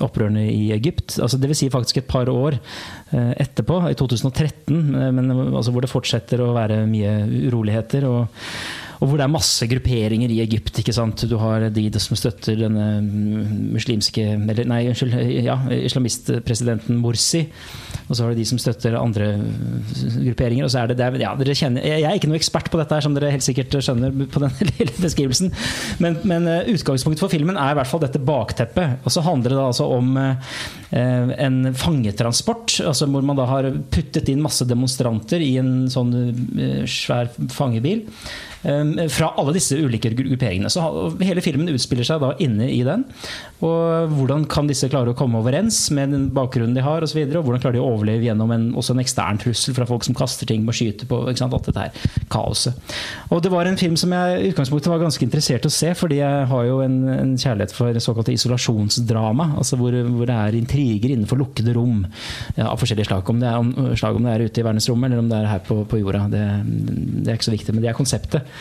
opprørene 0.00 0.46
i 0.48 0.70
Egypt. 0.72 1.18
Altså, 1.20 1.40
vil 1.52 1.58
si 1.58 1.70
faktisk 1.72 2.00
et 2.00 2.08
par 2.10 2.30
år 2.32 2.56
eh, 2.56 3.32
etterpå, 3.42 3.82
i 3.90 3.98
2013, 3.98 4.78
eh, 4.78 5.10
men 5.14 5.32
altså, 5.32 5.74
hvor 5.74 5.84
det 5.84 5.92
fortsetter 5.92 6.42
å 6.42 6.52
være 6.56 6.84
mye 6.90 7.18
uroligheter. 7.50 8.08
og 8.08 8.28
og 9.02 9.08
hvor 9.10 9.18
det 9.18 9.24
er 9.26 9.32
masse 9.34 9.66
grupperinger 9.66 10.30
i 10.30 10.38
Egypt. 10.44 10.76
ikke 10.78 10.94
sant? 10.94 11.24
Du 11.26 11.34
har 11.40 11.64
de 11.74 11.82
som 11.98 12.14
støtter 12.18 12.60
denne 12.60 12.84
muslimske 13.74 14.22
eller 14.36 14.68
Nei, 14.70 14.84
unnskyld. 14.92 15.16
ja, 15.42 15.56
Islamistpresidenten 15.74 17.00
Morsi. 17.02 17.40
Og 18.06 18.14
så 18.14 18.22
har 18.22 18.30
du 18.30 18.38
de 18.38 18.46
som 18.46 18.60
støtter 18.62 18.94
andre 18.94 19.32
grupperinger. 20.22 20.64
og 20.64 20.70
så 20.70 20.84
er 20.84 20.92
det, 20.92 20.98
det 21.00 21.06
er, 21.08 21.18
ja, 21.24 21.32
dere 21.34 21.56
kjenner, 21.58 21.82
Jeg 21.82 22.06
er 22.06 22.14
ikke 22.14 22.30
noe 22.30 22.38
ekspert 22.38 22.70
på 22.70 22.78
dette, 22.78 22.94
her, 22.94 23.02
som 23.02 23.16
dere 23.16 23.32
helt 23.34 23.42
sikkert 23.42 23.74
skjønner 23.74 24.14
på 24.30 24.44
den 24.44 24.54
lille 24.70 24.94
beskrivelsen. 25.02 25.50
Men, 25.98 26.20
men 26.22 26.46
eh, 26.46 26.70
utgangspunktet 26.70 27.24
for 27.24 27.34
filmen 27.34 27.58
er 27.58 27.74
i 27.74 27.80
hvert 27.80 27.90
fall 27.90 28.04
dette 28.04 28.22
bakteppet. 28.22 29.02
Og 29.02 29.16
så 29.16 29.26
handler 29.26 29.56
det 29.56 29.64
altså 29.64 29.88
om 29.96 30.14
eh, 30.14 30.54
en 31.42 31.74
fangetransport. 31.74 32.78
altså 32.86 33.10
Hvor 33.10 33.26
man 33.26 33.42
da 33.42 33.50
har 33.50 33.72
puttet 33.90 34.30
inn 34.30 34.46
masse 34.46 34.62
demonstranter 34.62 35.42
i 35.42 35.56
en 35.58 35.90
sånn 35.90 36.14
eh, 36.54 36.86
svær 36.86 37.34
fangebil. 37.50 38.06
Um, 38.62 38.94
fra 39.10 39.32
alle 39.40 39.56
disse 39.56 39.74
ulike 39.74 40.12
grupperingene. 40.14 40.70
Så 40.70 40.82
Hele 41.22 41.42
filmen 41.42 41.70
utspiller 41.72 42.06
seg 42.06 42.20
da 42.22 42.30
inne 42.42 42.68
i 42.70 42.82
den. 42.86 43.04
Og 43.62 44.12
Hvordan 44.14 44.44
kan 44.50 44.68
disse 44.70 44.86
klare 44.90 45.10
å 45.12 45.18
komme 45.18 45.40
overens 45.40 45.78
med 45.94 46.12
den 46.14 46.28
bakgrunnen 46.34 46.76
de 46.76 46.84
har, 46.84 47.02
og, 47.02 47.10
så 47.10 47.18
videre, 47.18 47.40
og 47.40 47.48
hvordan 47.48 47.62
klarer 47.62 47.78
de 47.78 47.82
å 47.82 47.90
overleve 47.90 48.28
gjennom 48.28 48.52
en, 48.54 48.68
også 48.78 48.94
en 48.94 49.02
ekstern 49.02 49.40
trussel 49.42 49.74
fra 49.74 49.86
folk 49.88 50.06
som 50.06 50.16
kaster 50.18 50.46
ting 50.46 50.66
og 50.66 50.76
skyter 50.78 51.10
på 51.10 51.20
ikke 51.30 51.42
sant, 51.42 51.56
alt 51.56 51.66
dette 51.70 51.86
her 51.88 52.22
kaoset. 52.32 52.94
Og 53.30 53.42
Det 53.42 53.50
var 53.52 53.66
en 53.66 53.78
film 53.80 53.96
som 53.98 54.14
jeg 54.14 54.38
i 54.38 54.52
utgangspunktet 54.52 54.92
var 54.92 55.02
ganske 55.02 55.26
interessert 55.26 55.66
å 55.66 55.72
se, 55.72 55.90
fordi 55.98 56.20
jeg 56.20 56.46
har 56.52 56.66
jo 56.68 56.78
en, 56.84 56.96
en 57.14 57.34
kjærlighet 57.38 57.74
for 57.74 57.98
såkalte 58.02 58.34
isolasjonsdrama. 58.36 59.52
altså 59.58 59.78
hvor, 59.80 59.96
hvor 60.06 60.30
det 60.30 60.38
er 60.38 60.58
intriger 60.58 61.16
innenfor 61.16 61.40
lukkede 61.42 61.74
rom 61.76 62.04
ja, 62.56 62.68
av 62.70 62.78
forskjellige 62.82 63.10
slag. 63.10 63.34
Om 63.34 63.42
det, 63.42 63.50
er, 63.50 63.58
om, 63.58 63.96
slag. 63.98 64.18
om 64.18 64.26
det 64.26 64.36
er 64.36 64.46
ute 64.46 64.62
i 64.62 64.66
verdensrommet 64.66 65.10
eller 65.10 65.24
om 65.24 65.30
det 65.32 65.42
er 65.42 65.50
her 65.50 65.66
på, 65.66 65.82
på 65.88 66.02
jorda. 66.02 66.24
Det, 66.32 66.46
det 67.22 67.32
er 67.32 67.40
ikke 67.40 67.50
så 67.50 67.56
viktig, 67.56 67.74
men 67.74 67.84
det 67.84 67.92
er 67.92 67.98
konseptet. 67.98 68.51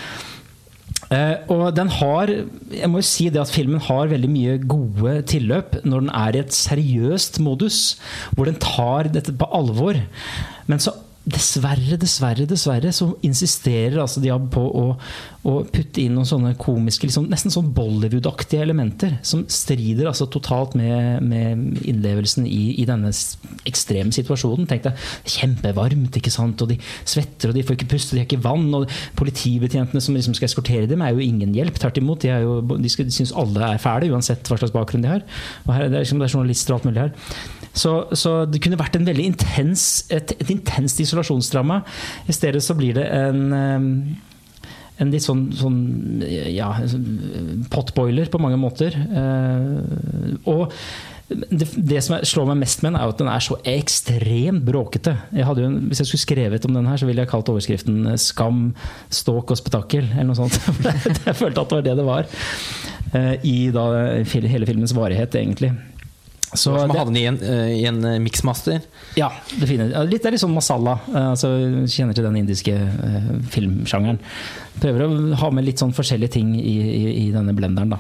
Eh, 1.12 1.44
og 1.52 1.76
den 1.76 1.90
har 1.92 2.30
Jeg 2.72 2.88
må 2.88 3.02
jo 3.02 3.08
si 3.08 3.28
det 3.28 3.42
at 3.42 3.52
filmen 3.52 3.82
har 3.84 4.12
veldig 4.12 4.30
mye 4.32 4.58
gode 4.64 5.18
tilløp 5.28 5.82
når 5.84 6.06
den 6.06 6.12
er 6.16 6.36
i 6.36 6.44
et 6.46 6.56
seriøst 6.56 7.42
modus, 7.44 7.98
hvor 8.32 8.48
den 8.48 8.60
tar 8.62 9.12
dette 9.12 9.36
på 9.36 9.50
alvor. 9.52 10.00
Men 10.72 10.80
så 10.80 10.96
dessverre, 11.22 11.98
dessverre, 12.02 12.48
dessverre 12.50 12.90
så 12.96 13.12
insisterer 13.26 14.00
altså 14.02 14.22
Diab 14.24 14.48
på 14.54 14.62
å, 14.62 14.86
å 15.46 15.54
putte 15.70 16.02
inn 16.02 16.16
noen 16.18 16.26
sånne 16.26 16.56
komiske, 16.58 17.06
liksom, 17.06 17.28
nesten 17.30 17.54
sånn 17.54 17.70
Bollywood-aktige 17.78 18.64
elementer, 18.66 19.20
som 19.28 19.44
strider 19.52 20.10
altså 20.10 20.26
totalt 20.34 20.74
med, 20.80 21.22
med 21.22 21.78
innlevelsen 21.86 22.48
i, 22.50 22.74
i 22.82 22.88
denne 22.90 23.14
ekstreme 23.70 24.14
situasjonen. 24.16 24.66
Tenk 24.70 24.88
deg, 24.88 25.06
kjempevarmt, 25.36 26.18
ikke 26.18 26.34
sant, 26.34 26.66
og 26.66 26.74
de 26.74 26.80
svetter, 26.82 27.52
og 27.52 27.58
de 27.58 27.66
får 27.68 27.78
ikke 27.78 27.92
puste, 27.94 28.18
de 28.18 28.24
har 28.24 28.30
ikke 28.30 28.42
vann, 28.42 28.68
og 28.82 28.90
politibetjentene 29.22 30.02
som 30.02 30.18
liksom 30.18 30.38
skal 30.38 30.50
eskortere 30.50 30.90
dem, 30.90 31.06
er 31.06 31.14
jo 31.14 31.22
ingen 31.22 31.54
hjelp. 31.58 31.78
Tvert 31.78 32.02
imot, 32.02 32.26
de, 32.26 32.34
jo, 32.48 32.60
de 32.82 32.96
syns 32.98 33.36
alle 33.38 33.76
er 33.76 33.82
fæle, 33.84 34.10
uansett 34.10 34.50
hva 34.50 34.58
slags 34.58 34.74
bakgrunn 34.74 35.06
de 35.06 35.14
har. 35.20 35.26
Og 35.68 35.76
her, 35.78 35.86
det, 35.86 36.00
er 36.00 36.08
liksom, 36.08 36.22
det 36.22 36.32
er 36.32 36.40
journalister 36.40 36.74
og 36.74 36.82
alt 36.82 36.90
mulig 36.90 37.06
her. 37.06 37.60
Så, 37.74 37.94
så 38.20 38.42
det 38.50 38.60
kunne 38.64 38.80
vært 38.80 38.98
intens, 39.00 40.06
et, 40.12 40.34
et 40.42 40.52
intenst 40.52 41.00
isolasjonsdrama. 41.00 41.82
I 42.28 42.36
stedet 42.36 42.64
så 42.66 42.76
blir 42.76 42.98
det 43.00 43.08
en 43.08 44.18
en 45.02 45.10
litt 45.10 45.26
sånn, 45.26 45.48
sånn 45.58 45.80
ja, 46.54 46.76
potboiler 47.74 48.30
på 48.32 48.42
mange 48.42 48.60
måter. 48.62 48.94
Eh, 48.94 50.36
og 50.50 50.76
det, 51.32 51.68
det 51.76 52.02
som 52.04 52.18
slår 52.28 52.50
meg 52.52 52.60
mest 52.62 52.84
med 52.84 52.92
den, 52.92 53.00
er 53.00 53.14
at 53.14 53.22
den 53.22 53.30
er 53.32 53.44
så 53.44 53.58
ekstremt 53.72 54.66
bråkete. 54.68 55.16
Jeg 55.34 55.48
jo 55.64 55.70
hvis 55.90 56.04
jeg 56.04 56.12
skulle 56.12 56.26
skrevet 56.26 56.68
om 56.68 56.76
den 56.76 56.90
her, 56.90 57.00
så 57.00 57.08
ville 57.10 57.24
jeg 57.24 57.32
kalt 57.32 57.50
overskriften 57.54 58.04
'Skam, 58.20 58.74
ståk 59.10 59.56
og 59.56 59.62
spetakkel'. 59.62 60.12
Eller 60.12 60.30
noe 60.30 60.38
sånt. 60.38 60.60
jeg 61.28 61.40
følte 61.40 61.64
at 61.64 61.72
det 61.72 61.80
var 61.80 61.88
det 61.88 61.98
det 61.98 62.08
var. 62.12 62.28
eh, 63.16 63.34
I 63.48 63.58
da 63.74 63.86
hele 64.28 64.70
filmens 64.70 64.96
varighet, 64.96 65.40
egentlig. 65.40 65.72
Så 66.54 66.74
Som 66.82 66.90
det- 66.92 66.98
havne 67.00 67.18
i 67.22 67.26
en, 67.30 67.38
eh, 67.42 67.68
i 67.80 67.86
en 67.88 68.04
eh, 68.06 68.18
mixmaster. 68.20 68.82
ja, 69.16 69.30
definitivt. 69.60 69.96
Litt, 70.10 70.22
det 70.22 70.26
er 70.28 70.32
litt 70.36 70.42
sånn 70.42 70.54
masala. 70.54 71.00
eh, 71.08 71.30
Altså, 71.32 71.48
kjenner 71.88 72.14
til 72.14 72.24
den 72.28 72.36
indiske 72.36 72.74
filmsjangeren. 73.50 74.20
Prøver 74.82 75.06
å 75.06 75.36
ha 75.36 75.50
med 75.52 75.66
litt 75.66 75.80
sånn 75.80 75.94
forskjellige 75.96 76.32
ting 76.32 76.56
i, 76.60 76.76
i, 76.82 77.28
i 77.28 77.32
denne 77.32 77.54
blenderen. 77.56 77.90
Da. 77.96 78.00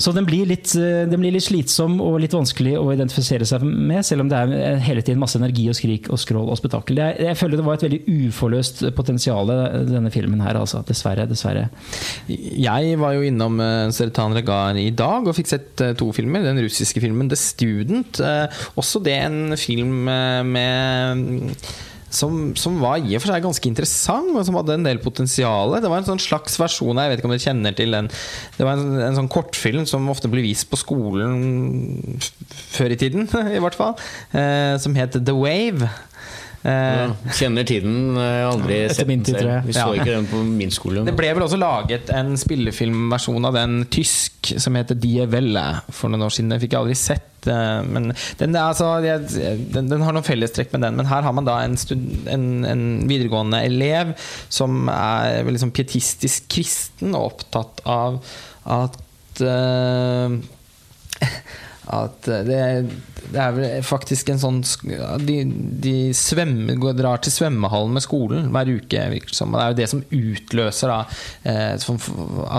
Så 0.00 0.14
den 0.16 0.26
blir, 0.28 0.48
litt, 0.48 0.72
eh, 0.80 1.04
den 1.10 1.20
blir 1.20 1.34
litt 1.34 1.46
slitsom 1.46 1.98
og 2.02 2.18
litt 2.22 2.34
vanskelig 2.36 2.76
å 2.80 2.88
identifisere 2.94 3.46
seg 3.48 3.64
med, 3.66 4.00
selv 4.06 4.24
om 4.24 4.32
det 4.32 4.38
er 4.40 4.54
eh, 4.56 4.84
hele 4.86 5.04
tiden 5.04 5.20
masse 5.20 5.38
energi 5.38 5.68
og 5.70 5.76
skrik 5.78 6.10
og 6.10 6.20
skrål 6.20 6.48
og 6.48 6.58
spetakkel. 6.60 7.02
Jeg, 7.02 7.18
jeg 7.28 7.38
føler 7.40 7.60
det 7.60 7.66
var 7.68 7.78
et 7.78 7.86
veldig 7.86 8.02
uforløst 8.30 8.84
potensial 8.96 9.50
denne 9.90 10.12
filmen 10.14 10.42
her, 10.44 10.58
altså. 10.60 10.82
Dessverre. 10.88 11.28
Dessverre. 11.30 11.68
Jeg 12.28 12.96
var 13.00 13.14
jo 13.16 13.26
innom 13.26 13.60
Seretan 13.94 14.34
Regar 14.36 14.78
i 14.80 14.90
dag 14.96 15.28
og 15.28 15.36
fikk 15.36 15.50
sett 15.50 15.84
eh, 15.84 15.94
to 15.98 16.10
filmer. 16.16 16.44
Den 16.44 16.60
russiske 16.62 17.02
filmen 17.02 17.30
'The 17.30 17.38
Student'. 17.38 18.20
eh, 18.24 18.64
også 18.76 19.02
det 19.04 19.16
en 19.20 19.56
film 19.56 20.08
eh, 20.08 20.42
med 20.44 21.56
som, 22.10 22.52
som 22.58 22.80
var 22.82 22.98
i 22.98 23.14
og 23.16 23.22
for 23.22 23.30
seg 23.32 23.44
ganske 23.44 23.68
interessant, 23.70 24.32
og 24.36 24.44
som 24.46 24.56
hadde 24.58 24.74
en 24.78 24.86
del 24.88 24.98
potensial. 25.02 25.76
Det 25.80 25.90
var 25.90 26.02
en 26.02 26.08
sånn 26.10 26.22
slags 26.22 26.58
versjon 26.60 26.98
Jeg 26.98 27.12
vet 27.12 27.22
ikke 27.22 27.30
om 27.30 27.34
dere 27.36 27.44
kjenner 27.46 27.76
til 27.78 27.94
den. 27.96 28.10
Det 28.58 28.66
var 28.66 28.76
en, 28.80 28.98
en 29.08 29.18
sånn 29.22 29.30
kortfilm 29.30 29.86
som 29.86 30.08
ofte 30.12 30.28
ble 30.32 30.42
vist 30.44 30.68
på 30.70 30.78
skolen 30.80 32.20
før 32.74 32.94
i 32.94 33.00
tiden, 33.00 33.28
i 33.56 33.62
hvert 33.62 33.78
fall. 33.78 33.94
eh, 34.34 34.76
som 34.82 34.94
het 34.98 35.16
The 35.24 35.34
Wave. 35.36 35.88
Eh, 36.60 36.68
Ja, 36.68 37.06
kjenner 37.38 37.64
tiden. 37.64 37.94
Har 38.18 38.50
aldri 38.50 38.82
sett 38.92 39.08
den 39.08 39.22
selv. 39.24 39.64
Vi 39.64 39.72
så 39.72 39.86
Ja. 39.86 40.02
ikke 40.02 40.12
den 40.18 40.26
på 40.28 40.42
min 40.44 40.70
skole. 40.74 41.06
Det 41.06 41.14
ble 41.16 41.30
vel 41.32 41.46
også 41.46 41.56
laget 41.56 42.10
en 42.12 42.34
spillefilmversjon 42.36 43.46
av 43.48 43.54
den 43.56 43.78
tysk 43.88 44.52
som 44.60 44.76
heter 44.76 44.98
Die 45.00 45.24
Welle 45.32 45.62
for 45.88 46.12
noen 46.12 46.26
år 46.26 46.34
siden. 46.36 46.50
Den 46.52 46.60
fikk 46.60 46.74
jeg 46.76 46.82
aldri 46.82 46.98
sett. 47.00 47.29
Eh, 47.48 47.80
Men 47.86 48.10
den, 48.38 48.56
altså, 48.56 48.90
den, 49.00 49.88
den 49.88 50.04
har 50.04 50.16
noen 50.16 50.26
fellestrekk 50.26 50.74
med 50.74 50.84
den. 50.86 50.98
Men 51.00 51.08
her 51.10 51.24
har 51.26 51.36
man 51.36 51.48
da 51.48 51.60
en, 51.64 51.78
stud, 51.80 52.02
en, 52.30 52.64
en 52.68 52.84
videregående 53.10 53.62
elev 53.64 54.14
som 54.52 54.90
er 54.92 55.48
sånn 55.60 55.74
pietistisk 55.74 56.50
kristen 56.52 57.16
og 57.16 57.32
opptatt 57.32 57.82
av 57.88 58.20
at 58.70 59.00
uh, 59.44 60.36
at 62.00 62.28
det, 62.46 62.60
det 63.32 63.40
er 63.40 63.56
vel 63.56 63.84
faktisk 63.86 64.30
en 64.32 64.40
sånn 64.42 64.60
De, 65.24 65.36
de 65.84 65.94
svømmer, 66.16 66.78
drar 66.98 67.20
til 67.22 67.34
svømmehallen 67.34 67.96
med 67.96 68.04
skolen 68.04 68.48
hver 68.54 68.72
uke. 68.72 69.04
Liksom. 69.14 69.54
det 69.56 69.62
er 69.64 69.74
jo 69.74 69.78
det 69.80 69.90
som 69.92 70.04
utløser 70.20 70.92
da, 70.92 71.00
eh, 71.44 71.90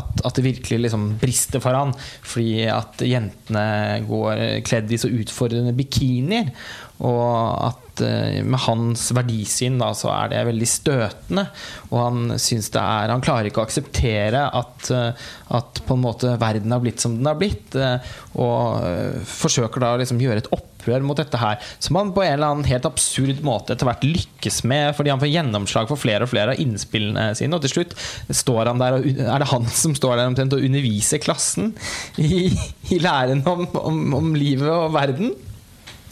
at, 0.02 0.24
at 0.28 0.38
det 0.38 0.48
virkelig 0.48 0.84
liksom 0.86 1.10
brister 1.22 1.64
for 1.64 1.78
han. 1.78 1.96
Fordi 2.22 2.68
at 2.72 3.04
jentene 3.06 3.66
går 4.08 4.46
kledd 4.68 4.94
i 4.94 5.02
så 5.02 5.12
utfordrende 5.12 5.76
bikinier. 5.78 6.54
Og 7.02 7.66
at 7.66 8.02
eh, 8.06 8.42
med 8.46 8.62
hans 8.68 9.08
verdisyn 9.16 9.80
da, 9.82 9.90
så 9.98 10.12
er 10.14 10.32
det 10.32 10.44
veldig 10.52 10.68
støtende. 10.70 11.48
Og 11.90 11.98
han 11.98 12.36
syns 12.42 12.70
det 12.74 12.82
er 12.82 13.14
Han 13.14 13.24
klarer 13.26 13.50
ikke 13.50 13.64
å 13.64 13.66
akseptere 13.66 14.44
at, 14.60 14.92
eh, 14.94 15.24
at 15.58 15.82
på 15.88 15.98
en 15.98 16.04
måte 16.04 16.36
verden 16.42 16.74
har 16.74 16.84
blitt 16.84 17.02
som 17.02 17.18
den 17.18 17.30
har 17.30 17.40
blitt. 17.42 17.74
eh, 17.74 18.14
Og 18.38 18.86
eh, 18.86 19.18
forsøker 19.26 19.82
da 19.82 19.96
å 19.96 20.02
liksom 20.02 20.22
gjøre 20.22 20.44
et 20.44 20.51
opprør 20.82 21.06
mot 21.06 21.20
dette 21.20 21.40
her. 21.40 21.62
Som 21.80 22.00
han 22.00 22.14
på 22.16 22.26
en 22.26 22.34
eller 22.34 22.56
annen 22.56 22.70
helt 22.70 22.88
absurd 22.90 23.44
måte 23.46 23.76
etter 23.76 23.88
hvert 23.88 24.06
lykkes 24.06 24.64
med, 24.70 24.96
fordi 24.98 25.14
han 25.14 25.22
får 25.22 25.32
gjennomslag 25.32 25.92
for 25.92 26.02
flere 26.02 26.26
og 26.26 26.34
flere 26.34 26.56
av 26.56 26.64
innspillene 26.64 27.32
sine. 27.38 27.56
Og 27.56 27.66
til 27.66 27.76
slutt 27.78 27.96
står 28.42 28.72
han 28.72 28.82
der 28.82 28.98
og 28.98 29.08
er 29.12 29.44
det 29.44 29.52
han 29.52 29.70
som 29.84 29.96
står 29.98 30.18
der 30.18 30.32
omtrent 30.32 30.58
og 30.58 30.66
underviser 30.66 31.22
klassen 31.22 31.72
i, 32.18 32.50
i 32.92 33.00
læren 33.02 33.46
om, 33.48 33.66
om, 33.78 34.04
om 34.18 34.36
livet 34.38 34.70
og 34.72 34.92
verden 34.96 35.34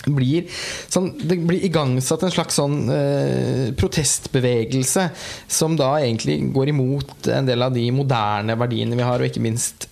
blir 0.07 0.47
sånn, 0.87 1.11
Det 1.19 1.35
blir 1.43 1.65
igangsatt 1.67 2.23
en 2.23 2.33
slags 2.33 2.55
sånn 2.59 2.77
eh, 2.93 3.65
protestbevegelse 3.77 5.09
som 5.51 5.75
da 5.79 5.95
egentlig 5.99 6.39
går 6.55 6.71
imot 6.71 7.29
en 7.35 7.49
del 7.49 7.65
av 7.65 7.75
de 7.75 7.83
moderne 7.91 8.55
verdiene 8.59 8.95
vi 8.95 9.05
har, 9.05 9.19
og 9.19 9.27
ikke 9.27 9.43
minst 9.43 9.88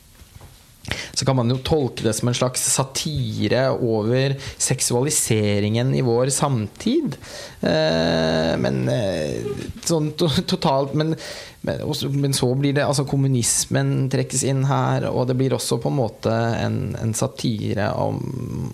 så 1.13 1.25
kan 1.25 1.37
man 1.39 1.51
jo 1.51 1.57
tolke 1.65 2.05
det 2.05 2.13
som 2.17 2.29
en 2.29 2.37
slags 2.37 2.63
satire 2.73 3.67
over 3.73 4.35
seksualiseringen 4.57 5.93
i 5.95 6.03
vår 6.05 6.31
samtid. 6.33 7.17
Eh, 7.61 8.53
men 8.61 8.83
eh, 8.91 9.43
sånn 9.87 10.11
totalt 10.17 10.95
men, 10.97 11.15
men, 11.61 11.83
men, 12.13 12.37
så 12.37 12.51
blir 12.55 12.77
det 12.77 12.85
altså 12.85 13.07
Kommunismen 13.09 14.07
trekkes 14.13 14.45
inn 14.47 14.63
her, 14.69 15.09
og 15.09 15.27
det 15.29 15.37
blir 15.39 15.57
også 15.57 15.79
på 15.83 15.91
en 15.91 15.99
måte 15.99 16.33
en, 16.61 16.81
en 17.01 17.13
satire 17.17 17.91
om, 17.97 18.21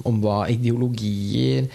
om 0.07 0.23
hva 0.23 0.43
ideologier 0.53 1.69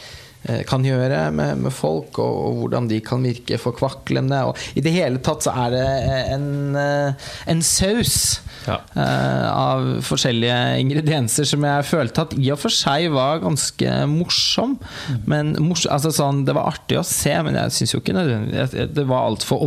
kan 0.69 0.85
gjøre 0.87 1.29
med, 1.35 1.59
med 1.65 1.75
folk, 1.75 2.19
og, 2.23 2.37
og, 2.49 2.61
hvordan 2.63 2.89
de 2.91 3.01
kan 3.05 3.25
virke 3.25 3.59
forkvaklende. 3.61 4.43
Og 4.49 4.79
I 4.79 4.85
det 4.85 4.95
hele 4.95 5.23
tatt 5.25 5.47
så 5.47 5.55
er 5.67 5.75
det 5.75 5.87
en, 6.35 6.49
eh, 6.79 7.31
en 7.51 7.65
saus 7.65 8.41
ja. 8.69 8.79
uh, 8.95 9.47
av 9.49 9.87
forskjellige 10.07 10.57
ingredienser 10.83 11.47
som 11.49 11.65
jeg 11.67 11.87
følte 11.89 12.25
at 12.27 12.35
i 12.39 12.51
og 12.53 12.61
for 12.61 12.75
seg 12.75 13.09
var 13.15 13.43
ganske 13.43 13.95
morsom. 14.11 14.77
Mm. 15.09 15.21
Men 15.31 15.53
mors 15.65 15.87
altså 15.89 16.13
sånn, 16.15 16.45
Det 16.49 16.55
var 16.57 16.71
artig 16.73 16.99
å 17.01 17.07
se, 17.07 17.33
men 17.45 17.57
jeg 17.59 17.75
syns 17.77 17.95
jo 17.95 18.01
ikke 18.03 18.15
nødvendig 18.17 18.87
Det 18.95 19.05
var 19.09 19.29
altfor 19.29 19.63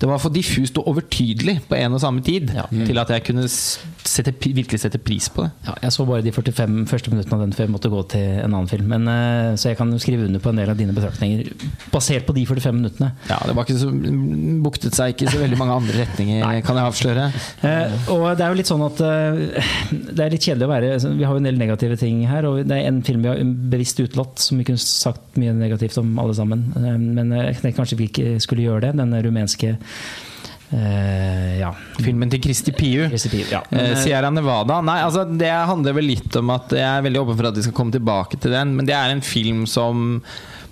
Det 0.00 0.08
var 0.08 0.20
for 0.22 0.34
diffust 0.34 0.78
og 0.80 0.90
overtydelig 0.92 1.58
på 1.68 1.78
en 1.78 1.96
og 1.96 2.02
samme 2.02 2.24
tid 2.26 2.52
ja. 2.54 2.66
mm. 2.70 2.84
til 2.88 3.00
at 3.02 3.12
jeg 3.14 3.24
kunne 3.28 3.46
sette, 3.48 4.34
virkelig 4.40 4.80
sette 4.82 5.00
pris 5.02 5.28
på 5.32 5.44
det. 5.44 5.50
Ja, 5.66 5.76
jeg 5.86 5.94
så 5.96 6.06
bare 6.08 6.24
de 6.24 6.32
45 6.34 6.86
første 6.90 7.12
minuttene 7.12 7.38
av 7.38 7.44
den 7.44 7.54
før 7.56 7.66
jeg 7.66 7.74
måtte 7.74 7.92
gå 7.92 8.02
til 8.12 8.26
en 8.42 8.52
annen 8.52 8.70
film. 8.70 8.92
Men, 8.92 9.08
uh, 9.10 9.56
så 9.58 9.72
jeg 9.72 9.80
kan 9.80 9.95
skrive 10.02 10.26
under 10.26 10.42
på 10.42 10.52
en 10.52 10.60
del 10.60 10.72
av 10.72 10.78
dine 10.78 10.94
betraktninger 10.96 11.50
basert 11.92 12.26
på 12.26 12.34
de 12.36 12.44
45 12.48 12.76
minuttene. 12.76 13.10
Ja, 13.30 13.38
det 13.46 13.56
var 13.56 13.66
ikke 13.66 13.78
så, 13.80 13.90
buktet 14.64 14.96
seg 14.96 15.14
ikke 15.14 15.30
så 15.32 15.40
veldig 15.42 15.58
mange 15.60 15.78
andre 15.80 16.00
retninger, 16.02 16.44
kan 16.66 16.80
jeg 16.80 16.90
avsløre. 16.92 17.28
Uh, 17.62 18.12
og 18.14 18.26
det 18.38 18.46
er 18.46 18.52
jo 18.52 18.60
litt 18.60 18.70
sånn 18.70 18.86
at 18.86 19.02
uh, 19.02 19.40
det 20.10 20.26
er 20.26 20.34
litt 20.34 20.46
kjedelig 20.46 20.68
å 20.68 20.72
være 20.72 20.92
Vi 21.06 21.26
har 21.26 21.34
jo 21.34 21.42
en 21.42 21.48
del 21.50 21.60
negative 21.60 21.98
ting 22.00 22.22
her, 22.28 22.48
og 22.48 22.62
det 22.66 22.78
er 22.78 22.90
en 22.90 23.02
film 23.06 23.24
vi 23.24 23.32
har 23.32 23.42
bevisst 23.76 24.00
utelatt, 24.02 24.40
som 24.42 24.60
vi 24.60 24.68
kunne 24.68 24.82
sagt 24.82 25.40
mye 25.40 25.54
negativt 25.56 25.98
om 26.02 26.16
alle 26.22 26.36
sammen. 26.36 26.68
men 26.76 27.32
jeg 27.34 27.60
tenkte 27.60 27.76
kanskje 27.80 28.00
vi 28.00 28.10
ikke 28.10 28.40
skulle 28.42 28.66
gjøre 28.66 28.88
det. 28.88 28.96
Den 29.00 29.14
rumenske 29.26 29.76
Uh, 30.66 31.58
ja. 31.60 31.70
Filmen 32.02 32.30
til 32.32 32.40
Kristi 32.42 32.72
Piu. 32.74 33.06
Ja. 33.50 33.62
Uh, 33.70 33.94
Sierra 34.00 34.32
Nevada. 34.34 34.80
Nei, 34.84 34.98
altså 35.04 35.22
Det 35.30 35.50
handler 35.50 35.94
vel 35.96 36.10
litt 36.10 36.38
om 36.40 36.50
at 36.56 36.74
jeg 36.74 36.86
er 36.86 37.06
veldig 37.06 37.22
åpen 37.22 37.38
for 37.38 37.50
at 37.52 37.58
vi 37.60 37.66
skal 37.68 37.76
komme 37.76 37.94
tilbake 37.94 38.40
til 38.42 38.54
den. 38.56 38.74
Men 38.78 38.88
det 38.88 38.96
er 38.98 39.14
en 39.14 39.24
film 39.24 39.64
som 39.70 40.20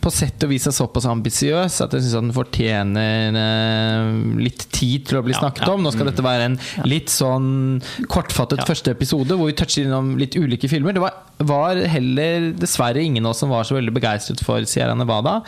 på 0.05 0.13
sett 0.13 0.45
og 0.45 0.53
vis 0.53 0.67
er 0.69 0.75
såpass 0.77 1.07
ambisiøs 1.09 1.81
at 1.85 1.95
jeg 1.97 2.05
syns 2.05 2.17
den 2.19 2.33
fortjener 2.37 3.39
eh, 3.41 4.09
litt 4.41 4.67
tid 4.75 5.07
til 5.09 5.21
å 5.21 5.25
bli 5.25 5.37
snakket 5.37 5.67
ja. 5.67 5.73
om. 5.73 5.85
Nå 5.85 5.93
skal 5.95 6.11
dette 6.11 6.25
være 6.25 6.51
en 6.51 6.59
litt 6.89 7.13
sånn 7.13 7.81
kortfattet 8.13 8.63
ja. 8.63 8.69
første 8.69 8.93
episode 8.95 9.39
hvor 9.39 9.49
vi 9.49 9.57
toucher 9.57 9.87
innom 9.87 10.15
litt 10.21 10.37
ulike 10.37 10.69
filmer. 10.71 10.97
Det 10.97 11.03
var, 11.05 11.17
var 11.49 11.81
heller 11.95 12.51
dessverre 12.59 13.03
ingen 13.03 13.25
av 13.25 13.33
oss 13.33 13.43
som 13.45 13.53
var 13.53 13.67
så 13.67 13.79
veldig 13.79 13.95
begeistret 13.97 14.43
for 14.45 14.69
Sierra 14.69 14.97
Nevada. 14.99 15.39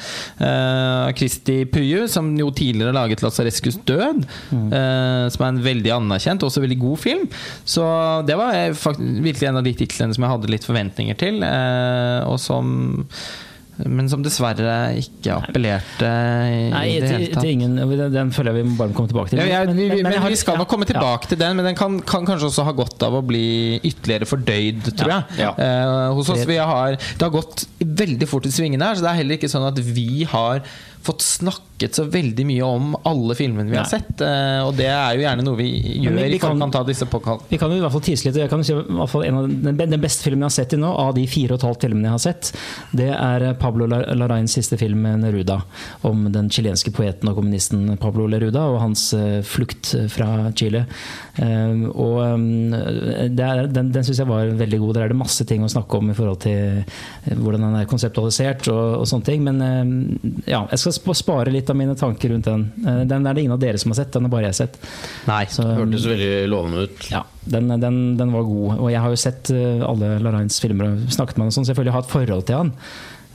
Uh, 0.41 1.13
Christy 1.19 1.61
Puyu, 1.69 2.07
som 2.11 2.33
jo 2.39 2.49
tidligere 2.55 2.97
laget 2.97 3.25
'Lasarescus 3.25 3.81
død', 3.89 4.25
mm. 4.51 4.69
uh, 4.73 5.27
som 5.33 5.47
er 5.47 5.53
en 5.53 5.65
veldig 5.65 5.97
anerkjent 5.99 6.43
og 6.45 6.51
også 6.51 6.65
veldig 6.65 6.81
god 6.81 7.03
film. 7.03 7.27
Så 7.65 7.85
det 8.29 8.39
var 8.41 8.73
virkelig 8.73 9.51
en 9.51 9.61
av 9.61 9.67
de 9.67 9.77
titlene 9.77 10.17
som 10.17 10.25
jeg 10.25 10.35
hadde 10.37 10.55
litt 10.55 10.69
forventninger 10.69 11.21
til, 11.21 11.43
uh, 11.45 12.25
og 12.31 12.41
som 12.41 12.97
men 13.85 14.09
som 14.09 14.23
dessverre 14.25 14.97
ikke 14.97 15.35
appellerte 15.37 16.09
i 16.09 16.69
Nei, 16.73 16.85
det 17.03 17.11
hele 17.11 17.29
tatt. 17.35 17.45
Til 17.45 17.53
ingen, 17.53 17.77
den 18.15 18.33
føler 18.33 18.55
jeg 18.55 18.65
vi 18.65 18.77
bare 18.79 18.93
må 18.93 18.97
komme 18.97 19.11
tilbake 19.13 19.33
til. 19.33 19.43
Ja, 19.43 19.61
jeg, 19.61 19.75
vi, 19.75 19.89
men, 19.91 20.03
men, 20.07 20.17
men, 20.17 20.29
vi 20.33 20.41
skal 20.41 20.57
nok 20.61 20.71
komme 20.73 20.89
tilbake 20.89 21.29
ja. 21.29 21.33
til 21.35 21.41
den, 21.43 21.59
men 21.59 21.69
den 21.69 21.79
kan, 21.79 21.99
kan, 22.01 22.25
kanskje 22.29 22.49
også 22.49 22.65
ha 22.69 22.75
godt 22.77 23.05
av 23.07 23.19
å 23.19 23.23
bli 23.27 23.47
ytterligere 23.83 24.29
fordøyd, 24.31 24.91
tror 24.97 25.13
jeg. 25.13 25.39
Ja, 25.45 25.53
uh, 25.61 26.17
hos 26.17 26.33
oss, 26.33 26.47
har, 26.47 26.97
Det 26.97 27.29
har 27.29 27.35
gått 27.35 27.67
veldig 27.81 28.31
fort 28.31 28.49
i 28.49 28.55
svingene 28.55 28.89
her, 28.89 28.97
så 28.97 29.05
det 29.05 29.13
er 29.13 29.21
heller 29.21 29.41
ikke 29.41 29.53
sånn 29.53 29.69
at 29.69 29.81
vi 29.85 30.25
har 30.31 30.65
fått 31.07 31.23
snakket 31.23 31.95
så 31.95 32.05
veldig 32.11 32.45
mye 32.49 32.67
om 32.67 32.95
alle 33.07 33.35
filmene 33.39 33.71
vi 33.71 33.79
har 33.79 33.87
sett. 33.89 34.21
Eh, 34.25 34.61
og 34.65 34.75
det 34.79 34.89
er 34.91 35.17
jo 35.17 35.25
gjerne 35.27 35.45
noe 35.47 35.59
vi 35.59 35.69
gjør 36.03 36.17
vi, 36.17 36.25
vi 36.33 36.41
kan, 36.43 36.59
kan 36.61 36.73
ta 36.75 36.83
disse 36.87 37.07
påkall. 37.11 37.43
Vi 37.51 37.59
kan 37.61 37.71
jo 37.73 37.79
i 37.79 37.85
hvert 37.85 37.95
fall 37.95 38.05
tise 38.07 38.27
litt. 38.27 38.39
Jeg 38.41 38.51
kan 38.51 38.65
si, 38.67 38.75
en 38.75 39.39
av 39.39 39.47
den, 39.51 39.79
den 39.79 40.03
beste 40.03 40.27
filmen 40.27 40.45
jeg 40.45 40.51
har 40.51 40.57
sett 40.57 40.75
i 40.75 40.81
nå, 40.81 40.91
av 40.91 41.13
de 41.17 41.27
fire 41.31 41.55
og 41.55 41.61
et 41.61 41.67
halvt 41.69 41.87
filmene 41.87 42.09
jeg 42.09 42.17
har 42.17 42.25
sett, 42.25 42.51
det 42.97 43.11
er 43.15 43.47
Pablo 43.61 43.89
Larrains 43.91 44.57
siste 44.57 44.79
film, 44.81 45.05
'Neruda'. 45.07 45.61
Om 46.09 46.27
den 46.35 46.51
chilenske 46.53 46.91
poeten 46.97 47.31
og 47.31 47.39
kommunisten 47.39 47.97
Pablo 48.01 48.27
Leruda 48.31 48.65
og 48.73 48.81
hans 48.83 49.09
flukt 49.47 49.93
fra 50.13 50.51
Chile. 50.57 50.87
Og 51.37 52.17
er, 52.25 53.69
den, 53.69 53.93
den 53.93 54.07
syns 54.07 54.23
jeg 54.23 54.31
var 54.31 54.51
veldig 54.59 54.81
god. 54.83 54.95
Der 54.97 55.07
er 55.07 55.13
det 55.13 55.21
masse 55.21 55.45
ting 55.49 55.65
å 55.65 55.71
snakke 55.71 56.01
om 56.01 56.11
i 56.11 56.17
forhold 56.17 56.41
til 56.47 56.83
hvordan 57.37 57.67
den 57.67 57.79
er 57.79 57.91
konseptualisert 57.91 58.71
og, 58.73 59.03
og 59.03 59.09
sånne 59.11 59.29
ting. 59.29 59.45
Men 59.47 59.61
ja, 60.49 60.65
jeg 60.73 60.83
skal 60.83 60.96
spare 60.97 61.53
litt 61.55 61.71
av 61.71 61.79
mine 61.79 61.97
tanker 61.99 62.33
rundt 62.33 62.49
den. 62.49 62.69
Eh, 62.85 63.03
den 63.09 63.27
er 63.27 63.37
det 63.37 63.45
ingen 63.45 63.57
av 63.57 63.63
dere 63.63 63.81
som 63.81 63.93
har 63.93 64.01
sett, 64.01 64.13
den 64.15 64.29
har 64.29 64.33
bare 64.33 64.51
jeg 64.51 64.61
sett. 64.61 64.79
Nei, 65.29 65.43
så, 65.53 65.67
Hørtes 65.79 66.07
veldig 66.09 66.31
lovende 66.53 66.87
ut. 66.87 67.11
Ja, 67.13 67.25
den, 67.45 67.69
den, 67.83 68.01
den, 68.21 68.33
var 68.35 68.47
god. 68.49 68.79
Og 68.79 68.89
jeg 68.93 69.03
har 69.05 69.13
jo 69.13 69.21
sett 69.21 69.53
eh, 69.55 69.85
alle 69.87 70.17
Larains 70.23 70.61
filmer 70.63 70.93
og 70.93 71.13
snakket 71.15 71.39
med 71.39 71.49
den, 71.49 71.55
så 71.55 71.63
jeg 71.63 71.69
så 71.69 71.73
selvfølgelig 71.73 71.97
har 71.99 72.07
et 72.07 72.17
forhold 72.17 72.49
til 72.49 72.61
han. 72.63 72.75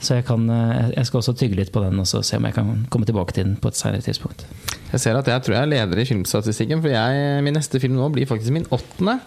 Så 0.02 0.16
jeg, 0.18 0.26
kan, 0.26 0.48
eh, 0.50 0.90
jeg, 0.96 1.06
skal 1.06 1.20
også 1.20 1.34
tygge 1.38 1.60
litt 1.60 1.70
på 1.74 1.82
den 1.84 2.02
og 2.02 2.08
se 2.10 2.38
om 2.38 2.46
jeg 2.48 2.56
kan 2.56 2.72
komme 2.90 3.06
tilbake 3.06 3.36
til 3.36 3.46
den 3.46 3.54
på 3.62 3.70
et 3.70 3.78
senere 3.78 4.02
tidspunkt. 4.02 4.42
Jeg 4.90 5.00
ser 5.00 5.16
at 5.16 5.30
jeg 5.30 5.44
tror 5.46 5.56
jeg 5.56 5.62
er 5.62 5.70
leder 5.70 6.02
i 6.02 6.06
filmstatistikken, 6.08 6.82
for 6.82 6.92
jeg, 6.92 7.44
min 7.46 7.56
neste 7.56 7.80
film 7.80 7.94
nå 7.96 8.10
blir 8.12 8.26
faktisk 8.28 8.52
min 8.52 8.66
åttende. 8.74 9.20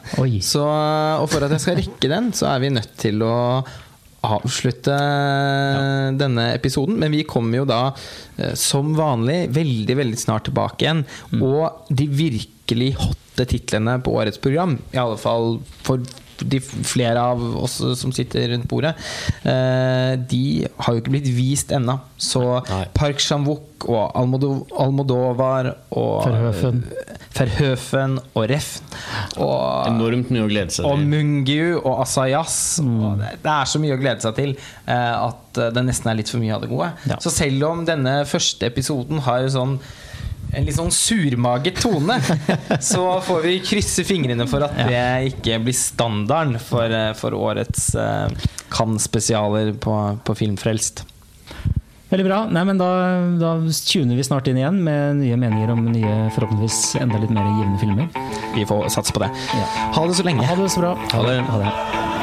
Så, 0.44 0.66
og 0.66 1.30
for 1.32 1.48
at 1.48 1.56
jeg 1.56 1.64
skal 1.64 1.80
rekke 1.80 2.12
den, 2.12 2.30
så 2.36 2.52
er 2.52 2.62
vi 2.62 2.74
nødt 2.76 2.92
til 3.02 3.24
å 3.26 3.36
avslutte 4.26 4.95
ja. 4.95 5.86
denne 6.17 6.49
episoden. 6.55 6.97
Men 7.01 7.13
vi 7.15 7.23
kommer 7.28 7.61
jo 7.61 7.69
da 7.69 7.82
eh, 8.38 8.53
som 8.59 8.93
vanlig 8.97 9.45
veldig 9.55 9.99
veldig 10.01 10.19
snart 10.21 10.49
tilbake 10.49 10.86
igjen. 10.86 11.05
Mm. 11.32 11.45
Og 11.45 11.95
de 11.95 12.09
virkelig 12.11 12.93
hotte 12.99 13.47
titlene 13.51 13.97
på 14.03 14.13
årets 14.15 14.41
program, 14.41 14.78
i 14.95 15.01
alle 15.01 15.19
fall 15.21 15.59
for 15.86 16.03
de 16.43 16.59
flere 16.59 17.21
av 17.21 17.41
oss 17.63 17.78
som 17.99 18.11
sitter 18.15 18.49
rundt 18.51 18.67
bordet, 18.67 18.95
eh, 19.47 20.15
de 20.19 20.67
har 20.67 20.93
jo 20.93 21.01
ikke 21.01 21.13
blitt 21.13 21.30
vist 21.36 21.71
ennå. 21.76 21.97
Så 22.17 22.43
Nei. 22.69 22.84
Park 22.97 23.21
Chan-wook 23.23 23.88
og 23.88 24.15
Almodovar 24.17 25.71
og 25.95 26.26
Verhøfen, 26.28 26.84
Verhøfen 27.36 28.18
og 28.34 28.48
Ref 28.52 28.70
og, 29.36 29.90
Enormt 29.90 30.32
mye 30.32 30.46
å 30.46 30.50
glede 30.50 30.72
seg 30.72 30.86
til. 30.86 30.92
Og 30.92 31.04
Mungiu 31.12 31.76
og 31.82 32.02
Asayas. 32.06 32.58
Og 32.84 33.20
det, 33.20 33.36
det, 33.44 33.52
er 33.52 33.70
så 33.70 33.82
mye 33.84 33.98
å 33.98 34.02
glede 34.02 34.24
seg 34.24 34.38
til 34.40 34.56
eh, 34.56 35.14
at 35.16 35.62
det 35.76 35.86
nesten 35.86 36.12
er 36.12 36.20
litt 36.22 36.32
for 36.32 36.44
mye 36.44 36.56
av 36.56 36.64
det 36.64 36.72
gode. 36.72 36.92
Ja. 37.12 37.20
Så 37.24 37.34
selv 37.34 37.68
om 37.68 37.86
denne 37.88 38.22
første 38.30 38.70
episoden 38.72 39.24
har 39.28 39.48
sånn 39.52 39.80
en 40.56 40.64
litt 40.64 40.78
sånn 40.78 40.94
surmaget 40.94 41.82
tone, 41.84 42.16
så 42.92 43.04
får 43.26 43.42
vi 43.44 43.58
krysse 43.66 44.06
fingrene 44.08 44.48
for 44.48 44.64
at 44.64 44.78
det 44.88 45.34
ikke 45.34 45.60
blir 45.66 45.76
standarden 45.76 46.62
for, 46.62 46.88
eh, 46.88 47.12
for 47.18 47.36
årets 47.36 47.90
uh, 48.00 48.30
Cannes-spesialer 48.72 49.74
på, 49.84 49.98
på 50.24 50.38
Filmfrelst. 50.40 51.04
Veldig 52.12 52.26
bra. 52.28 52.39
Nei, 52.53 52.64
men 52.70 52.78
da, 52.78 52.89
da 53.41 53.56
tuner 53.89 54.18
vi 54.20 54.26
snart 54.28 54.47
inn 54.51 54.60
igjen 54.62 54.78
med 54.86 55.22
nye 55.24 55.39
meninger 55.41 55.74
om 55.74 55.88
nye, 55.89 56.14
forhåpentligvis 56.36 56.95
enda 57.01 57.22
litt 57.22 57.34
mer 57.34 57.47
givende 57.58 57.82
filmer. 57.82 58.10
Vi 58.56 58.68
får 58.70 58.91
satse 58.93 59.16
på 59.16 59.24
det. 59.26 59.32
Ja. 59.58 59.66
Ha 59.97 60.06
det 60.06 60.20
så 60.20 60.28
lenge. 60.28 60.45
Ha 60.45 60.60
det 60.60 60.70
så 60.76 60.86
bra. 60.86 60.93
Ha 61.16 61.26
det. 61.26 61.39
Ha 61.49 61.64
det. 61.64 62.14